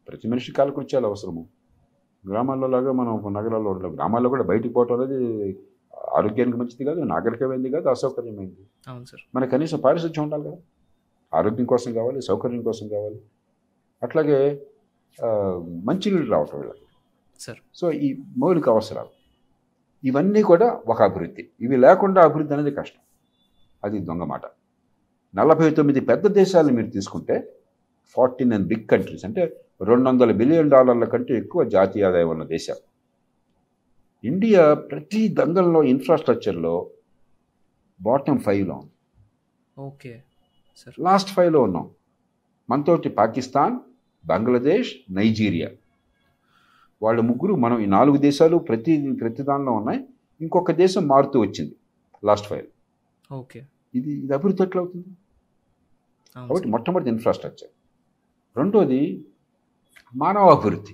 ప్రతి 0.07 0.27
మనిషి 0.27 0.51
కాలకృత్యాలు 0.51 1.07
అవసరము. 1.07 1.43
గ్రామాల్లో 2.29 2.67
లాగా 2.67 2.91
మనం 2.91 3.33
నగరాల్లో 3.33 3.69
ఉండలేము 3.71 3.95
గ్రామాల్లో 3.95 4.29
కూడా 4.29 4.43
బయటికి 4.43 4.73
పోవటం 4.73 4.95
అనేది 4.99 5.59
ఆరోగ్యానికి 6.17 6.57
మంచిది 6.57 6.85
కాదు 6.85 6.99
నాగరికమైంది 6.99 7.69
కాదు 7.69 7.87
అసౌకర్యమైంది 7.89 8.63
అవును 8.87 9.05
సార్. 9.05 9.23
మన 9.35 9.45
కనీసం 9.45 9.79
పారిశుధ్యం 9.79 10.23
ఉండాలి 10.23 10.43
కదా. 10.43 10.57
ఆరోగ్యం 11.33 11.65
కోసం 11.65 11.93
కావాలి 11.93 12.21
సౌకర్యం 12.21 12.61
కోసం 12.61 12.87
కావాలి. 12.87 13.21
అట్లాగే 14.03 14.39
మంచినీళ్ళు 15.83 16.31
రావటం 16.31 16.57
వీళ్ళకి 16.59 16.85
సార్. 17.39 17.57
సో 17.75 17.91
ఈ 17.91 18.09
మౌలిక 18.37 18.69
అవసరాలు 18.69 19.11
ఇవన్నీ 20.03 20.41
కూడా 20.41 20.81
ఒక 20.87 21.01
అభివృద్ధి. 21.01 21.49
ఇవి 21.61 21.77
లేకుండా 21.77 22.23
అభివృద్ధి 22.23 22.53
అనేది 22.53 22.71
కష్టం. 22.71 23.01
అది 23.83 23.99
దొంగ 23.99 24.23
మాట. 24.23 24.41
నలభై 25.35 25.69
తొమ్మిది 25.69 25.99
పెద్ద 25.99 26.27
దేశాలను 26.27 26.73
మీరు 26.73 26.89
తీసుకుంటే 26.89 27.35
ఫార్టీ 28.07 28.45
నైన్ 28.45 28.65
బిగ్ 28.65 28.87
కంట్రీస్ 28.87 29.25
అంటే 29.25 29.65
రెండు 29.81 30.09
వందల 30.09 30.31
బిలియన్ 30.31 30.69
డాలర్ల 30.69 31.05
కంటే 31.05 31.37
ఎక్కువ 31.37 31.63
జాతీయ 31.63 32.03
ఆదాయం 32.03 32.29
ఉన్న 32.29 32.43
దేశాలు 32.43 32.93
ఇండియా 34.27 34.73
ప్రతి 34.73 35.27
దంగంలో 35.27 35.83
ఇన్ఫ్రాస్ట్రక్చర్లో 35.83 36.89
బాటమ్ 38.01 38.39
ఫైవ్లో 38.39 38.75
ఉంది. 38.75 38.91
Okay 39.77 40.23
sir. 40.77 40.99
లాస్ట్ 40.99 41.29
ఫైవ్లో 41.29 41.61
ఉన్నాం. 41.61 41.89
మనతోటి 42.69 43.09
పాకిస్తాన్ 43.09 43.79
బంగ్లాదేశ్ 44.27 45.13
నైజీరియా. 45.13 45.69
వాళ్ళ 47.03 47.21
ముగ్గురు 47.21 47.55
మనం 47.55 47.79
ఈ 47.79 47.85
నాలుగు 47.85 48.17
దేశాలు 48.17 48.57
ప్రతి 48.57 49.11
ప్రతి 49.21 49.43
దానిలో 49.43 49.71
ఉన్నాయి. 49.71 49.99
ఇంకొక 50.41 50.71
దేశం 50.71 51.07
మారుతూ 51.07 51.39
వచ్చింది 51.39 51.75
లాస్ట్ 52.23 52.47
ఫైవ్. 52.47 52.67
ఓకే. 53.33 53.65
ఇది 53.95 54.11
ఇది 54.11 54.33
అభివృద్ధి 54.33 54.63
ఎట్లా 54.63 54.81
అవుతుంది? 54.81 55.07
కాబట్టి. 56.35 56.67
మొట్టమొదటి 56.67 57.09
ఇన్ఫ్రాస్ట్రక్చర్. 57.09 57.82
రెండోది 58.57 59.25
మానవ 60.15 60.49
అభివృద్ధి 60.49 60.91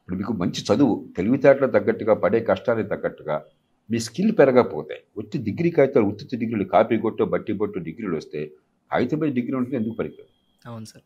ఇప్పుడు 0.00 0.16
మీకు 0.16 0.32
మంచి 0.32 0.60
చదువు 0.62 1.08
తెలివితేటలకు 1.16 1.70
తగ్గట్టుగా 1.70 2.14
పడే 2.14 2.40
కష్టానికి 2.40 2.88
తగ్గట్టుగా 2.88 3.44
మీ 3.90 3.98
స్కిల్ 3.98 4.32
పెరగకపోతే 4.38 5.04
వచ్చి 5.18 5.42
డిగ్రీ 5.42 5.70
కాగితాలు 5.70 6.04
ఉత్తి 6.04 6.36
డిగ్రీలు 6.36 6.64
కాపీ 6.64 6.98
కొట్టు 6.98 7.24
బట్టి 7.24 7.52
బొట్టు 7.52 7.78
డిగ్రీలు 7.78 8.16
వస్తే 8.16 8.52
కాగితంపై 8.92 9.30
డిగ్రీ 9.30 9.52
ఉంటే 9.52 9.76
ఎందుకు 9.76 9.94
పనికిరాదు? 9.94 10.32
అవును 10.68 10.84
సార్. 10.84 11.04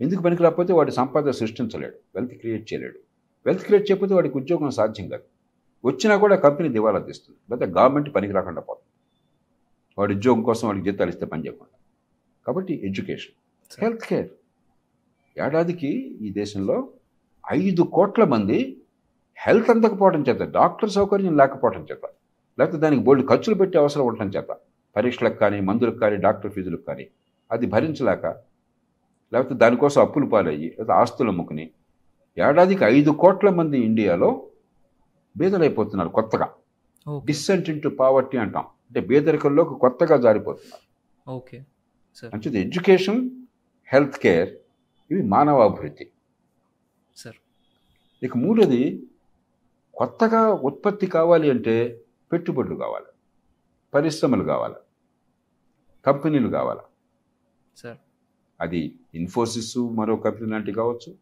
ఎందుకు 0.00 0.22
పనికిరాకపోతే 0.22 0.72
వాడి 0.72 0.92
సంపాదన 0.92 1.30
సృష్టించలేడు 1.30 1.96
వెల్త్ 2.14 2.34
క్రియేట్ 2.34 2.72
చేయలేడు. 2.72 2.98
వెల్త్ 3.46 3.64
క్రియేట్ 3.64 3.90
చేయకపోతే 3.90 4.14
వాడికి 4.14 4.38
ఉద్యోగం 4.38 4.70
సాధ్యం 4.70 5.08
కాదు. 5.08 5.22
వచ్చినా 5.84 6.16
కూడా 6.16 6.36
కంపెనీ 6.36 6.68
దివాలా 6.68 6.98
తీస్తుంది. 6.98 7.38
లేకపోతే 7.50 7.72
గవర్నమెంట్ 7.72 8.14
పనికి 8.14 8.32
రాకుండా 8.32 8.60
పోతుంది. 8.60 8.92
వాడి 9.98 10.14
ఉద్యోగం 10.14 10.42
కోసం 10.42 10.68
వాడికి 10.68 10.90
జీతాలు 10.90 11.08
ఇస్తే 11.08 11.26
పని 11.26 11.44
చేయకుండా. 11.46 11.78
కాబట్టి 12.46 12.86
ఎడ్యుకేషన్. 12.86 13.47
హెల్త్ 13.70 14.04
కేర్ 14.04 14.28
ఏడాదికి 15.38 15.86
ఈ 16.20 16.32
దేశంలో 16.32 16.88
ఐదు 17.52 17.82
కోట్ల 17.82 18.24
మంది 18.24 18.82
హెల్త్ 19.46 19.70
అందకపోవడం 19.70 20.22
చేత 20.28 20.40
డాక్టర్ 20.40 20.90
సౌకర్యం 20.90 21.36
లేకపోవడం 21.36 21.86
చేత 21.90 22.00
లేకపోతే 22.58 22.78
దానికి 22.78 23.02
బోల్డ్ 23.02 23.28
ఖర్చులు 23.28 23.54
పెట్టే 23.54 23.78
అవసరం 23.78 24.06
ఉండటం 24.06 24.28
చేత 24.28 24.56
పరీక్షలకు 24.96 25.34
కానీ 25.34 25.60
మందులకు 25.60 25.98
కానీ 25.98 26.16
డాక్టర్ 26.16 26.52
ఫీజులకు 26.52 26.82
కానీ 26.82 27.06
అది 27.52 27.66
భరించలేక 27.66 28.26
లేకపోతే 29.32 29.54
దానికోసం 29.54 30.02
అప్పులు 30.02 30.26
పాలయ్యి 30.26 30.76
లేదా 30.78 30.94
ఆస్తులు 30.94 31.28
అమ్ముకుని 31.28 31.70
ఏడాదికి 32.38 32.84
ఐదు 32.84 33.10
కోట్ల 33.10 33.50
మంది 33.50 33.78
ఇండియాలో 33.78 34.46
బీదలైపోతున్నారు 35.36 36.08
కొత్తగా. 36.08 36.48
డిసెంట్ 37.24 37.70
ఇంటూ 37.70 37.90
పావర్టీ 37.90 38.38
అంటాం. 38.38 38.62
అంటే 38.62 39.00
బీదరికంలోకి 39.00 39.80
కొత్తగా 39.80 40.16
జారిపోతున్నారు. 40.16 40.84
ఓకే. 41.36 41.58
మంచిది. 42.24 42.60
ఎడ్యుకేషన్ 42.60 43.30
హెల్త్ 43.92 44.18
కేర్ 44.18 44.56
ఇవి 45.10 45.22
మానవ 45.22 45.62
అభివృద్ధి 45.62 46.06
సార్. 47.16 47.34
ఇక 48.22 48.36
మూడోది 48.36 49.06
కొత్తగా 49.94 50.52
ఉత్పత్తి 50.52 51.06
కావాలి 51.06 51.50
అంటే 51.50 52.00
పెట్టుబడులు 52.32 52.74
కావాలి 52.74 53.06
పరిశ్రమలు 53.94 54.44
కావాలి 54.44 54.74
కంపెనీలు 56.06 56.48
కావాలి. 56.48 56.80
సార్. 57.76 57.96
అది 58.60 58.98
ఇన్ఫోసిస్ 59.14 59.78
మరో 59.78 60.16
కంపెనీ 60.16 60.50
లాంటివి 60.50 60.76
కావచ్చు 60.76 61.12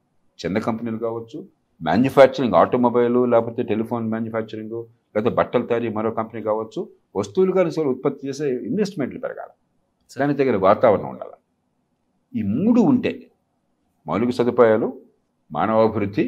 చిన్న 0.45 0.59
కంపెనీలు 0.59 0.99
కావచ్చు 0.99 1.49
మ్యానుఫ్యాక్చరింగ్ 1.83 2.55
ఆటోమొబైల్ 2.55 3.31
లేకపోతే 3.31 3.63
టెలిఫోన్ 3.63 4.09
మ్యానుఫ్యాక్చరింగ్ 4.09 4.71
లేకపోతే 5.17 5.37
బట్టల 5.37 5.67
తయారీ 5.67 5.89
మరో 5.89 6.11
కంపెనీ 6.11 6.43
కావచ్చు 6.43 6.89
వస్తువులు 7.17 7.53
కానీ 7.53 7.83
ఉత్పత్తి 7.83 8.29
చేసే 8.29 8.51
ఇన్వెస్ట్మెంట్లు 8.51 9.21
పెరగాలి. 9.21 9.53
సార్. 10.11 10.29
దాని 10.29 10.35
దగ్గర 10.35 10.57
వాతావరణం 10.57 11.09
ఉండాలి. 11.09 11.36
ఈ 12.37 12.43
మూడు 12.43 12.81
ఉంటే 12.81 13.13
మౌలిక 14.07 14.31
సదుపాయాలు 14.31 14.89
మానవాభివృద్ధి 15.53 16.25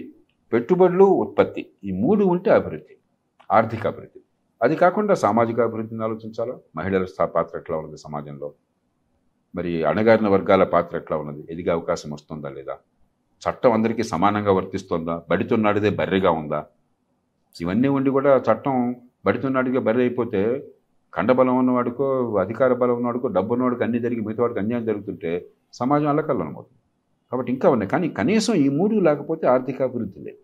పెట్టుబడులు 0.52 1.04
ఉత్పత్తి 1.04 1.66
ఈ 1.84 1.90
మూడు 1.90 2.24
ఉంటే 2.24 2.50
అభివృద్ధి 2.50 2.94
ఆర్థిక 3.52 3.86
అభివృద్ధి. 3.86 4.20
అది 4.62 4.76
కాకుండా 4.76 5.14
సామాజిక 5.14 5.60
అభివృద్ధిని 5.60 6.04
ఆలోచించాలా? 6.04 6.54
మహిళల 6.76 7.06
పాత్ర 7.24 7.58
ఎట్లా 7.58 7.76
ఉన్నది 7.76 7.96
సమాజంలో? 7.96 8.52
మరి 9.54 9.84
అణగారిన 9.84 10.28
వర్గాల 10.28 10.64
పాత్ర 10.64 10.96
ఎట్లా 10.96 11.16
ఉన్నది? 11.16 11.46
ఎదిగే 11.50 11.70
అవకాశం 11.70 12.10
వస్తుందా 12.10 12.48
లేదా? 12.48 12.76
చట్టం 13.42 13.72
అందరికీ 13.72 14.02
సమానంగా 14.02 14.52
వర్తిస్తుందా? 14.52 15.22
బడితున్నాడిదే 15.30 15.90
బర్రెగా 15.90 16.30
ఉందా? 16.30 16.66
ఇవన్నీ 17.60 17.88
ఉండి 17.88 18.10
కూడా 18.10 18.42
చట్టం 18.52 18.96
బడితున్నాడిగా 19.26 19.80
బర్రె 19.80 20.02
అయిపోతే 20.02 20.42
కండబలం 21.14 21.56
ఉన్నవాడికో 21.56 22.36
అధికార 22.38 22.72
బలం 22.74 22.96
ఉన్నవాడికో 22.96 23.28
డబ్బు 23.28 23.52
ఉన్నవాడికి 23.52 23.82
అన్ని 23.82 23.98
జరిగి 23.98 24.20
మిగతా 24.20 24.42
వాడికి 24.42 24.60
అన్యాయం 24.60 24.84
జరుగుతుంటే 24.84 25.32
సమాజం 25.72 26.09
అల్లకల్లనమవుతుంది 26.09 26.81
కాబట్టి 27.33 27.52
ఇంకా 27.52 27.70
ఉన్నాయి. 27.70 27.90
కానీ 27.90 28.09
కనీసం 28.09 28.54
ఈ 28.54 28.68
మూడు 28.68 28.94
లేకపోతే 28.94 29.46
ఆర్థిక 29.46 29.83
అభివృద్ధి 29.83 30.20
లేదు. 30.20 30.40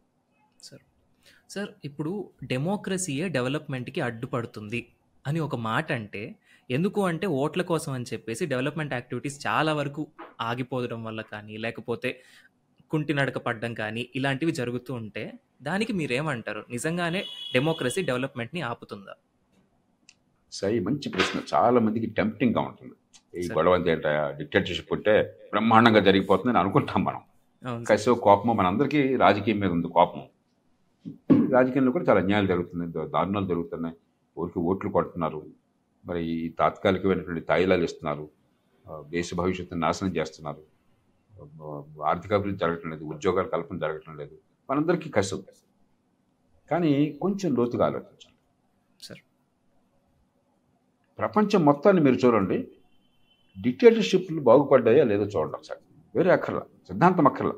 సార్ 0.63 0.83
సార్ 1.51 1.69
ఇప్పుడు 1.85 2.31
డెమోక్రసీయే 2.45 3.29
డెవలప్మెంట్కి 3.29 4.01
అడ్డుపడుతుంది 4.01 4.87
అని 5.27 5.41
ఒక 5.41 5.57
మాట 5.57 5.93
అంటే 5.93 6.37
ఎందుకు 6.71 7.01
అంటే 7.07 7.27
ఓట్ల 7.27 7.63
కోసం 7.63 7.93
అని 7.93 8.05
చెప్పేసి 8.13 8.47
డెవలప్మెంట్ 8.47 8.95
యాక్టివిటీస్ 8.95 9.47
చాలా 9.47 9.73
వరకు 9.73 10.07
ఆగిపోవడం 10.41 11.05
వల్ల 11.05 11.21
కానీ 11.23 11.57
లేకపోతే 11.57 12.11
కుంటి 12.91 13.15
నడక 13.15 13.39
పడ్డం 13.39 13.75
కానీ 13.75 14.11
ఇలాంటివి 14.17 14.53
జరుగుతూ 14.53 14.95
ఉంటే 14.95 15.33
దానికి 15.63 15.93
మీరేమంటారు? 15.93 16.65
నిజంగానే 16.71 17.25
డెమోక్రసీ 17.55 18.03
డెవలప్మెంట్ని 18.03 18.61
ఆపుతుందా? 18.61 19.15
సై 20.53 20.81
మంచి 20.81 21.09
ప్రశ్న. 21.09 21.43
చాలా 21.55 21.81
మందికి 21.81 22.07
టెంప్టింగ్గా 22.07 22.61
ఉంటుంది. 22.61 22.95
ఈ. 23.37 23.49
గొడవ 23.53 23.77
ఏంట? 23.77 24.07
డిక్టేటర్షిప్ 24.39 24.93
ఉంటే 24.93 25.23
బ్రహ్మాండంగా 25.51 26.01
జరిగిపోతుందని 26.01 26.59
అనుకుంటాం 26.59 27.05
మనం. 27.05 27.21
అవును. 27.67 27.85
సార్. 27.85 27.99
కసో 27.99 28.15
కోపము 28.15 28.53
మనందరికీ 28.53 29.17
రాజకీయం 29.17 29.59
మీద 29.59 29.71
ఉంది 29.71 29.89
కోపం 29.89 30.23
రాజకీయంలో 31.53 31.93
కూడా 31.93 32.05
చాలా 32.05 32.21
అన్యాయాలు 32.21 32.47
జరుగుతున్నాయి 32.47 33.09
దారుణాలు 33.09 33.47
జరుగుతున్నాయి. 33.47 33.97
ఊరికి 34.39 34.59
ఓట్లు 34.59 34.91
కొడుతున్నారు. 34.91 35.47
మరి 36.07 36.25
ఈ 36.25 36.49
తాత్కాలికమైనటువంటి 36.49 37.41
తాయిలాలు 37.41 37.85
ఇస్తున్నారు. 37.85 38.29
దేశ 39.09 39.35
భవిష్యత్తును 39.35 39.81
నాశనం 39.81 40.17
చేస్తున్నారు. 40.17 40.63
ఆ, 41.63 41.83
ఆర్థిక 42.05 42.33
అభివృద్ధి 42.33 42.59
జరగటం 42.59 42.91
లేదు 42.91 43.05
ఉద్యోగాల 43.05 43.47
కల్పన 43.47 43.79
జరగటం 43.79 44.17
లేదు. 44.17 44.39
మనందరికీ 44.71 45.11
కసి. 45.11 45.43
కానీ 46.71 47.19
కొంచెం 47.23 47.55
లోతుగా 47.55 47.87
ఆలోచించాలి 47.87 48.35
సార్. 49.03 49.19
ప్రపంచం 51.19 51.65
మొత్తాన్ని 51.65 52.03
మీరు 52.03 52.27
చూడండి. 52.27 52.69
డిక్టేటర్షిప్లు 53.61 54.41
బాగుపడ్డాయా 54.41 55.05
లేదో 55.05 55.25
చూడండి 55.25 55.57
ఒకసారి. 55.57 55.81
వేరే 56.17 56.33
అక్కర్లా 56.33 56.61
సిద్ధాంతం 56.61 57.27
అక్కర్లా. 57.27 57.55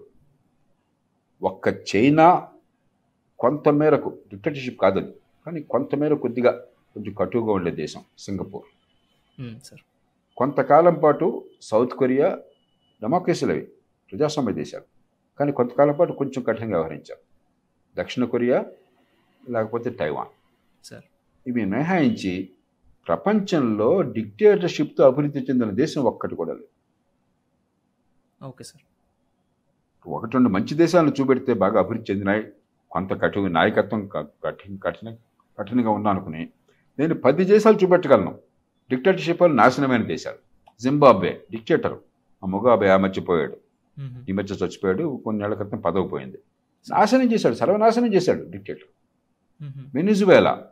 ఒక్క 1.43 1.69
చైనా 1.97 2.49
కొంత 3.39 3.69
మేరకు 3.69 4.09
డిక్టేటర్షిప్ 4.09 4.81
కాదని 4.81 5.13
కానీ 5.47 5.63
కొంతమేర 5.63 6.15
కొద్దిగా 6.15 6.51
కొంచెం 6.95 7.15
కటువుగా 7.15 7.53
ఉండే 7.53 7.71
దేశం 7.71 8.05
సింగపూర్. 8.19 8.65
కొంతకాలం 10.37 10.95
పాటు 10.95 11.45
సౌత్ 11.63 11.91
కొరియా 11.91 12.39
డెమోక్రసీలు 13.03 13.53
అవి 13.53 13.61
ప్రజాస్వామ్య 14.11 14.53
దేశాలు. 14.53 14.85
కానీ 15.39 15.53
కొంతకాలం 15.53 15.95
పాటు 15.95 16.13
కొంచెం 16.13 16.43
కఠినంగా 16.43 16.77
వ్యవహరించారు. 16.77 17.21
దక్షిణ 18.03 18.25
కొరియా 18.25 18.67
లేకపోతే 19.49 19.91
తైవాన్. 19.91 20.29
సార్. 20.85 21.03
ఇవి 21.47 21.65
మినహాయించి 21.65 22.51
ప్రపంచంలో 23.09 24.03
డిక్టేటర్షిప్తో 24.03 25.05
అభివృద్ధి 25.07 25.39
చెందిన 25.39 25.71
దేశం 25.71 26.03
ఒక్కటి 26.03 26.37
కూడా 26.37 26.53
లేదు. 26.53 26.69
Okay 28.45 28.65
sir. 28.65 28.83
ఒకటి 30.09 30.33
రెండు 30.33 30.49
మంచి 30.49 30.75
దేశాలను 30.75 31.13
చూపెడితే 31.21 31.55
బాగా 31.55 31.79
అభివృద్ధి 31.79 32.13
చెందినాయి. 32.13 32.45
కొంత 32.91 33.23
కఠిన 33.23 33.49
నాయకత్వం 33.49 34.09
కఠిన 34.45 34.77
కఠిన 34.77 35.17
కఠినంగా 35.59 35.91
ఉన్నా 35.91 36.11
అనుకుని 36.11 36.51
నేను 36.99 37.15
పది 37.15 37.45
దేశాలు 37.45 37.77
చూపెట్టగలను. 37.77 38.39
డిక్టేటర్షిప్ 38.91 39.43
వల్ల 39.43 39.55
నాశనమైన 39.55 40.03
దేశాలు. 40.03 40.37
Zimbabwe 40.81 41.47
dictator. 41.51 41.99
ఆ 42.45 42.47
ముగాబే 42.47 42.89
ఆ 42.89 42.97
మర్చిపోయాడు. 42.97 43.57
ఈ 44.29 44.33
మధ్య 44.33 44.55
చచ్చిపోయాడు. 44.55 45.21
కొన్నేళ్ళ 45.25 45.55
క్రితం 45.55 45.79
పదవి 45.79 46.09
పోయింది. 46.09 46.39
నాశనం 46.91 47.33
చేశాడు. 47.33 47.55
సర్వనాశనం 47.55 48.15
చేశాడు 48.15 48.45
డిక్టేటర్. 48.51 48.89
వెనిజువేలా. 49.95 50.67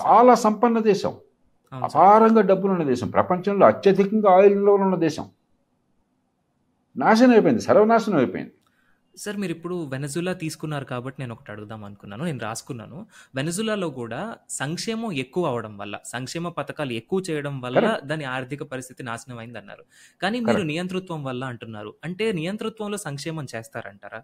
చాలా 0.00 0.34
సంపన్న 0.34 0.78
దేశం. 0.78 1.14
అపారంగా 1.72 2.40
డబ్బులున్న 2.40 2.82
దేశం. 2.82 3.10
ప్రపంచంలో 3.10 3.66
అత్యధికంగా 3.66 4.30
ఆయిల్లో 4.30 4.74
ఉన్న 4.74 4.96
దేశం. 4.96 5.30
నాశనం 6.96 7.30
అయిపోయింది. 7.30 7.62
సర్వనాశనం 7.62 8.16
అయిపోయింది. 8.16 8.52
సార్ 9.16 9.36
మీరు 9.36 9.52
ఇప్పుడు 9.52 9.84
వెనజులా 9.84 10.32
తీసుకున్నారు 10.32 10.84
కాబట్టి 10.84 11.22
నేను 11.22 11.32
ఒకటి 11.34 11.52
అడుగుదాం 11.52 11.84
అనుకున్నాను. 11.84 12.24
నేను 12.24 12.38
రాసుకున్నాను. 12.38 13.06
వెనజులాలో 13.34 13.90
కూడా 13.90 14.36
సంక్షేమం 14.50 15.12
ఎక్కువ 15.12 15.46
అవడం 15.46 15.78
వల్ల 15.78 15.98
సంక్షేమ 16.04 16.48
పథకాలు 16.48 16.92
ఎక్కువ 16.92 17.22
చేయడం 17.30 17.60
వల్ల. 17.60 18.00
దాని 18.04 18.24
ఆర్థిక 18.24 18.62
పరిస్థితి 18.62 19.02
నాశనం 19.02 19.38
అయింది 19.38 19.58
అన్నారు 19.58 19.84
కానీ 20.22 20.40
మీరు 20.40 20.62
నియంతృత్వం 20.62 21.24
వల్ల 21.24 21.44
అంటున్నారు. 21.44 21.94
అంటే 22.04 22.32
నియంతృత్వంలో 22.32 22.96
సంక్షేమం 22.96 23.46
చేస్తారంటారా? 23.56 24.22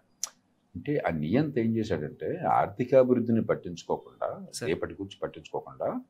అంటే 0.75 1.03
ఆ 1.07 1.09
నియంత 1.09 1.59
ఏం 1.59 1.77
చేశాడంటే 1.77 2.39
ఆర్థికాభివృద్ధిని 2.53 3.45
పట్టించుకోకుండా. 3.45 4.47
రేపటి 4.63 4.93
గురించి 4.93 5.17
పట్టించుకోకుండా 5.23 6.01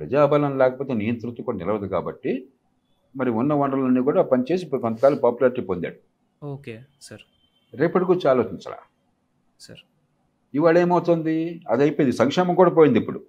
ప్రజాబలం 0.00 0.58
లేకపోతే 0.58 0.94
నియంతృత్వం 0.94 1.44
కూడా 1.44 1.58
నిలవదు 1.58 1.86
కాబట్టి 1.86 2.48
మరి 3.16 3.30
ఉన్న 3.30 3.52
వనరులన్నీ 3.54 4.00
కూడా 4.00 4.22
పనిచేసి 4.22 4.64
ఇప్పుడు 4.64 4.80
కొంతకాలం 4.80 5.18
పాపులారిటీ 5.24 5.62
పొందాడు. 5.62 5.96
Okay 6.46 6.80
sir. 7.02 7.20
రేపటి 7.74 8.04
గురించి 8.04 8.30
ఆలోచించాల 8.30 8.74
సార్. 9.60 9.78
ఇవాళ 10.54 10.78
ఏమవుతుంది? 10.78 11.62
అది 11.68 11.82
అయిపోయింది 11.82 12.16
సంక్షేమం 12.16 12.54
కూడా 12.54 12.70
పోయింది 12.70 12.98
ఇప్పుడు. 12.98 13.22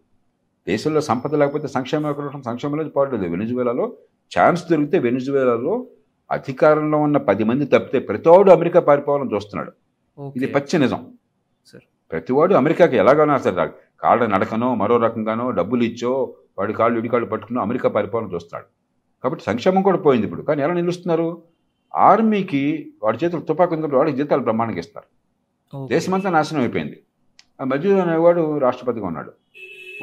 దేశంలో 0.68 1.02
సంపద 1.02 1.36
లేకపోతే 1.36 1.68
సంక్షేమం 1.68 2.10
ఎక్కడ 2.10 2.24
ఉంటుంది? 2.24 2.46
సంక్షేమంలో 2.46 2.90
పోవట్లేదు 2.90 3.26
వెనుజువేలాలో 3.26 3.98
ఛాన్స్ 4.40 4.70
దొరికితే 4.70 5.00
వెనుజువేలాలో 5.00 5.88
అధికారంలో 6.32 6.98
ఉన్న 6.98 7.18
పది 7.18 7.44
మంది 7.44 7.66
తప్పితే 7.66 8.00
ప్రతివాడు 8.00 8.52
అమెరికా 8.52 8.80
పారిపోవాలని 8.80 9.34
చూస్తున్నాడు. 9.36 9.72
ఇది 10.36 10.48
పచ్చి 10.48 10.80
నిజం. 10.80 11.08
సార్. 11.66 11.84
ప్రతివాడు 12.12 12.54
అమెరికాకి 12.56 12.96
ఎలాగైనా 12.98 13.38
సరే 13.38 13.70
కాళ్ళ 14.02 14.26
నడకనో 14.26 14.76
మరో 14.76 14.98
రకంగానో 14.98 15.52
డబ్బులు 15.52 15.84
ఇచ్చో 15.84 16.36
వాడి 16.62 16.74
కాళ్ళు 16.74 17.00
ఇడి 17.00 17.10
కాళ్ళు 17.10 17.28
పట్టుకునో 17.28 17.62
అమెరికా 17.62 17.90
పరిపాలన 17.90 18.28
చూస్తున్నాడు 18.34 18.66
కాబట్టి 19.24 19.46
సంక్షేమం 19.46 19.82
కూడా 19.82 19.98
పోయింది 19.98 20.28
ఇప్పుడు. 20.28 20.42
కానీ 20.42 20.62
ఎలా 20.62 20.74
నిలుస్తున్నారు? 20.74 21.44
ఆర్మీకి 21.96 22.94
వాడి 23.04 23.18
చేతులు 23.24 23.42
తుపాకు 23.42 23.76
ఉంది 23.76 23.96
వాడికి 23.96 24.18
జీతాలు 24.18 24.42
బ్రహ్మాండంగా 24.42 24.80
ఇస్తారు. 24.80 25.08
దేశమంతా 25.88 26.30
నాశనం 26.30 26.60
అయిపోయింది. 26.60 27.04
ఆ 27.62 27.64
మధ్యలో 27.64 28.02
అనేవాడు 28.02 28.58
రాష్ట్రపతిగా 28.58 29.06
ఉన్నాడు. 29.06 29.34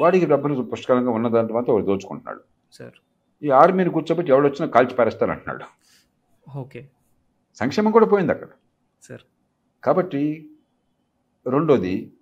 వాడికి 0.01 0.25
డబ్బులు 0.25 0.61
పుష్కలంగా 0.61 1.11
ఉన్న 1.11 1.27
దాంట్లో 1.27 1.55
మాత్రం 1.55 1.75
వాడు 1.75 1.85
దోచుకుంటున్నాడు. 1.85 2.41
సార్. 2.71 2.91
ఈ 3.43 3.49
ఆర్మీని 3.49 3.89
కూర్చోబెట్టి 3.89 4.31
ఎవడొచ్చినా 4.31 4.67
కాల్చి 4.67 4.93
పారేస్తారు 4.93 5.31
అంటున్నాడు 5.31 5.65
ఓకే. 6.57 6.89
సంక్షేమం 7.59 7.91
కూడా 7.91 8.05
పోయింది 8.05 8.31
అక్కడ. 8.31 8.47
సార్. 9.01 9.21
కాబట్టి 9.83 10.49
రెండోది 11.47 12.13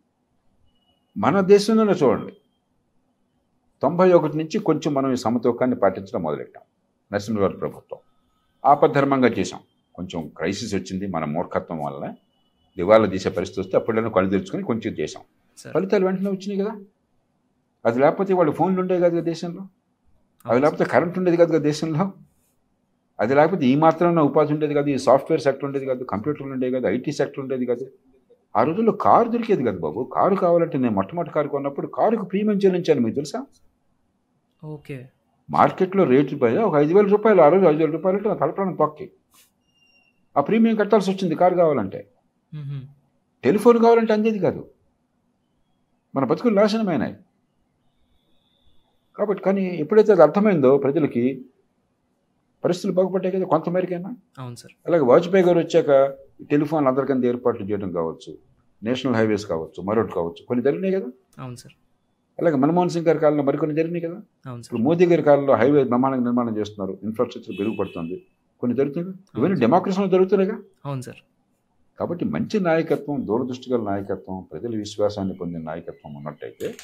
మన 1.18 1.40
దేశంలోనే 1.40 1.94
చూడండి. 1.94 2.38
తొంభై 3.82 4.14
ఒకటి 4.14 4.38
నుంచి 4.38 4.60
కొంచెం 4.60 4.94
మనం 4.94 5.14
ఈ 5.14 5.16
సమతూకాన్ని 5.16 5.78
పాటించడం 5.78 6.22
మొదలెట్టాం. 6.22 6.64
నరసింహగారి 7.14 7.58
ప్రభుత్వం 7.58 8.00
ఆపద్ధర్మంగా 8.66 9.28
చేశాం. 9.28 9.60
కొంచెం 9.96 10.28
క్రైసిస్ 10.28 10.76
వచ్చింది 10.76 11.08
మన 11.08 11.26
మూర్ఖత్వం 11.26 11.80
వల్ల. 11.84 12.08
దివాళా 12.78 13.06
తీసే 13.06 13.30
పరిస్థితి 13.30 13.62
వస్తే 13.62 13.78
అప్పుడైనా 13.78 14.10
కళ్ళు 14.10 14.30
తెరుచుకొని 14.30 14.64
కొంచెం 14.64 14.94
చేశాం. 14.94 15.24
ఫలితాలు 15.74 16.06
వెంటనే 16.06 16.30
వచ్చినాయి 16.30 16.62
కదా. 16.62 16.82
అది 17.86 18.00
లేకపోతే 18.00 18.34
వాళ్ళు 18.34 18.52
ఫోన్లు 18.52 18.82
ఉండేవి 18.82 19.02
కదా 19.02 19.20
దేశంలో. 19.20 19.62
అవును 20.46 20.62
లేకపోతే 20.62 20.84
కరెంట్ 20.84 21.18
ఉండేది 21.18 21.38
కదా 21.38 21.58
దేశంలో. 21.58 22.12
అది 23.20 23.36
లేకపోతే 23.36 23.66
ఈ 23.66 23.76
మాత్రం 23.76 24.18
ఉపాధి 24.18 24.54
ఉండేది 24.54 24.74
కాదు. 24.74 24.90
ఈ 24.90 24.98
సాఫ్ట్వేర్ 24.98 25.42
సెక్టర్ 25.42 25.66
ఉండేది 25.66 25.86
కాదు. 25.86 26.04
కంప్యూటర్లు 26.04 26.54
ఉండేది 26.54 26.74
కాదు. 26.74 26.88
ఐటీ 26.88 27.12
సెక్టర్ 27.12 27.40
ఉండేది 27.40 27.66
కాదు. 27.66 27.88
ఆ 28.56 28.64
రోజుల్లో 28.64 28.92
కారు 28.92 29.30
దొరికేది 29.30 29.64
కదా 29.64 29.78
బాబు. 29.78 30.10
కారు 30.16 30.36
కావాలంటే 30.36 30.78
నేను 30.78 30.96
మొట్టమొదటి 30.96 31.32
కారు 31.32 31.48
కొన్నప్పుడు 31.48 31.88
కారుకు 31.88 32.26
ప్రీమియం 32.26 32.58
చెల్లించాను 32.58 33.00
మీకు 33.00 33.16
తెలుసా? 33.16 33.46
ఓకే. 34.64 35.10
మార్కెట్లో 35.50 36.04
రేటు 36.04 36.36
పైన 36.36 36.60
ఒక 36.60 36.76
ఐదు 36.76 36.94
వేల 36.94 37.08
రూపాయలు 37.08 37.42
ఆ 37.42 37.50
రోజు 37.50 37.66
ఐదు 37.66 37.78
వేల 37.78 37.92
రూపాయలు 37.92 38.36
తలపడం 38.36 38.74
తొక్కి. 38.74 39.12
ఆ 40.38 40.42
ప్రీమియం 40.42 40.76
కట్టాల్సి 40.76 41.12
వచ్చింది 41.12 41.36
కారు 41.36 41.56
కావాలంటే. 41.56 42.08
టెలిఫోన్ 43.44 43.82
కావాలంటే 43.82 44.14
అందేది 44.14 44.40
కాదు. 44.40 44.68
మన 46.16 46.26
బతుకులు 46.26 46.56
నాశనమైనాయి. 46.56 47.16
కాబట్టి 49.18 49.44
కానీ 49.44 49.78
ఎప్పుడైతే 49.78 50.12
అది 50.12 50.22
అర్థమైందో 50.22 50.78
ప్రజలకి 50.78 51.46
పరిస్థితులు 52.64 52.94
బాగుపడ్డాయి 52.94 53.36
కదా 53.36 53.46
కొంతమేరకైనా 53.46 54.16
అవును 54.40 54.56
సార్. 54.56 54.74
అలాగే 54.88 55.02
వాజ్పేయి 55.02 55.44
గారు 55.44 55.60
వచ్చాక 55.60 56.16
టెలిఫోన్ 56.52 56.88
అందరికంత 56.88 57.26
ఏర్పాట్లు 57.26 57.66
చేయడం 57.66 57.92
కావచ్చు 57.92 58.38
నేషనల్ 58.84 59.16
హైవేస్ 59.16 59.46
కావచ్చు 59.46 59.84
మరొకటి 59.84 60.14
కావచ్చు 60.14 60.46
కొన్ని 60.48 60.64
జరిగినాయి 60.64 60.94
కదా. 60.94 61.10
అవును 61.40 61.56
సార్. 61.56 61.74
అలాగే 62.40 62.56
మన్మోహన్ 62.56 62.90
సింగ్ 62.90 63.06
గారి 63.06 63.20
కాలంలో 63.20 63.44
మరికొన్ని 63.44 63.78
జరిగినాయి 63.78 64.02
కదా? 64.02 64.22
ఇప్పుడు 64.60 64.82
మోదీ 64.82 65.06
గారి 65.06 65.22
కాలంలో 65.22 65.56
హైవే 65.56 65.84
బ్రహ్మాండంగా 65.84 66.24
నిర్మాణం 66.24 66.58
చేస్తున్నారు. 66.58 66.98
ఇన్ఫ్రాస్ట్రక్చర్ 67.04 67.60
పెరుగుపడుతుంది 67.60 68.24
కొన్ని 68.60 68.78
జరుగుతున్నాయి? 68.78 69.18
ఇవన్నీ 69.38 69.60
డెమోక్రసీలో 69.60 70.08
జరుగుతున్నాయిగా? 70.08 70.58
అవును 70.86 71.02
సార్. 71.02 71.16
కాబట్టి 72.00 72.26
మంచి 72.26 72.60
నాయకత్వం 72.60 73.28
దూరదృష్టి 73.28 73.74
గల 73.74 73.82
నాయకత్వం 73.82 74.48
ప్రజల 74.52 74.76
విశ్వాసాన్ని 74.76 75.34
పొందిన 75.34 75.62
నాయకత్వం 75.62 76.16
ఉన్నట్టయితే 76.16 76.76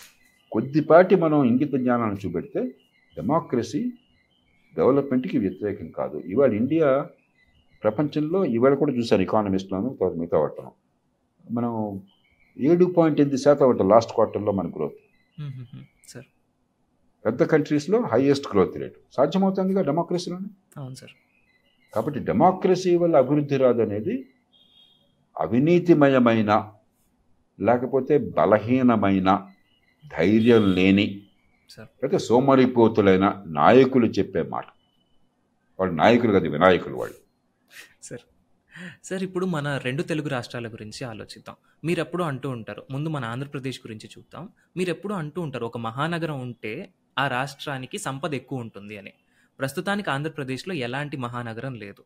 కొద్దిపాటి 0.51 1.16
మనం 1.16 1.43
ఇంగిత 1.43 1.76
జ్ఞానాన్ని 1.76 2.18
చూపెడితే 2.26 2.64
డెమోక్రసీ 3.18 3.91
డెవలప్మెంట్కి 4.76 5.38
వ్యతిరేకం 5.38 5.88
కాదు. 5.88 6.18
ఇవాళ 6.26 6.54
ఇండియా 6.54 7.10
ప్రపంచంలో 7.84 8.45
ఇవాళ 8.45 8.74
కూడా 8.74 8.91
చూశాను 8.93 9.22
ఎకానమిస్ట్లోను 9.22 9.97
తర్వాత 9.99 10.18
మిగతా 10.18 10.39
వాటిలో. 10.39 10.72
మనం 11.51 12.01
ఏడు 12.60 12.86
పాయింట్ 12.86 13.22
ఎనిమిది 13.22 13.41
శాతం 13.41 13.70
ఒకటి 13.70 13.84
లాస్ట్ 13.84 14.14
క్వార్టర్లో 14.14 14.51
మన 14.51 14.68
గ్రోత్. 14.68 14.93
సార్. 16.08 16.26
పెద్ద 17.26 17.44
కంట్రీస్లో 17.44 18.02
హైయెస్ట్ 18.02 18.48
గ్రోత్ 18.52 18.78
రేటు 18.78 19.00
సాధ్యమవుతుందిగా 19.12 19.82
డెమోక్రసీలోనే 19.82 20.48
అవును 20.78 20.96
సార్. 20.96 21.12
కాబట్టి 21.94 22.20
డెమోక్రసీ 22.20 22.96
వల్ల 22.96 23.18
అభివృద్ధి 23.18 23.58
రాదు 23.58 23.82
అనేది 23.82 24.28
అవినీతిమయమైన 25.40 26.74
లేకపోతే 27.60 28.18
బలహీనమైన 28.18 29.48
ధైర్యం 30.20 30.74
లేని 30.74 31.28
సార్. 31.70 31.88
లేకపోతే 32.04 32.26
సోమరిపోతులైన 32.26 33.44
నాయకులు 33.48 34.06
చెప్పే 34.06 34.44
మాట. 34.44 34.66
వాళ్ళు 35.80 35.96
నాయకులు 35.96 36.32
కాదు 36.32 36.48
వినాయకులు 36.48 36.96
వాళ్ళు. 36.96 37.16
సార్. 38.04 38.22
సార్ 39.04 39.24
ఇప్పుడు 39.24 39.46
మన 39.46 39.78
రెండు 39.78 40.04
తెలుగు 40.04 40.30
రాష్ట్రాల 40.30 40.68
గురించి 40.68 41.04
ఆలోచిద్దాం. 41.04 41.56
మీరు 41.84 42.00
ఎప్పుడు 42.00 42.24
అంటూ 42.24 42.50
ఉంటారు 42.50 42.84
ముందు 42.92 43.10
మన 43.10 43.26
ఆంధ్రప్రదేశ్ 43.26 43.80
గురించి 43.80 44.10
చూద్దాం. 44.18 44.50
మీరు 44.78 44.90
ఎప్పుడు 44.90 45.14
అంటూ 45.14 45.42
ఉంటారు 45.42 45.66
ఒక 45.66 45.78
మహానగరం 45.78 46.42
ఉంటే 46.42 46.94
ఆ 47.20 47.28
రాష్ట్రానికి 47.28 47.98
సంపద 47.98 48.34
ఎక్కువ 48.34 48.60
ఉంటుంది 48.60 48.98
అని. 48.98 49.14
ప్రస్తుతానికి 49.60 50.10
ఆంధ్రప్రదేశ్లో 50.10 50.74
ఎలాంటి 50.74 51.18
మహానగరం 51.18 51.76
లేదు. 51.76 52.04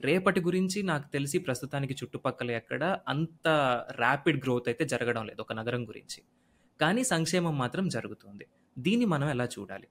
రేపటి 0.00 0.40
గురించి 0.40 0.82
నాకు 0.82 1.12
తెలిసి 1.12 1.38
ప్రస్తుతానికి 1.38 1.94
చుట్టుపక్కల 1.94 2.50
ఎక్కడ 2.50 2.98
అంత 3.08 3.48
ర్యాపిడ్ 3.90 4.44
గ్రోత్ 4.44 4.68
అయితే 4.68 4.84
జరగడం 4.84 5.26
లేదు 5.26 5.40
ఒక 5.40 5.52
నగరం 5.52 5.88
గురించి. 5.88 6.22
కానీ 6.80 7.04
సంక్షేమం 7.04 7.58
మాత్రం 7.58 7.88
జరుగుతుంది. 7.88 8.46
దీన్ని 8.78 9.06
మనం 9.06 9.30
ఎలా 9.30 9.44
చూడాలి? 9.44 9.86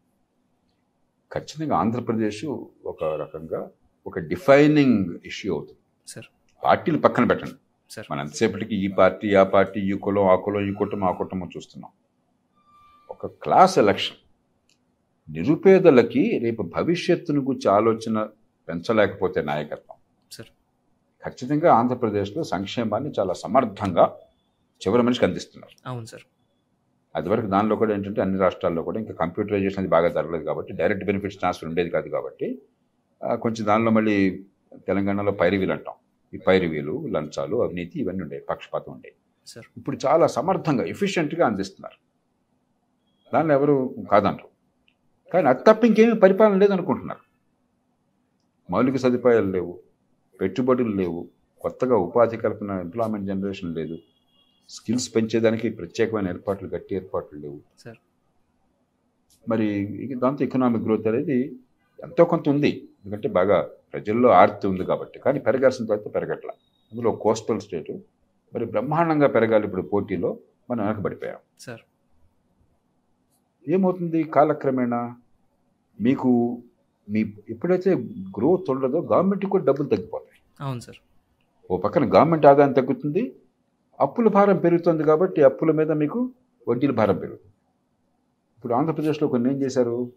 ఖచ్చితంగా 1.34 1.76
ఆంధ్రప్రదేశ్ 1.76 2.46
ఒక 2.86 3.04
రకంగా 3.04 3.70
ఒక 4.08 4.20
డిఫైనింగ్ 4.20 5.20
ఇష్యూ 5.26 5.54
అవుతుంది. 5.54 5.80
సార్. 6.08 6.26
పార్టీలు 6.64 6.98
పక్కన 6.98 7.24
పెట్టండి. 7.24 7.54
సార్. 7.90 8.08
మనం 8.12 8.22
ఎంతసేపటికి 8.22 8.76
ఈ 8.76 8.88
పార్టీ 8.88 9.36
ఆ 9.36 9.44
పార్టీ 9.44 9.80
ఈ 9.80 9.94
కులం 9.94 10.28
ఆ 10.28 10.36
కులం 10.36 10.70
ఈ 10.70 10.74
కుటుంబం 10.74 11.08
ఆ 11.08 11.12
కుటుంబం 11.12 11.50
చూస్తున్నాం. 11.58 11.92
ఒక 13.10 13.26
క్లాస్ 13.26 13.80
ఎలక్షన్ 13.80 14.18
నిరుపేదలకి 15.32 16.40
రేపు 16.44 16.62
భవిష్యత్తును 16.62 17.42
గురించి 17.42 17.72
ఆలోచన 17.72 18.28
పెంచలేకపోతే 18.68 19.42
నాయకత్వం. 19.42 19.98
సార్. 20.32 20.48
ఖచ్చితంగా 21.26 21.74
ఆంధ్రప్రదేశ్లో 21.74 22.44
సంక్షేమాన్ని 22.44 23.12
చాలా 23.20 23.34
సమర్థంగా 23.34 24.18
చివరి 24.76 25.02
మనిషికి 25.02 25.26
అందిస్తున్నారు. 25.26 25.90
అవును 25.90 26.06
సార్. 26.06 26.22
అది 27.16 27.30
వరకు 27.30 27.48
దానిలో 27.48 27.76
కూడా 27.76 27.94
ఏంటంటే 27.94 28.22
అన్ని 28.22 28.40
రాష్ట్రాల్లో 28.40 28.84
కూడా 28.84 29.00
ఇంకా 29.00 29.14
కంప్యూటరైజేషన్ 29.14 29.80
అది 29.80 29.88
బాగా 29.88 30.10
జరగలేదు 30.10 30.44
కాబట్టి 30.44 30.74
డైరెక్ట్ 30.74 31.06
బెనిఫిట్స్ 31.06 31.38
ట్రాన్స్ఫర్ 31.38 31.70
ఉండేది 31.70 31.90
కాదు 31.90 32.10
కాబట్టి 32.10 32.62
కొంచెం 33.24 33.68
దానిలో 33.68 33.92
మళ్ళీ 33.92 34.46
తెలంగాణలో 34.88 35.32
పైరివీలు 35.32 35.72
అంటాం. 35.72 35.96
ఈ 36.34 36.38
పైరువీలు 36.38 37.08
లంచాలు 37.08 37.64
అవినీతి 37.64 38.00
ఇవన్నీ 38.00 38.24
ఉండేవి 38.24 38.42
పక్షపాతం 38.42 38.94
ఉండేవి. 38.94 39.50
సార్ 39.50 39.66
ఇప్పుడు 39.78 39.98
చాలా 40.06 40.28
సమర్థంగా 40.28 40.86
ఎఫిషియెంట్గా 40.86 41.48
అందిస్తున్నారు. 41.48 41.98
దానిలో 43.34 43.54
ఎవరు 43.56 43.96
కాదనరు. 44.12 44.48
కానీ 45.34 45.48
అది 45.48 45.60
తప్ప 45.68 45.86
ఇంకేమీ 45.86 46.14
పరిపాలన 46.14 46.58
లేదనుకుంటున్నారు. 46.58 47.20
మౌలిక 48.72 48.96
సదుపాయాలు 48.96 49.52
లేవు 49.52 49.80
పెట్టుబడులు 50.42 50.96
లేవు 50.96 51.28
కొత్తగా 51.62 51.96
ఉపాధి 51.96 52.38
కల్పన 52.38 52.72
ఎంప్లాయ్మెంట్ 52.72 53.28
జనరేషన్ 53.28 53.76
లేదు. 53.76 53.98
స్కిల్స్ 54.70 55.16
పెంచేదానికి 55.16 55.70
ప్రత్యేకమైన 55.70 56.30
ఏర్పాట్లు 56.30 56.68
గట్టి 56.68 56.96
ఏర్పాట్లు 56.96 57.40
లేవు. 57.40 57.60
సార్ 57.80 57.98
మరి 59.50 59.68
దాంతో 60.18 60.46
ఎకనామిక్ 60.46 60.84
గ్రోత్ 60.84 61.08
అనేది 61.08 61.56
ఎంతో 62.04 62.26
కొంత 62.26 62.50
ఉంది. 62.50 62.90
ఎందుకంటే 63.06 63.30
బాగా 63.30 63.70
ప్రజల్లో 63.96 64.30
ఆర్తి 64.30 64.68
ఉంది 64.68 64.86
కాబట్టి. 64.86 65.20
కానీ 65.20 65.40
పెరగాల్సిన 65.40 65.86
తర్వాత 65.86 66.16
పెరగట్ల. 66.16 66.50
అందులో 66.92 67.12
కోస్టల్ 67.12 67.60
స్టేటు. 67.60 67.94
మరి 68.56 68.66
బ్రహ్మాండంగా 68.66 69.28
పెరగాలి 69.28 69.66
ఇప్పుడు 69.66 69.82
పోటీలో 69.82 70.38
మనం 70.72 70.86
వెనకబడిపోయాం. 70.86 71.38
సార్. 71.60 71.80
ఏమవుతుంది 73.70 74.24
కాలక్రమేణా? 74.24 75.16
మీకు 76.02 76.62
మీ 77.10 77.34
ఎప్పుడైతే 77.50 77.96
గ్రోత్ 78.38 78.72
ఉండదో 78.72 79.02
గవర్నమెంట్కి 79.02 79.52
కూడా 79.52 79.66
డబ్బులు 79.66 79.88
తగ్గిపోతాయి. 79.88 80.40
అవును 80.62 80.80
సార్. 80.80 80.98
ఓ 81.72 81.78
పక్కన 81.78 82.04
గవర్నమెంట్ 82.04 82.46
ఆదాయం 82.46 82.72
తగ్గుతుంది. 82.72 83.36
అప్పుల 84.00 84.28
భారం 84.28 84.58
పెరుగుతుంది 84.58 85.04
కాబట్టి 85.04 85.44
అప్పుల 85.44 85.72
మీద 85.72 85.92
మీకు 85.92 86.32
వడ్డీల 86.68 86.92
భారం 86.92 87.18
పెరుగుతుంది. 87.18 87.54
ఇప్పుడు 88.58 88.74
ఆంధ్రప్రదేశ్లో 88.74 89.28
కొన్ని 89.28 89.54
ఏం 89.54 89.62
చేశారు? 89.62 90.12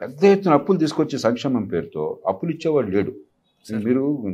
పెద్ద 0.00 0.24
ఎత్తున 0.24 0.52
అప్పులు 0.52 0.78
తీసుకొచ్చే 0.78 1.18
సంక్షేమం 1.18 1.64
పేరుతో 1.64 2.18
అప్పులు 2.26 2.50
ఇచ్చేవాడు 2.50 2.86
లేడు. 2.86 3.12
మీరు 3.84 4.24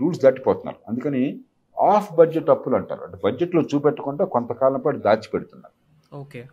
రూల్స్ 0.00 0.20
దాటిపోతున్నారు. 0.20 0.76
అందుకని 0.88 1.40
ఆఫ్ 1.82 2.14
బడ్జెట్ 2.14 2.50
అప్పులు 2.50 2.76
అంటారు. 2.76 3.04
అంటే 3.04 3.18
బడ్జెట్లో 3.24 3.62
చూపెట్టకుండా 3.62 4.24
కొంతకాలం 4.24 4.80
పాటు 4.80 4.98
దాచిపెడుతున్నారు. 4.98 5.74
ఓకే. 6.16 6.46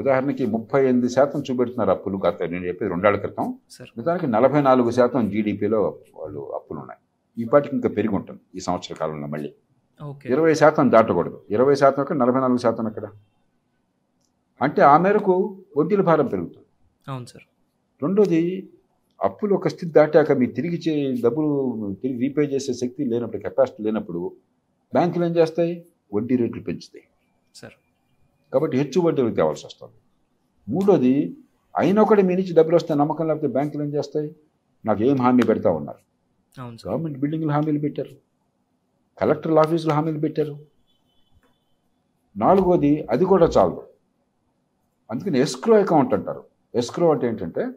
ఉదాహరణకి 0.00 0.46
ముప్పై 0.46 0.88
ఎనిమిది 0.88 1.08
శాతం 1.08 1.42
చూపెడుతున్నారు 1.50 1.90
అప్పులు 1.90 2.20
గత 2.26 2.42
నేను 2.42 2.66
చెప్పేది 2.66 2.90
రెండేళ్ళ 2.90 3.18
క్రితం. 3.18 3.54
నిజానికి 3.82 4.26
నలభై 4.26 4.62
నాలుగు 4.62 4.90
శాతం 4.90 5.30
జీడిపిలో 5.30 5.98
వాళ్ళు 6.14 6.40
అప్పులు 6.40 6.80
ఉన్నాయి. 6.80 7.00
ఈ 7.42 7.48
పాటికి 7.48 7.74
ఇంకా 7.74 7.88
పెరిగి 7.88 8.14
ఉంటుంది 8.14 8.40
ఈ 8.54 8.60
సంవత్సర 8.60 8.94
కాలంలో 8.94 9.26
మళ్ళీ. 9.26 9.54
ఇరవై 10.26 10.54
శాతం 10.54 10.90
దాటకూడదు. 10.90 11.42
ఇరవై 11.50 11.74
శాతం 11.74 12.02
అక్కడ 12.02 12.16
నలభై 12.16 12.40
నాలుగు 12.40 12.58
శాతం 12.58 12.86
అక్కడ 12.86 13.04
అంటే 14.62 14.82
ఆ 14.82 14.98
మేరకు 14.98 15.64
వడ్డీల 15.76 16.00
భారం 16.00 16.26
పెరుగుతుంది. 16.26 16.64
అవును 17.08 17.26
సార్. 17.26 17.44
రెండోది 18.02 18.68
అప్పులు 19.22 19.54
ఒక 19.54 19.68
స్థితి 19.68 19.92
దాటాక 19.92 20.32
మీరు 20.32 20.52
తిరిగి 20.52 20.76
చే 20.76 21.20
డబ్బులు 21.24 21.50
తిరిగి 22.02 22.20
రీపే 22.20 22.42
చేసే 22.42 22.72
శక్తి 22.72 23.04
లేనప్పుడు 23.04 23.42
కెపాసిటీ 23.42 23.82
లేనప్పుడు 23.82 24.32
బ్యాంకులు 24.92 25.24
ఏం 25.24 25.36
చేస్తాయి? 25.36 25.86
వడ్డీ 26.14 26.36
రేట్లు 26.36 26.62
పెంచుతాయి. 26.62 27.04
సార్. 27.54 27.72
కాబట్టి 28.52 28.76
హెచ్చు 28.76 29.00
వడ్డీలు 29.00 29.34
తేవాల్సి 29.34 29.66
వస్తుంది. 29.66 29.94
మూడోది 30.68 31.36
అయినా 31.76 32.02
కూడా 32.02 32.22
మీ 32.22 32.34
నుంచి 32.34 32.54
డబ్బులు 32.54 32.76
వస్తే 32.76 32.94
నమ్మకం 32.94 33.26
లేకపోతే 33.26 33.46
బ్యాంకులు 33.46 33.82
ఏం 33.82 33.94
చేస్తాయి? 33.94 34.36
నాకు 34.84 35.02
ఏం 35.04 35.16
హామీ 35.16 35.42
పెడతా 35.42 35.70
ఉన్నారు? 35.70 35.98
గవర్నమెంట్ 36.88 37.18
బిల్డింగ్లు 37.18 37.50
హామీలు 37.50 37.78
పెట్టారు. 37.78 38.16
కలెక్టర్ల 39.18 39.58
ఆఫీసులు 39.58 39.92
హామీలు 39.92 40.18
పెట్టారు. 40.18 40.58
నాలుగోది 42.36 43.06
అది 43.10 43.24
కూడా 43.24 43.46
చాలదు 43.46 43.86
అందుకని 45.10 45.38
ఎస్క్రో 45.40 45.76
అకౌంట్ 45.80 46.14
అంటారు. 46.14 46.47
ఎస్క్రో 46.74 47.10
అంటే 47.10 47.26
ఏంటంటే 47.28 47.68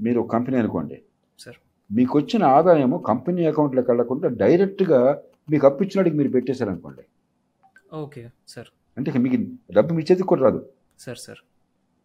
మీరు 0.00 0.20
ఒక 0.20 0.32
కంపెనీ 0.32 0.56
అనుకోండి. 0.58 1.02
సార్. 1.38 1.56
మీకు 1.92 2.18
వచ్చిన 2.18 2.44
ఆదాయము 2.44 2.98
కంపెనీ 2.98 3.46
అకౌంట్లోకి 3.46 3.90
వెళ్ళకుండా 3.90 4.28
డైరెక్ట్గా 4.28 5.20
మీకు 5.50 5.66
అప్పు 5.66 5.84
ఇచ్చినడికి 5.84 6.16
మీరు 6.16 6.28
పెట్టేశారనుకోండి. 6.28 7.02
Okay 7.94 8.28
sir. 8.48 8.66
అంటే 8.98 9.18
మీకు 9.18 9.36
డబ్బు 9.72 9.94
మీ 9.94 10.02
చేతికి 10.02 10.28
కూడా 10.28 10.42
రాదు. 10.42 10.66
Sir 10.98 11.18
sir. 11.18 11.38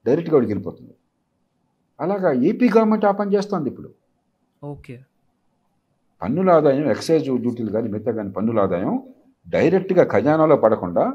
డైరెక్ట్గా 0.05 0.35
వాడికి 0.35 0.53
వెళ్ళిపోతుంది. 0.53 0.93
అలాగా 1.99 2.31
ఏపీ 2.31 2.69
గవర్నమెంట్ 2.69 3.05
ఆ 3.05 3.11
పని 3.11 3.33
చేస్తుంది 3.35 3.69
ఇప్పుడు. 3.69 3.89
ఓకే. 4.63 4.99
పన్నుల 6.21 6.49
ఆదాయం 6.49 6.91
ఎక్సైజ్ 6.91 7.23
డ్యూటీలు 7.23 7.71
కానీ 7.71 7.87
మిగతా 7.87 8.11
కానీ 8.11 8.31
పన్నుల 8.31 8.59
ఆదాయం 8.59 9.03
డైరెక్ట్గా 9.47 10.03
ఖజానాలో 10.03 10.55
పడకుండా 10.55 11.13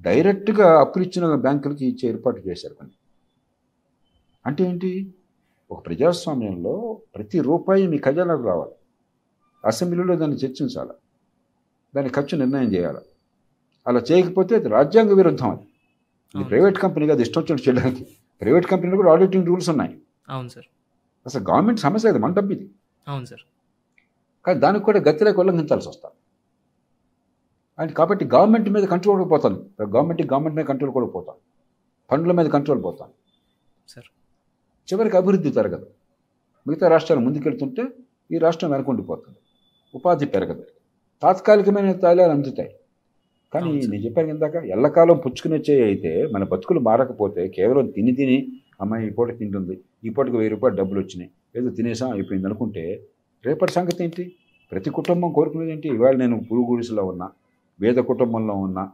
డైరెక్ట్గా 0.00 0.80
అప్పులు 0.80 1.04
ఇచ్చిన 1.04 1.34
బ్యాంకులకి 1.34 1.86
ఇచ్చే 1.86 2.08
ఏర్పాటు 2.08 2.48
చేశారు 2.48 2.74
కొన్ని. 2.74 2.94
అంటే 4.46 4.64
ఏంటి? 4.64 5.14
ఒక 5.70 5.86
ప్రజాస్వామ్యంలో 5.86 7.00
ప్రతి 7.14 7.40
రూపాయి 7.40 7.86
మీ 7.86 7.98
ఖజానాకు 7.98 8.42
రావాలి. 8.42 8.72
అసెంబ్లీలో 9.64 10.16
దాన్ని 10.16 10.36
చర్చించాలి. 10.36 10.90
దాని 11.96 12.08
ఖర్చు 12.08 12.38
నిర్ణయం 12.38 12.74
చేయాలి. 12.74 12.98
అలా 13.88 14.00
చేయకపోతే 14.00 14.54
అది 14.54 14.68
రాజ్యాంగ 14.68 15.12
విరుద్ధం 15.12 15.50
అది. 15.50 15.62
ఇది. 16.34 16.44
ప్రైవేట్ 16.44 16.78
కంపెనీ 16.78 17.06
కాదు 17.06 17.20
ఇష్టం 17.20 17.40
వచ్చినట్టు 17.40 17.68
చేయడానికి. 17.68 18.06
ప్రైవేట్ 18.40 18.66
కంపెనీలు 18.66 18.96
కూడా 18.96 19.12
ఆడిటింగ్ 19.12 19.46
రూల్స్ 19.46 19.70
ఉన్నాయి. 19.70 20.00
అవును 20.28 20.48
సార్. 20.48 20.66
అసలు 21.26 21.50
గవర్నమెంట్ 21.50 21.80
సమస్య 21.80 22.08
అది 22.08 22.18
మన 22.18 22.32
డబ్బు 22.32 22.52
ఇది. 22.52 22.70
అవును 23.08 23.24
సార్. 23.24 23.40
కానీ 24.46 24.60
దానికి 24.60 24.84
కూడా 24.84 25.00
గతిరేక 25.00 25.38
ఉల్లంఘించాల్సి 25.38 25.88
వస్తుంది 25.88 26.14
అండ్ 27.78 27.92
కాబట్టి 27.92 28.24
గవర్నమెంట్ 28.24 28.70
మీద 28.70 28.84
కంట్రోల్ 28.84 29.18
కూడా 29.18 29.28
పోతుంది 29.28 29.58
గవర్నమెంట్ 29.82 30.22
గవర్నమెంట్ 30.22 30.56
మీద 30.56 30.64
కంట్రోల్ 30.64 30.92
కూడా 30.92 31.06
పోతాం. 31.06 31.36
పన్నుల 32.12 32.32
మీద 32.32 32.46
కంట్రోల్ 32.46 32.84
పోతాం. 32.84 33.08
సార్. 33.88 34.19
చివరికి 34.88 35.16
అభివృద్ధి 35.16 35.50
జరగదు. 35.50 35.86
మిగతా 36.66 36.88
రాష్ట్రాలు 36.88 37.20
ముందుకెళ్తుంటే 37.20 37.82
ఈ 38.30 38.38
రాష్ట్రం 38.38 38.70
వెనకుండిపోతుంది. 38.70 39.38
ఉపాధి 39.94 40.26
పెరగదు. 40.26 40.64
తాత్కాలికమైన 41.22 41.92
తాయిలాలు 41.92 42.30
అందుతాయి. 42.30 42.70
కానీ. 43.52 43.70
నేను 43.86 44.02
చెప్పాను 44.04 44.28
ఇందాక 44.28 44.54
ఎల్లకాలం 44.54 45.16
పుచ్చుకునే 45.16 45.58
చేయి 45.70 45.82
అయితే 45.82 46.26
మన 46.32 46.44
బతుకులు 46.44 46.80
మారకపోతే 46.80 47.48
కేవలం 47.48 47.86
తిని 47.86 48.12
తిని 48.12 48.36
అమ్మాయి 48.80 49.06
ఈ 49.06 49.10
పూట 49.10 49.38
తింటుంది 49.38 49.74
ఈ 50.04 50.10
పూటకు 50.10 50.36
వెయ్యి 50.36 50.50
రూపాయలు 50.50 50.76
డబ్బులు 50.76 51.00
వచ్చినాయి 51.00 51.30
ఏదో 51.56 51.70
తినేసాం 51.70 52.10
అయిపోయింది 52.10 52.46
అనుకుంటే 52.46 52.84
రేపటి 53.44 53.72
సంగతి 53.72 54.04
ఏంటి? 54.04 54.24
ప్రతి 54.72 54.90
కుటుంబం 54.90 55.32
కోరుకునేది 55.32 55.72
ఏంటి? 55.72 55.88
ఇవాళ 55.88 56.16
నేను 56.16 56.36
పురుగు 56.50 56.66
గుడిసెలో 56.70 57.04
ఉన్నా 57.04 57.26
వేద 57.80 57.98
కుటుంబంలో 58.10 58.54
ఉన్నా 58.54 58.84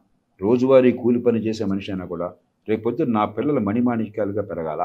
రోజువారీ 0.41 0.93
కూలి 0.93 1.19
పని 1.19 1.39
చేసే 1.39 1.65
మనిషి 1.65 1.93
అయినా 1.93 2.05
కూడా 2.05 2.29
రేపొద్దున 2.69 3.11
నా 3.11 3.25
పిల్లలు 3.25 3.61
మణిమాణిక్యాలుగా 3.61 4.43
పెరగాల? 4.43 4.83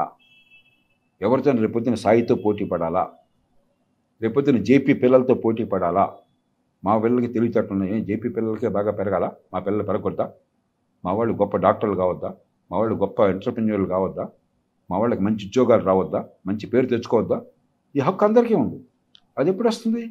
ఎవరితో 1.22 1.52
రేపొద్దున 1.52 1.94
సాయితో 1.94 2.34
పోటీ 2.34 2.64
పడాలా? 2.64 3.10
రేపొద్దున 4.22 4.56
జేపీ 4.56 4.92
పిల్లలతో 4.92 5.34
పోటీ 5.34 5.64
పడాలా? 5.64 6.14
మా 6.84 6.98
పిల్లలకి 6.98 7.26
తెలివితేటలు 7.26 7.72
ఉన్నాయి? 7.72 8.04
జేపీ 8.04 8.28
పిల్లలకే 8.28 8.68
బాగా 8.68 8.90
పెరగాల? 8.90 9.30
మా 9.54 9.58
పిల్లలు 9.58 9.82
పెరగొద్దా? 9.82 10.30
మా 11.04 11.12
వాళ్ళు 11.12 11.34
గొప్ప 11.34 11.56
డాక్టర్లు 11.56 11.94
కావద్దా? 11.94 12.34
మా 12.72 12.78
వాళ్ళు 12.78 12.94
గొప్ప 12.94 13.20
ఎంటర్ప్రెన్యూర్లు 13.20 13.86
కావద్దా? 13.86 14.28
మా 14.90 14.98
వాళ్ళకి 14.98 15.22
మంచి 15.22 15.46
ఉద్యోగాలు 15.46 15.84
రావద్దా? 15.84 16.24
మంచి 16.46 16.66
పేరు 16.66 16.86
తెచ్చుకోవద్దా? 16.86 17.42
ఈ 17.96 17.98
హక్కు 17.98 18.24
అందరికీ 18.24 18.54
ఉంది. 18.54 18.80
అది 19.38 19.50
ఎప్పుడు 19.50 19.68
వస్తుంది? 19.68 20.10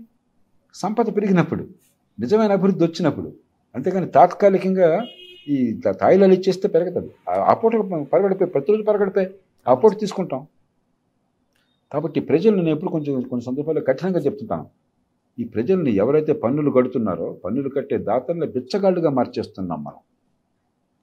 సంపద 0.74 1.16
పెరిగినప్పుడు 1.16 1.68
నిజమైన 2.20 2.52
అభివృద్ధి 2.52 2.86
వచ్చినప్పుడు. 2.86 3.34
అంతేకాని 3.76 4.06
తాత్కాలికంగా 4.06 5.06
ఈ 5.48 5.82
తాయిలాలు 6.02 6.34
ఇచ్చేస్తే 6.34 6.68
పెరగదు 6.68 7.12
ఆ- 7.30 7.46
ఆ 7.50 7.54
పూట 7.54 7.76
పరగడిపోయి 8.14 8.52
ప్రతిరోజు 8.52 8.84
పరగడిపోయి 8.84 9.28
ఆ 9.68 9.74
పూట 9.74 10.00
తీసుకుంటాం. 10.00 10.48
కాబట్టి 11.94 12.20
ప్రజలు 12.20 12.56
నేను 12.56 12.70
ఎప్పుడు 12.70 12.92
కొంచెం 12.92 13.22
కొన్ని 13.22 13.42
సందర్భాల్లో 13.42 13.82
కఠినంగా 13.82 14.20
చెప్తుంటాను. 14.20 14.70
ఈ 15.40 15.44
ప్రజల్ని 15.44 15.92
ఎవరైతే 15.92 16.34
పన్నులు 16.34 16.72
కడుతున్నారో 16.72 17.34
పన్నులు 17.46 17.70
కట్టే 17.70 17.98
దాతల్ని 17.98 18.48
బిచ్చగాళ్ళుగా 18.48 19.10
మార్చేస్తున్నాం 19.10 19.84
మనం. 19.84 19.98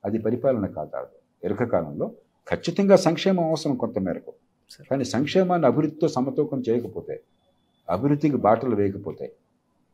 అది 0.04 0.18
పరిపాలన 0.18 0.66
కాదు. 0.66 0.90
దీర్ఘకాలంలో 1.44 2.12
ఖచ్చితంగా 2.48 2.96
సంక్షేమం 2.96 3.44
అవసరం 3.44 3.76
కొంత 3.76 3.98
మేరకు. 3.98 4.32
సార్. 4.70 4.88
కానీ 4.88 5.04
సంక్షేమాన్ని 5.04 5.66
అభివృద్ధితో 5.66 6.08
సమతూకం 6.08 6.62
చేయకపోతే 6.68 7.20
అభివృద్ధికి 7.90 8.36
బాటలు 8.36 8.76
వేయకపోతే 8.76 9.32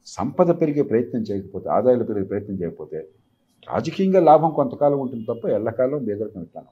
సంపద 0.06 0.60
పెరిగే 0.60 0.82
ప్రయత్నం 0.82 1.22
చేయకపోతే 1.22 1.68
ఆదాయాలు 1.68 2.04
పెరిగే 2.04 2.24
ప్రయత్నం 2.24 2.56
చేయకపోతే 2.56 3.08
రాజకీయంగా 3.68 4.20
లాభం 4.20 4.50
కొంతకాలం 4.50 5.00
ఉంటుంది 5.00 5.24
తప్ప 5.24 5.46
ఎల్లకాలం 5.46 6.04
బేదరికం 6.04 6.42
ఇట్లాను 6.42 6.68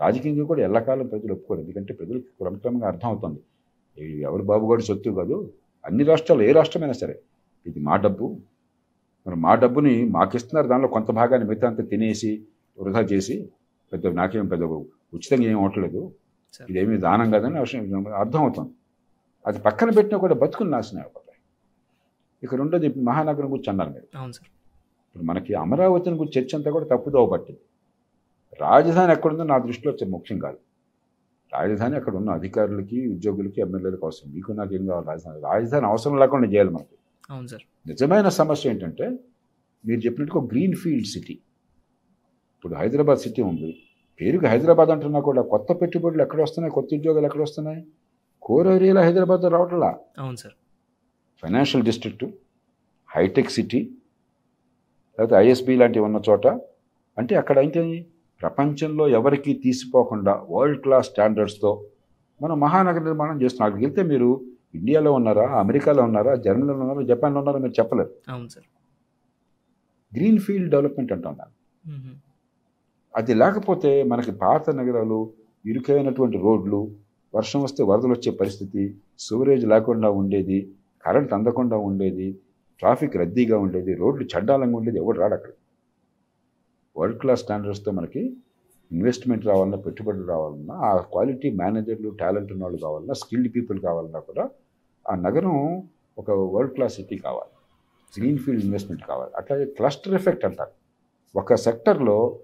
రాజకీయంగా 0.00 0.44
కూడా 0.44 0.62
ఎల్లకాలం 0.62 1.06
ప్రజలు 1.06 1.32
ఒప్పుకోరు. 1.32 1.60
ఎందుకంటే 1.60 1.94
ప్రజలకు 1.94 2.22
క్రమక్రమంగా 2.22 2.86
అర్థం 2.86 3.08
అవుతుంది. 3.08 3.38
ఇది 3.38 3.51
ఎవరు 3.98 4.42
బాబుగాడు 4.42 4.82
సొత్తు 4.82 5.10
కాదు. 5.10 5.52
అన్ని 5.84 6.04
రాష్ట్రాలు 6.04 6.42
ఏ 6.42 6.52
రాష్ట్రమైనా 6.52 6.92
సరే. 6.92 7.20
ఇది 7.66 7.80
మా 7.80 7.96
డబ్బు. 7.96 8.38
మరి 9.26 9.36
మా 9.36 9.54
డబ్బుని 9.54 10.04
మాకు 10.04 10.36
ఇస్తున్నారు 10.36 10.68
దానిలో 10.68 10.88
కొంత 10.88 11.10
భాగాన్ని 11.10 11.48
మిగతా 11.48 11.68
అంతా 11.68 11.82
తినేసి 11.84 12.46
వృధా 12.78 13.00
చేసి 13.00 13.50
పెద్ద 13.92 14.06
నాకేం 14.06 14.46
పెద్ద 14.46 14.64
ఉచితంగా 14.64 15.42
ఏం 15.42 15.56
అవ్వట్లేదు. 15.56 16.12
ఇదేమీ 16.70 16.96
దానం 16.96 17.30
కాదని 17.30 17.58
అవసరం 17.58 18.08
అర్థం 18.08 18.40
అవుతుంది 18.40 18.70
అది 19.46 19.58
పక్కన 19.58 19.90
పెట్టినా 19.90 20.18
కూడా 20.18 20.34
బతుకులు 20.34 20.70
నాశనం 20.70 21.00
అయిపోతాయి. 21.00 21.38
ఇక 22.42 22.54
రెండోది 22.54 22.88
మహానగరం 23.00 23.52
గురించి 23.52 23.70
అన్నారు 23.70 23.90
మీరు. 23.90 24.18
ఇప్పుడు 25.08 25.24
మనకి 25.24 25.54
అమరావతిని 25.54 26.16
గురించి 26.16 26.42
చర్చ 26.42 26.56
అంతా 26.56 26.70
కూడా 26.70 26.84
తప్పుదోవ 26.84 27.26
పట్టింది. 27.26 27.60
రాజధాని 28.60 29.12
ఎక్కడుందో 29.12 29.42
నా 29.42 29.58
దృష్టిలో 29.58 29.92
వచ్చే 29.92 30.06
ముఖ్యం 30.10 30.38
కాదు. 30.38 30.58
రాజధాని 31.52 31.96
అక్కడ 31.96 32.16
ఉన్న 32.16 32.30
అధికారులకి 32.30 33.12
ఉద్యోగులకి 33.14 33.60
ఎమ్మెల్యేలకు 33.60 34.06
అవసరం. 34.06 34.32
మీకు 34.32 34.52
నాకు 34.52 34.74
ఏం 34.74 34.86
కావాలి? 34.86 35.06
రాజధాని 35.06 35.40
రాజధాని 35.40 35.86
అవసరం 35.86 36.18
లేకుండా 36.18 36.48
చేయాలి 36.48 36.70
మనకి. 36.70 36.96
అవును 37.30 37.46
సార్. 37.46 37.62
నిజమైన 37.88 38.28
సమస్య 38.28 38.70
ఏంటంటే 38.70 39.18
మీరు 39.86 40.00
చెప్పినట్టుగా 40.00 40.44
గ్రీన్ 40.44 40.74
ఫీల్డ్ 40.74 41.06
సిటీ. 41.06 41.32
ఇప్పుడు 42.56 42.74
హైదరాబాద్ 42.74 43.18
సిటీ 43.18 43.42
ఉంది. 43.42 43.82
పేరుకి 44.20 44.46
హైదరాబాద్ 44.46 44.90
అంటున్నా 44.90 45.20
కూడా 45.20 45.42
కొత్త 45.42 45.72
పెట్టుబడులు 45.72 46.22
ఎక్కడ 46.22 46.42
వస్తున్నాయి? 46.42 46.74
కొత్త 46.74 46.94
ఉద్యోగాలు 46.94 47.26
ఎక్కడ 47.26 47.42
వస్తున్నాయి? 47.42 47.86
కోర్ 48.42 48.66
ఏరియాలో 48.66 49.00
హైదరాబాద్ 49.00 49.42
రావట్లా? 49.42 49.98
అవును 50.18 50.36
sir. 50.36 50.54
Financial 51.42 51.84
district 51.84 52.24
hitech 53.16 53.50
city 53.50 53.78
లేకపోతే 55.18 55.34
ఐఎస్బి 55.34 55.76
లాంటివి 55.76 56.04
ఉన్న 56.04 56.20
చోట. 56.30 56.46
అంటే 57.18 57.36
అక్కడ 57.36 57.58
ఏంటి 57.58 58.06
ప్రపంచంలో 58.42 59.08
ఎవరికి 59.08 59.52
తీసిపోకుండా 59.64 60.32
వరల్డ్ 60.50 60.80
క్లాస్ 60.80 61.06
స్టాండర్డ్స్తో 61.06 61.70
మనం 62.40 62.60
మహానగర 62.60 63.02
నిర్మాణం 63.02 63.42
చేస్తున్నాం. 63.42 63.66
అక్కడికి 63.66 63.86
వెళ్తే 63.86 64.02
మీరు 64.12 64.28
ఇండియాలో 64.74 65.12
ఉన్నారా 65.12 65.46
అమెరికాలో 65.60 66.02
ఉన్నారా 66.02 66.34
జర్మనీలో 66.36 66.74
ఉన్నారా 66.76 67.02
జపాన్లో 67.02 67.40
ఉన్నారా 67.40 67.58
మీరు 67.58 67.74
చెప్పలేరు. 67.80 68.12
అవును 68.28 68.48
సార్. 68.48 68.66
గ్రీన్ 70.12 70.38
ఫీల్డ్ 70.38 70.70
డెవలప్మెంట్ 70.70 71.12
అంటాం 71.12 71.34
దాన్ని 71.38 71.56
మ్మ్. 71.84 72.14
అది 73.14 73.34
లేకపోతే 73.34 73.90
మనకి 74.04 74.32
పాత 74.38 74.70
నగరాలు 74.70 75.18
ఇరుకైనటువంటి 75.64 76.38
రోడ్లు 76.38 76.80
వర్షం 77.34 77.62
వస్తే 77.62 77.82
వరదలు 77.82 78.12
వచ్చే 78.12 78.30
పరిస్థితి 78.32 78.82
సివరేజ్ 79.18 79.66
లేకుండా 79.66 80.10
ఉండేది 80.12 80.58
కరెంట్ 81.04 81.32
అందకుండా 81.32 81.76
ఉండేది 81.88 82.28
ట్రాఫిక్ 82.82 83.16
రద్దీగా 83.16 83.58
ఉండేది 83.58 83.94
రోడ్లు 83.94 84.24
చండాలంగా 84.24 84.76
ఉండేది 84.76 84.98
ఎవడు 84.98 85.18
రాడు 85.20 85.34
అక్కడ. 85.34 85.52
వరల్డ్ 86.96 87.18
క్లాస్ 87.18 87.40
స్టాండర్డ్స్తో 87.40 87.90
మనకి 87.92 88.36
ఇన్వెస్ట్మెంట్ 88.92 89.46
రావాలన్నా 89.46 89.78
పెట్టుబడులు 89.78 90.26
రావాలన్నా 90.26 90.74
ఆ 90.74 90.96
క్వాలిటీ 90.96 91.50
మేనేజర్లు 91.50 92.10
టాలెంట్ 92.10 92.52
ఉన్న 92.52 92.62
వాళ్ళు 92.62 92.78
కావాలన్నా 92.78 93.14
స్కిల్డ్ 93.14 93.54
పీపుల్ 93.56 93.80
కావాలన్నా 93.80 94.20
కూడా 94.20 94.50
ఆ 95.10 95.14
నగరం 95.14 95.82
ఒక 96.18 96.30
వరల్డ్ 96.30 96.74
క్లాస్ 96.74 96.94
సిటీ 96.94 97.18
కావాలి. 97.18 97.52
గ్రీన్ 98.18 98.38
ఫీల్డ్ 98.38 98.64
ఇన్వెస్ట్మెంట్ 98.64 99.04
కావాలి. 99.04 99.32
అట్లాగే 99.36 99.64
క్లస్టర్ 99.64 100.14
ఎఫెక్ట్ 100.14 100.44
అంటారు. 100.44 100.70
ఒక 101.36 101.54
సెక్టర్లో 101.54 102.38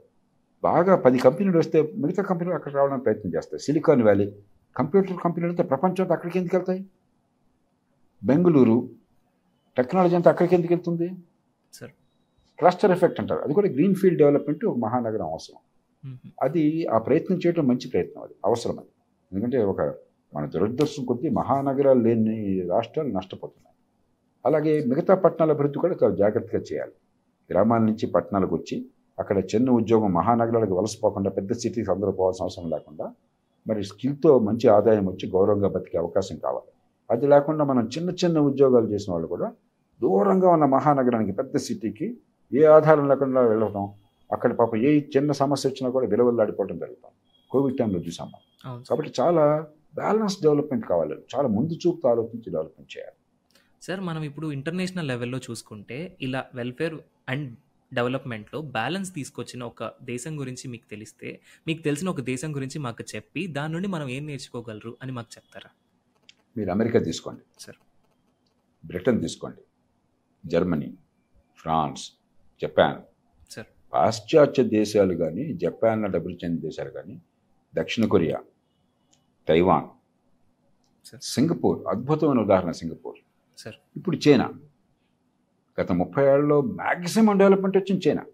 బాగా 0.63 0.97
పది 0.97 1.19
కంపెనీలు 1.19 1.59
వస్తే 1.59 1.83
మిగతా 1.83 2.23
కంపెనీలు 2.23 2.55
అక్కడ 2.55 2.73
రావడానికి 2.73 3.05
ప్రయత్నం 3.05 3.35
చేస్తాయి. 3.35 3.61
సిలికాన్ 3.61 4.03
వ్యాలీ 4.03 4.33
కంప్యూటర్ 4.77 5.17
కంపెనీలు 5.25 5.51
అంతా 5.53 5.65
ప్రపంచం 5.65 6.01
అంతా 6.01 6.15
అక్కడికి 6.15 6.39
ఎందుకు 6.39 6.57
వెళ్తాయి? 6.57 6.87
బెంగళూరు 8.25 8.91
టెక్నాలజీ 9.77 10.17
అంతా 10.17 10.31
అక్కడికి 10.31 10.55
ఎందుకు 10.55 10.73
వెళ్తుంది? 10.73 11.09
సార్ 11.73 11.91
క్లస్టర్ 12.59 12.91
ఎఫెక్ట్ 12.91 13.21
అంటారు. 13.21 13.41
అది 13.41 13.55
కూడా 13.55 13.69
గ్రీన్ 13.69 13.95
ఫీల్డ్ 13.95 14.19
డెవలప్మెంట్ 14.19 14.65
ఒక 14.65 14.77
మహానగరం 14.77 15.27
అవసరం. 15.27 15.59
అది 16.43 16.87
ఆ 16.87 16.99
ప్రయత్నం 16.99 17.39
చేయడం 17.39 17.67
మంచి 17.67 17.89
ప్రయత్నం 17.89 18.23
అది. 18.23 18.35
అవసరం 18.45 18.79
అది. 18.79 18.89
ఎందుకంటే 19.33 19.65
ఒక 19.65 19.95
మన 20.35 20.47
దురదృష్టం 20.47 21.05
కొద్దీ 21.05 21.29
మహానగరాలు 21.29 22.01
లేని 22.01 22.69
రాష్ట్రాలు 22.69 23.09
నష్టపోతున్నాయి. 23.09 23.77
అలాగే 24.47 24.85
మిగతా 24.85 25.15
పట్టణాల 25.15 25.51
అభివృద్ధి 25.51 25.79
కూడా 25.79 25.97
చాలా 26.03 26.15
జాగ్రత్తగా 26.15 26.63
చేయాలి. 26.73 26.93
గ్రామాల 27.51 27.81
నుంచి 27.81 28.07
పట్టణాలకు 28.07 28.57
వచ్చి 28.57 28.87
అక్కడ 29.19 29.39
చిన్న 29.39 29.71
ఉద్యోగం 29.71 30.13
మహానగరాలకు 30.13 30.75
వలసపోకుండా 30.75 31.31
పెద్ద 31.31 31.53
సిటీస్ 31.53 31.91
అందరూ 31.91 32.11
పోవాల్సిన 32.13 32.43
అవసరం 32.43 32.71
లేకుండా 32.71 33.15
మరి 33.67 33.85
స్కిల్తో 33.85 34.39
మంచి 34.39 34.69
ఆదాయం 34.69 35.07
వచ్చి 35.07 35.31
గౌరవంగా 35.31 35.69
బతికే 35.69 35.99
అవకాశం 35.99 36.37
కావాలి. 36.37 36.73
అది 37.11 37.27
లేకుండా 37.27 37.65
మనం 37.65 37.89
చిన్న 37.99 38.11
చిన్న 38.11 38.39
ఉద్యోగాలు 38.39 38.87
చేసిన 38.87 39.13
వాళ్ళు 39.13 39.29
కూడా 39.29 39.53
దూరంగా 40.03 40.51
ఉన్న 40.51 40.65
మహానగరానికి 40.65 41.33
పెద్ద 41.33 41.57
సిటీకి 41.57 42.19
ఏ 42.55 42.65
ఆధారం 42.65 43.09
లేకుండా 43.09 43.41
వెళ్ళటం 43.41 43.93
అక్కడ 44.33 44.55
పాప 44.55 44.77
ఏ 44.77 45.01
చిన్న 45.17 45.33
సమస్య 45.33 45.69
వచ్చినా 45.69 45.91
కూడా 45.91 46.07
విలువల్లాడిపోవడం 46.07 46.79
జరుగుతాం. 46.79 47.13
కోవిడ్ 47.51 47.79
టైంలో 47.79 48.01
చూసాం 48.01 48.31
మనం. 48.31 48.83
కాబట్టి 48.83 49.13
చాలా 49.21 49.67
బ్యాలెన్స్ 49.95 50.43
డెవలప్మెంట్ 50.43 50.87
కావాలి. 50.87 51.15
చాలా 51.15 51.49
ముందు 51.49 51.73
చూపుతో 51.73 52.09
ఆలోచించి 52.09 52.51
డెవలప్మెంట్ 52.51 52.99
చేయాలి. 52.99 53.17
సార్ 53.83 54.01
మనం 54.01 54.23
ఇప్పుడు 54.23 54.53
ఇంటర్నేషనల్ 54.53 55.09
లెవెల్లో 55.09 55.39
చూసుకుంటే 55.39 56.17
ఇలా 56.21 56.45
వెల్ఫేర్ 56.55 56.95
అండ్ 57.29 57.57
డెవలప్మెంట్లో 57.95 58.61
బ్యాలెన్స్ 58.61 59.15
తీసుకొచ్చిన 59.15 59.65
ఒక 59.65 59.93
దేశం 60.03 60.41
గురించి 60.41 60.69
మీకు 60.69 60.91
తెలిస్తే 60.91 61.41
మీకు 61.67 61.83
తెలిసిన 61.83 62.09
ఒక 62.09 62.21
దేశం 62.21 62.55
గురించి 62.55 62.79
మాకు 62.79 63.05
చెప్పి 63.15 63.47
దాని 63.47 63.73
నుండి 63.73 63.89
మనం 63.89 64.09
ఏం 64.09 64.27
నేర్చుకోగలరు 64.27 64.97
అని 65.03 65.13
మాకు 65.13 65.29
చెప్తారా? 65.37 65.71
మీరు 66.57 66.71
అమెరికా 66.71 66.99
తీసుకోండి. 66.99 67.41
సార్. 67.59 67.77
బ్రిటన్ 68.87 69.23
తీసుకోండి. 69.23 69.61
Germany 70.49 70.95
France 71.57 72.13
Japan. 72.63 72.99
సార్ 73.53 73.67
పాశ్చాత్య 73.93 74.63
దేశాలు 74.63 75.15
కానీ 75.15 75.45
జపాన్ 75.63 76.03
లాంటి 76.03 76.17
అభివృద్ధి 76.17 76.47
చెందిన 76.47 76.63
దేశాలు 76.69 76.91
కానీ 76.91 77.15
దక్షిణ 77.75 78.05
కొరియా 78.05 78.39
తైవాన్ 79.49 79.87
సార్ 81.09 81.23
సింగపూర్ 81.23 81.79
అద్భుతమైన 81.89 82.41
ఉదాహరణ 82.41 82.71
సింగపూర్. 82.71 83.19
సార్ 83.59 83.75
ఇప్పుడు 83.97 84.17
చైనా. 84.29 84.47
గత 85.79 85.93
ముప్పై 85.93 86.25
ఏళ్ళలో 86.33 86.61
మ్యాక్సిమం 86.61 87.39
డెవలప్మెంట్ 87.39 87.77
వచ్చింది 87.77 88.09
చైనా. 88.09 88.25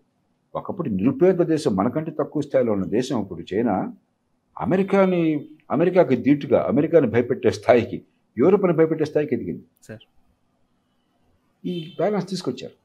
ఒకప్పుడు 0.54 0.88
నిరుపేద 0.88 1.38
దేశం 1.52 1.76
మనకంటే 1.76 2.10
తక్కువ 2.10 2.42
స్థాయిలో 2.42 2.72
ఉన్న 2.72 2.84
దేశం 2.84 3.22
ఇప్పుడు 3.22 3.54
చైనా. 3.54 3.92
అమెరికాని 4.60 5.22
అమెరికాకి 5.70 6.16
దీటుగా 6.16 6.58
అమెరికాని 6.62 7.06
భయపెట్టే 7.06 7.50
స్థాయికి 7.50 7.98
యూరోప్ని 8.38 8.72
భయపెట్టే 8.72 9.04
స్థాయికి 9.04 9.34
ఎదిగింది. 9.34 9.64
సార్ 9.88 10.04
ఈ 11.66 11.74
బ్యాలెన్స్ 11.96 12.28
తీసుకొచ్చారు. 12.30 12.83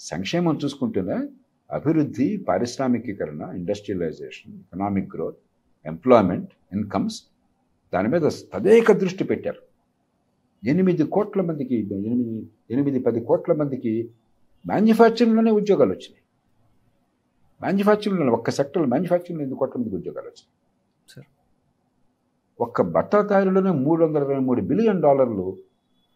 సంక్షేమం 0.00 0.58
చూసుకుంటేనే 0.64 1.18
అభివృద్ధి 1.70 2.26
పారిశ్రామికీకరణ 2.48 3.42
industrialisation 3.56 4.52
economic 4.54 5.16
growth 5.16 5.38
employment 5.86 6.50
incomes 6.72 7.18
దాని 7.92 8.08
మీద 8.08 8.28
తదేక 8.54 8.92
దృష్టి 8.92 9.24
పెట్టారు. 9.24 9.62
ఎనిమిది 10.62 11.04
కోట్ల 11.04 11.40
మందికి 11.42 11.76
ఎనిమిది 11.78 12.48
ఎనిమిది 12.70 12.98
పది 12.98 13.20
కోట్ల 13.20 13.52
మందికి 13.52 14.10
మ్యానుఫ్యాక్చరింగ్లోనే 14.66 15.50
ఉద్యోగాలు 15.50 15.90
వచ్చినాయి. 15.90 16.22
మ్యానుఫ్యాక్చరింగ్లో 17.60 18.32
ఒక్క 18.32 18.50
సెక్టర్లో 18.50 18.88
మ్యానుఫ్యాక్చరింగ్లో 18.88 19.42
ఎనిమిది 19.42 19.58
కోట్ల 19.58 19.76
మందికి 19.80 19.96
ఉద్యోగాలు 19.96 20.26
వచ్చినాయి. 20.26 20.52
సార్ 21.14 21.26
ఒక్క 22.60 22.82
బట్టల 22.82 23.22
తయారీలోనే 23.26 23.70
మూడు 23.70 24.04
వందల 24.04 24.22
ఇరవై 24.22 24.38
మూడు 24.38 24.60
బిలియన్ 24.60 25.02
డాలర్లు 25.02 25.46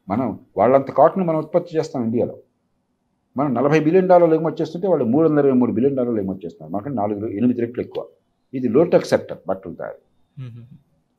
మనం 0.09 0.41
వాళ్ళంత 0.57 0.91
కాటన్ 0.91 1.27
మనం 1.27 1.39
ఉత్పత్తి 1.39 1.79
చేస్తాం 1.79 2.05
ఇండియాలో. 2.05 2.37
మనం 3.37 3.55
నలభై 3.55 3.81
బిలియన్ 3.81 4.09
డాలర్లు 4.09 4.35
ఎగుమతి 4.35 4.63
చేస్తుంటే 4.63 4.89
వాళ్ళు 4.89 5.05
మూడు 5.05 5.29
వందల 5.29 5.39
ఇరవై 5.39 5.59
మూడు 5.59 5.73
బిలియన్ 5.73 5.97
డాలర్లు 5.97 6.21
ఎగుమతి 6.21 6.47
చేస్తున్నారు 6.47 6.73
మనకంటే 6.75 6.97
నాలుగు 6.97 7.29
ఎనిమిది 7.29 7.61
రెట్లు 7.61 7.81
ఎక్కువ. 7.81 8.07
ఇది 8.55 8.69
లోటెక్ 8.69 9.05
సెక్టర్ 9.05 9.39
బట్టలు 9.49 9.75
తయారు. 9.75 10.01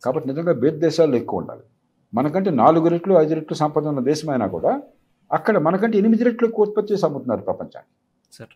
కాబట్టి 0.05 0.29
నిజంగా 0.29 0.53
బేద 0.53 0.73
దేశాల్లో 0.73 1.17
ఎక్కువ 1.17 1.39
ఉండాలి. 1.39 1.61
మనకంటే 2.13 2.49
నాలుగు 2.49 2.87
రెట్లు 2.87 3.13
ఐదు 3.13 3.33
రెట్లు 3.33 3.55
సంపద 3.55 3.87
ఉన్న 3.87 3.99
దేశమైనా 3.99 4.47
కూడా 4.47 4.81
అక్కడ 5.31 5.57
మనకంటే 5.57 5.97
ఎనిమిది 5.97 6.23
రెట్లు 6.23 6.47
ఎక్కువ 6.47 6.65
ఉత్పత్తి 6.65 6.93
చేసి 6.93 7.05
అమ్ముతున్నారు 7.05 7.41
ప్రపంచానికి. 7.41 7.93
సార్. 8.31 8.53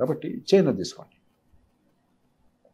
కాబట్టి 0.00 0.42
చైనా 0.54 0.72
తీసుకోండి. 0.72 1.16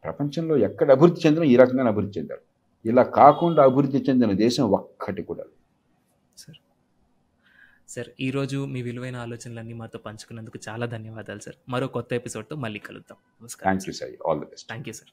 ప్రపంచంలో 0.05 0.57
ఎక్కడ 0.57 0.91
అభివృద్ధి 0.91 1.21
చెందినా 1.27 1.47
ఈ 1.47 1.57
రకంగా 1.57 1.87
అభివృద్ధి 1.87 2.21
చెందారు. 2.21 2.41
ఇలా 2.89 3.03
కాకుండా 3.03 3.63
అభివృద్ధి 3.63 4.05
చెందిన 4.09 4.33
దేశం 4.33 4.71
ఒక్కటి 4.71 5.23
కూడా. 5.23 5.45
సార్. 6.37 6.57
సార్ 7.89 8.09
ఈరోజు 8.21 8.65
మీ 8.65 8.83
విలువైన 8.83 9.17
ఆలోచనలన్నీ 9.17 9.75
మాతో 9.75 9.99
పంచుకున్నందుకు 9.99 10.59
చాలా 10.69 10.87
ధన్యవాదాలు 10.87 11.39
సార్. 11.39 11.57
మరో 11.69 11.87
కొత్త 11.87 12.13
ఎపిసోడ్తో 12.13 12.57
మళ్ళీ 12.57 12.79
కలుద్దాం. 12.79 13.19
నమస్కారం 13.43 13.79
thank 13.79 13.89
you 13.89 13.93
sir. 13.93 14.29
All 14.29 14.41
the 14.41 14.47
best 14.47 14.69
thank 14.69 14.89
you 14.89 14.93
sir 14.93 15.11